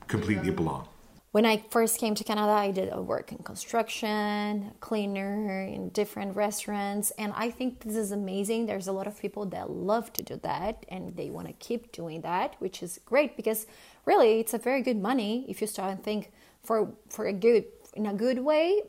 completely 0.09 0.51
belong. 0.51 0.89
When 1.33 1.45
I 1.45 1.65
first 1.69 1.99
came 1.99 2.15
to 2.15 2.23
Canada, 2.23 2.53
I 2.53 2.71
did 2.71 2.93
a 2.93 3.03
work 3.03 3.33
in 3.33 3.39
construction, 3.39 4.71
cleaner 4.79 5.63
in 5.63 5.89
different 5.89 6.37
restaurants, 6.37 7.11
and 7.19 7.33
I 7.35 7.51
think 7.51 7.81
this 7.81 7.97
is 7.97 8.13
amazing. 8.13 8.67
There's 8.67 8.87
a 8.87 8.93
lot 8.93 9.09
of 9.09 9.19
people 9.19 9.45
that 9.47 9.69
love 9.69 10.13
to 10.13 10.23
do 10.23 10.37
that 10.45 10.87
and 10.89 11.17
they 11.17 11.31
want 11.31 11.49
to 11.49 11.53
keep 11.55 11.91
doing 11.91 12.21
that, 12.21 12.55
which 12.61 12.85
is 12.85 13.01
great 13.05 13.37
because 13.37 13.67
really 14.05 14.39
it's 14.39 14.55
a 14.55 14.59
very 14.59 14.81
good 14.81 14.97
money 14.97 15.45
if 15.49 15.61
you 15.61 15.67
start 15.67 15.91
and 15.91 16.05
think 16.05 16.31
for 16.63 16.93
for 17.11 17.27
a 17.27 17.33
good 17.33 17.65
in 17.95 18.07
a 18.07 18.15
good 18.15 18.39
way. 18.39 18.83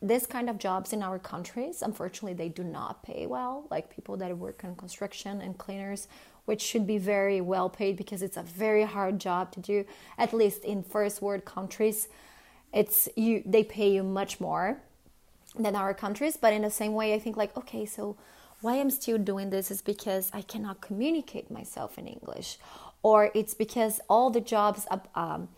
This 0.00 0.26
kind 0.26 0.48
of 0.50 0.58
jobs 0.58 0.92
in 0.92 1.02
our 1.02 1.18
countries, 1.18 1.82
unfortunately, 1.82 2.34
they 2.34 2.50
do 2.50 2.62
not 2.62 3.02
pay 3.02 3.26
well. 3.26 3.66
Like 3.70 3.88
people 3.88 4.16
that 4.18 4.36
work 4.36 4.62
in 4.62 4.76
construction 4.76 5.40
and 5.40 5.56
cleaners 5.56 6.06
which 6.48 6.62
should 6.62 6.86
be 6.86 6.98
very 6.98 7.40
well 7.40 7.68
paid 7.68 7.96
because 7.96 8.22
it's 8.22 8.36
a 8.36 8.42
very 8.42 8.84
hard 8.84 9.18
job 9.18 9.52
to 9.52 9.60
do 9.60 9.84
at 10.16 10.32
least 10.32 10.64
in 10.64 10.82
first 10.82 11.20
world 11.20 11.44
countries 11.44 12.08
it's 12.72 13.08
you 13.16 13.42
they 13.44 13.62
pay 13.62 13.90
you 13.90 14.02
much 14.02 14.40
more 14.40 14.80
than 15.58 15.76
our 15.76 15.92
countries 15.92 16.36
but 16.36 16.52
in 16.52 16.62
the 16.62 16.70
same 16.70 16.94
way 16.94 17.14
i 17.14 17.18
think 17.18 17.36
like 17.36 17.56
okay 17.56 17.84
so 17.84 18.16
why 18.60 18.80
i'm 18.80 18.90
still 18.90 19.18
doing 19.18 19.50
this 19.50 19.70
is 19.70 19.82
because 19.82 20.30
i 20.32 20.42
cannot 20.42 20.80
communicate 20.80 21.50
myself 21.50 21.98
in 21.98 22.06
english 22.06 22.58
or 23.02 23.30
it's 23.34 23.54
because 23.54 24.00
all 24.08 24.30
the 24.30 24.40
jobs 24.40 24.86
um, 25.14 25.48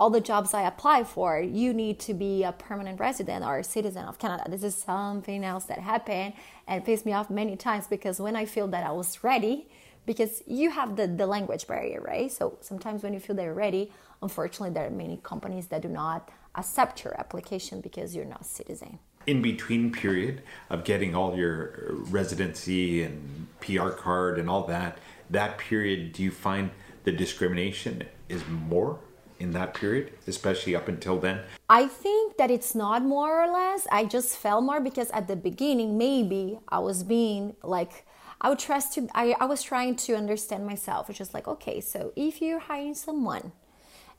all 0.00 0.10
the 0.10 0.20
jobs 0.20 0.54
I 0.54 0.62
apply 0.62 1.02
for, 1.04 1.40
you 1.40 1.74
need 1.74 1.98
to 2.00 2.14
be 2.14 2.44
a 2.44 2.52
permanent 2.52 3.00
resident 3.00 3.44
or 3.44 3.58
a 3.58 3.64
citizen 3.64 4.04
of 4.04 4.18
Canada. 4.18 4.44
This 4.48 4.62
is 4.62 4.76
something 4.76 5.44
else 5.44 5.64
that 5.64 5.80
happened 5.80 6.34
and 6.68 6.84
pissed 6.84 7.04
me 7.04 7.12
off 7.12 7.30
many 7.30 7.56
times 7.56 7.88
because 7.88 8.20
when 8.20 8.36
I 8.36 8.44
feel 8.44 8.68
that 8.68 8.86
I 8.86 8.92
was 8.92 9.24
ready 9.24 9.66
because 10.08 10.42
you 10.46 10.70
have 10.70 10.96
the, 10.96 11.06
the 11.06 11.26
language 11.26 11.66
barrier, 11.66 12.00
right? 12.00 12.32
So 12.32 12.56
sometimes 12.62 13.02
when 13.02 13.12
you 13.12 13.20
feel 13.20 13.36
they're 13.36 13.52
ready, 13.52 13.92
unfortunately, 14.22 14.70
there 14.70 14.86
are 14.86 14.90
many 14.90 15.20
companies 15.22 15.66
that 15.66 15.82
do 15.82 15.88
not 15.88 16.30
accept 16.54 17.04
your 17.04 17.14
application 17.20 17.82
because 17.82 18.16
you're 18.16 18.24
not 18.24 18.40
a 18.40 18.44
citizen. 18.44 18.98
In 19.26 19.42
between 19.42 19.92
period 19.92 20.40
of 20.70 20.84
getting 20.84 21.14
all 21.14 21.36
your 21.36 21.92
residency 22.18 23.02
and 23.02 23.48
PR 23.60 23.90
card 23.90 24.38
and 24.38 24.48
all 24.48 24.66
that, 24.68 24.96
that 25.28 25.58
period, 25.58 26.14
do 26.14 26.22
you 26.22 26.30
find 26.30 26.70
the 27.04 27.12
discrimination 27.12 28.04
is 28.30 28.42
more 28.48 29.00
in 29.38 29.50
that 29.52 29.74
period, 29.74 30.14
especially 30.26 30.74
up 30.74 30.88
until 30.88 31.18
then? 31.18 31.42
I 31.68 31.86
think 31.86 32.38
that 32.38 32.50
it's 32.50 32.74
not 32.74 33.02
more 33.04 33.44
or 33.44 33.52
less. 33.52 33.86
I 33.92 34.06
just 34.06 34.38
felt 34.38 34.64
more 34.64 34.80
because 34.80 35.10
at 35.10 35.28
the 35.28 35.36
beginning, 35.36 35.98
maybe 35.98 36.60
I 36.70 36.78
was 36.78 37.02
being 37.02 37.56
like 37.62 38.06
I 38.40 38.48
would 38.48 38.58
trust 38.58 38.94
to 38.94 39.08
I, 39.14 39.34
I 39.40 39.46
was 39.46 39.62
trying 39.62 39.96
to 39.96 40.14
understand 40.14 40.66
myself, 40.66 41.08
which 41.08 41.20
is 41.20 41.34
like, 41.34 41.48
okay, 41.48 41.80
so 41.80 42.12
if 42.16 42.40
you're 42.40 42.60
hiring 42.60 42.94
someone 42.94 43.52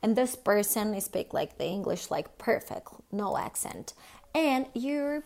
and 0.01 0.15
this 0.15 0.35
person 0.35 0.99
speak 1.01 1.33
like 1.33 1.57
the 1.57 1.65
English 1.65 2.11
like 2.11 2.37
perfect, 2.37 2.89
no 3.11 3.37
accent, 3.37 3.93
and 4.35 4.65
you're 4.73 5.23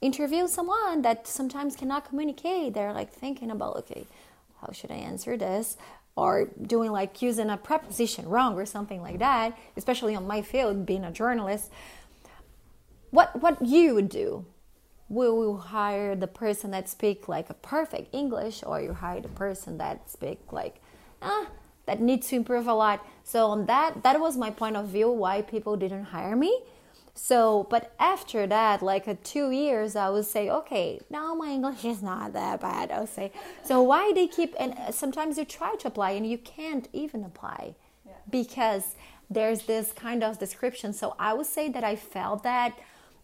interview 0.00 0.46
someone 0.46 1.02
that 1.02 1.26
sometimes 1.26 1.74
cannot 1.74 2.08
communicate, 2.08 2.74
they're 2.74 2.92
like 2.92 3.10
thinking 3.10 3.50
about, 3.50 3.76
okay, 3.76 4.06
how 4.60 4.70
should 4.72 4.90
I 4.90 4.96
answer 4.96 5.36
this? 5.36 5.76
Or 6.14 6.48
doing 6.60 6.92
like 6.92 7.20
using 7.22 7.50
a 7.50 7.56
preposition 7.56 8.28
wrong 8.28 8.54
or 8.54 8.66
something 8.66 9.02
like 9.02 9.18
that, 9.18 9.56
especially 9.76 10.14
on 10.14 10.26
my 10.26 10.42
field, 10.42 10.86
being 10.86 11.04
a 11.04 11.12
journalist. 11.12 11.70
What 13.10 13.40
what 13.40 13.64
you 13.64 13.94
would 13.94 14.08
do 14.08 14.44
will 15.08 15.42
you 15.42 15.56
hire 15.56 16.16
the 16.16 16.26
person 16.26 16.70
that 16.72 16.88
speak 16.88 17.28
like 17.28 17.48
a 17.48 17.54
perfect 17.54 18.12
english 18.12 18.62
or 18.66 18.80
you 18.80 18.92
hire 18.92 19.20
the 19.20 19.28
person 19.28 19.78
that 19.78 20.10
speak 20.10 20.40
like 20.52 20.80
ah 21.22 21.46
that 21.86 22.00
needs 22.00 22.28
to 22.28 22.36
improve 22.36 22.66
a 22.66 22.74
lot. 22.74 23.06
So 23.24 23.46
on 23.46 23.66
that 23.66 24.02
that 24.02 24.20
was 24.20 24.36
my 24.36 24.50
point 24.50 24.76
of 24.76 24.88
view 24.88 25.10
why 25.10 25.42
people 25.42 25.76
didn't 25.76 26.04
hire 26.04 26.36
me. 26.36 26.62
So 27.14 27.66
but 27.70 27.94
after 27.98 28.46
that 28.46 28.82
like 28.82 29.06
a 29.06 29.14
two 29.14 29.50
years 29.50 29.96
i 29.96 30.10
would 30.10 30.26
say 30.26 30.50
okay 30.50 31.00
now 31.08 31.34
my 31.34 31.50
english 31.50 31.84
is 31.92 32.02
not 32.02 32.34
that 32.34 32.60
bad 32.60 32.90
i'll 32.90 33.06
say. 33.06 33.32
So 33.64 33.82
why 33.82 34.12
they 34.14 34.26
keep 34.26 34.54
and 34.60 34.74
sometimes 34.90 35.38
you 35.38 35.44
try 35.44 35.76
to 35.76 35.88
apply 35.88 36.10
and 36.10 36.28
you 36.28 36.38
can't 36.38 36.88
even 36.92 37.24
apply. 37.24 37.76
Yeah. 38.04 38.12
because 38.30 38.94
there's 39.28 39.62
this 39.62 39.92
kind 39.92 40.22
of 40.22 40.38
description. 40.38 40.92
So 40.92 41.14
i 41.18 41.32
would 41.32 41.46
say 41.46 41.68
that 41.70 41.84
i 41.84 41.96
felt 41.96 42.42
that 42.42 42.78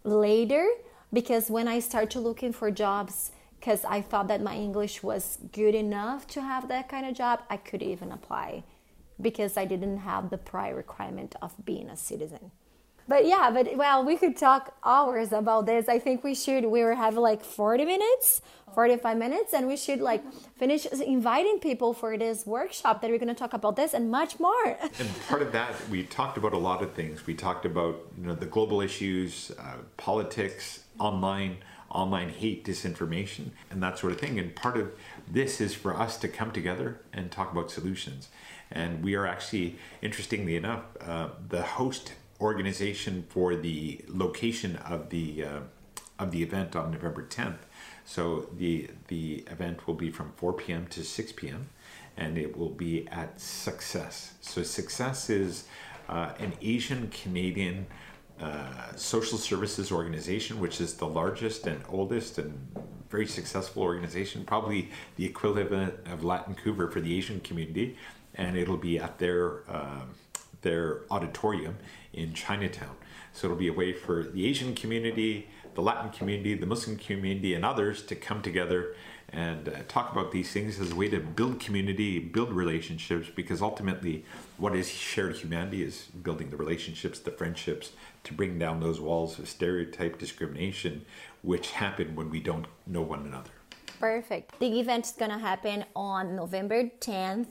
later 0.04 0.66
because 1.12 1.50
when 1.50 1.68
I 1.68 1.80
started 1.80 2.20
looking 2.20 2.52
for 2.52 2.70
jobs, 2.70 3.32
because 3.58 3.84
I 3.84 4.00
thought 4.00 4.28
that 4.28 4.42
my 4.42 4.56
English 4.56 5.02
was 5.02 5.38
good 5.52 5.74
enough 5.74 6.26
to 6.28 6.42
have 6.42 6.68
that 6.68 6.88
kind 6.88 7.06
of 7.06 7.14
job, 7.14 7.42
I 7.48 7.58
could 7.58 7.82
even 7.82 8.10
apply 8.10 8.64
because 9.20 9.56
I 9.56 9.64
didn't 9.66 9.98
have 9.98 10.30
the 10.30 10.38
prior 10.38 10.74
requirement 10.74 11.36
of 11.40 11.52
being 11.64 11.88
a 11.88 11.96
citizen. 11.96 12.50
But 13.08 13.26
yeah, 13.26 13.50
but 13.50 13.76
well, 13.76 14.04
we 14.04 14.16
could 14.16 14.36
talk 14.36 14.74
hours 14.84 15.32
about 15.32 15.66
this. 15.66 15.88
I 15.88 15.98
think 15.98 16.22
we 16.22 16.34
should. 16.34 16.64
We 16.64 16.82
were 16.84 16.94
having 16.94 17.20
like 17.20 17.44
40 17.44 17.84
minutes, 17.84 18.42
45 18.74 19.16
minutes, 19.16 19.52
and 19.52 19.66
we 19.66 19.76
should 19.76 20.00
like 20.00 20.22
finish 20.56 20.86
inviting 20.86 21.58
people 21.58 21.94
for 21.94 22.16
this 22.16 22.46
workshop 22.46 23.00
that 23.02 23.10
we're 23.10 23.18
going 23.18 23.28
to 23.28 23.34
talk 23.34 23.54
about 23.54 23.74
this 23.74 23.92
and 23.92 24.10
much 24.10 24.38
more. 24.38 24.66
and 24.98 25.08
part 25.28 25.42
of 25.42 25.52
that, 25.52 25.74
we 25.90 26.04
talked 26.04 26.38
about 26.38 26.52
a 26.52 26.58
lot 26.58 26.82
of 26.82 26.92
things. 26.94 27.26
We 27.26 27.34
talked 27.34 27.66
about 27.66 27.96
you 28.16 28.26
know 28.26 28.34
the 28.34 28.46
global 28.46 28.80
issues, 28.80 29.50
uh, 29.58 29.78
politics, 29.96 30.81
online 30.98 31.58
online 31.92 32.30
hate, 32.30 32.64
disinformation, 32.64 33.50
and 33.70 33.82
that 33.82 33.98
sort 33.98 34.12
of 34.12 34.18
thing. 34.18 34.38
And 34.38 34.56
part 34.56 34.76
of 34.76 34.92
this 35.28 35.60
is 35.60 35.74
for 35.74 35.94
us 35.94 36.16
to 36.18 36.28
come 36.28 36.50
together 36.50 37.00
and 37.12 37.30
talk 37.30 37.52
about 37.52 37.70
solutions. 37.70 38.28
And 38.70 39.04
we 39.04 39.14
are 39.14 39.26
actually, 39.26 39.76
interestingly 40.00 40.56
enough, 40.56 40.84
uh, 41.00 41.28
the 41.48 41.62
host 41.62 42.14
organization 42.40 43.24
for 43.28 43.54
the 43.54 44.00
location 44.08 44.76
of 44.76 45.10
the 45.10 45.44
uh, 45.44 45.60
of 46.18 46.30
the 46.30 46.42
event 46.42 46.76
on 46.76 46.92
November 46.92 47.26
10th. 47.26 47.58
So 48.04 48.48
the 48.56 48.90
the 49.08 49.44
event 49.50 49.86
will 49.86 49.94
be 49.94 50.10
from 50.10 50.32
4 50.36 50.52
p.m. 50.54 50.86
to 50.88 51.04
6 51.04 51.32
p.m. 51.32 51.68
and 52.16 52.38
it 52.38 52.56
will 52.56 52.70
be 52.70 53.06
at 53.08 53.40
Success. 53.40 54.34
So 54.40 54.62
Success 54.62 55.30
is 55.30 55.64
uh, 56.08 56.32
an 56.38 56.54
Asian 56.60 57.08
Canadian 57.08 57.86
uh, 58.42 58.96
social 58.96 59.38
services 59.38 59.92
organization, 59.92 60.58
which 60.58 60.80
is 60.80 60.94
the 60.94 61.06
largest 61.06 61.66
and 61.66 61.80
oldest 61.88 62.38
and 62.38 62.52
very 63.08 63.26
successful 63.26 63.82
organization, 63.82 64.44
probably 64.44 64.90
the 65.16 65.24
equivalent 65.24 65.94
of 66.06 66.20
Latincouver 66.24 66.90
for 66.90 67.00
the 67.00 67.16
Asian 67.16 67.38
community, 67.40 67.96
and 68.34 68.56
it'll 68.56 68.76
be 68.76 68.98
at 68.98 69.18
their 69.18 69.60
uh, 69.70 70.02
their 70.62 71.02
auditorium 71.10 71.76
in 72.12 72.34
Chinatown. 72.34 72.96
So 73.32 73.46
it'll 73.46 73.56
be 73.56 73.68
a 73.68 73.72
way 73.72 73.92
for 73.92 74.24
the 74.24 74.46
Asian 74.46 74.74
community, 74.74 75.48
the 75.74 75.82
Latin 75.82 76.10
community, 76.10 76.54
the 76.54 76.66
Muslim 76.66 76.96
community, 76.96 77.54
and 77.54 77.64
others 77.64 78.02
to 78.06 78.16
come 78.16 78.42
together 78.42 78.94
and 79.32 79.68
uh, 79.68 79.72
talk 79.88 80.12
about 80.12 80.30
these 80.30 80.50
things 80.50 80.78
as 80.78 80.90
a 80.90 80.94
way 80.94 81.08
to 81.08 81.18
build 81.18 81.58
community, 81.58 82.18
build 82.18 82.52
relationships, 82.52 83.28
because 83.34 83.62
ultimately, 83.62 84.24
what 84.58 84.76
is 84.76 84.90
shared 84.90 85.36
humanity 85.36 85.82
is 85.82 86.08
building 86.22 86.50
the 86.50 86.56
relationships, 86.56 87.18
the 87.18 87.30
friendships, 87.30 87.92
to 88.24 88.34
bring 88.34 88.58
down 88.58 88.80
those 88.80 89.00
walls 89.00 89.38
of 89.38 89.48
stereotype 89.48 90.18
discrimination, 90.18 91.04
which 91.42 91.70
happen 91.70 92.14
when 92.14 92.28
we 92.28 92.40
don't 92.40 92.66
know 92.86 93.02
one 93.02 93.24
another. 93.26 93.50
Perfect. 93.98 94.58
The 94.58 94.80
event 94.80 95.06
is 95.06 95.12
to 95.12 95.38
happen 95.38 95.84
on 95.96 96.36
November 96.36 96.84
10th 96.84 97.46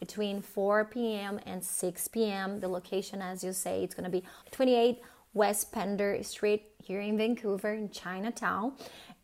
between 0.00 0.40
4 0.40 0.84
p.m. 0.86 1.40
and 1.46 1.62
6 1.62 2.08
p.m. 2.08 2.60
The 2.60 2.68
location, 2.68 3.20
as 3.20 3.42
you 3.42 3.52
say, 3.52 3.82
it's 3.82 3.94
to 3.94 4.10
be 4.10 4.24
28 4.52 5.00
West 5.34 5.70
Pender 5.72 6.22
Street 6.22 6.64
here 6.82 7.00
in 7.00 7.18
Vancouver, 7.18 7.74
in 7.74 7.90
Chinatown. 7.90 8.72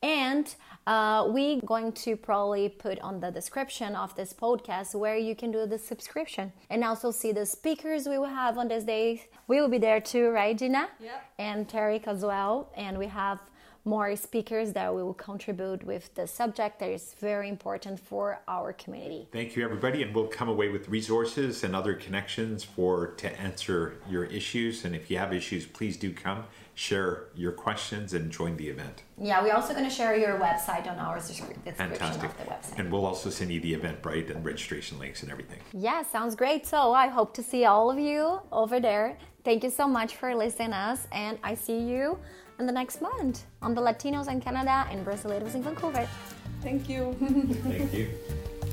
And 0.02 0.52
uh, 0.86 1.26
we're 1.28 1.60
going 1.60 1.92
to 1.92 2.16
probably 2.16 2.68
put 2.68 2.98
on 3.00 3.20
the 3.20 3.30
description 3.30 3.94
of 3.94 4.14
this 4.16 4.32
podcast 4.32 4.94
where 4.96 5.16
you 5.16 5.36
can 5.36 5.52
do 5.52 5.64
the 5.64 5.78
subscription 5.78 6.52
and 6.70 6.82
also 6.82 7.12
see 7.12 7.30
the 7.30 7.46
speakers 7.46 8.08
we 8.08 8.18
will 8.18 8.26
have 8.26 8.58
on 8.58 8.66
this 8.68 8.82
day. 8.84 9.24
We 9.46 9.60
will 9.60 9.68
be 9.68 9.78
there 9.78 10.00
too, 10.00 10.30
right, 10.30 10.58
Gina? 10.58 10.88
Yeah. 11.00 11.20
And 11.38 11.68
Tarek 11.68 12.08
as 12.08 12.24
well. 12.24 12.70
And 12.76 12.98
we 12.98 13.06
have 13.06 13.38
more 13.84 14.14
speakers 14.14 14.72
that 14.72 14.94
will 14.94 15.14
contribute 15.14 15.82
with 15.84 16.14
the 16.14 16.26
subject 16.26 16.78
that 16.78 16.90
is 16.90 17.14
very 17.18 17.48
important 17.48 17.98
for 17.98 18.40
our 18.46 18.72
community. 18.72 19.28
Thank 19.32 19.56
you, 19.56 19.64
everybody, 19.64 20.02
and 20.02 20.14
we'll 20.14 20.28
come 20.28 20.48
away 20.48 20.68
with 20.68 20.88
resources 20.88 21.64
and 21.64 21.74
other 21.74 21.94
connections 21.94 22.62
for 22.62 23.08
to 23.16 23.40
answer 23.40 23.96
your 24.08 24.24
issues. 24.24 24.84
And 24.84 24.94
if 24.94 25.10
you 25.10 25.18
have 25.18 25.32
issues, 25.32 25.66
please 25.66 25.96
do 25.96 26.12
come, 26.12 26.44
share 26.74 27.28
your 27.34 27.52
questions, 27.52 28.14
and 28.14 28.30
join 28.30 28.56
the 28.56 28.68
event. 28.68 29.02
Yeah, 29.18 29.42
we're 29.42 29.54
also 29.54 29.72
going 29.72 29.84
to 29.84 29.94
share 29.94 30.16
your 30.16 30.38
website 30.38 30.90
on 30.90 30.98
our 30.98 31.16
description 31.16 31.60
Fantastic. 31.74 32.24
of 32.24 32.38
the 32.38 32.44
website. 32.44 32.78
And 32.78 32.90
we'll 32.90 33.06
also 33.06 33.30
send 33.30 33.52
you 33.52 33.60
the 33.60 33.74
Eventbrite 33.74 34.30
and 34.30 34.44
registration 34.44 34.98
links 34.98 35.22
and 35.22 35.30
everything. 35.30 35.58
Yeah, 35.72 36.02
sounds 36.02 36.34
great. 36.34 36.66
So 36.66 36.92
I 36.92 37.08
hope 37.08 37.34
to 37.34 37.42
see 37.42 37.64
all 37.66 37.90
of 37.90 37.98
you 37.98 38.40
over 38.50 38.80
there. 38.80 39.18
Thank 39.44 39.64
you 39.64 39.70
so 39.70 39.86
much 39.86 40.16
for 40.16 40.34
listening 40.34 40.72
us, 40.72 41.06
and 41.12 41.38
I 41.42 41.54
see 41.54 41.78
you 41.78 42.18
in 42.58 42.66
the 42.66 42.72
next 42.72 43.02
month 43.02 43.44
on 43.60 43.74
the 43.74 43.80
Latinos 43.80 44.28
in 44.28 44.40
Canada 44.40 44.86
and 44.90 45.04
Brasileiros 45.04 45.54
in 45.54 45.62
Vancouver. 45.62 46.08
Thank 46.62 46.88
you. 46.88 47.16
Thank 47.64 47.92
you. 47.92 48.08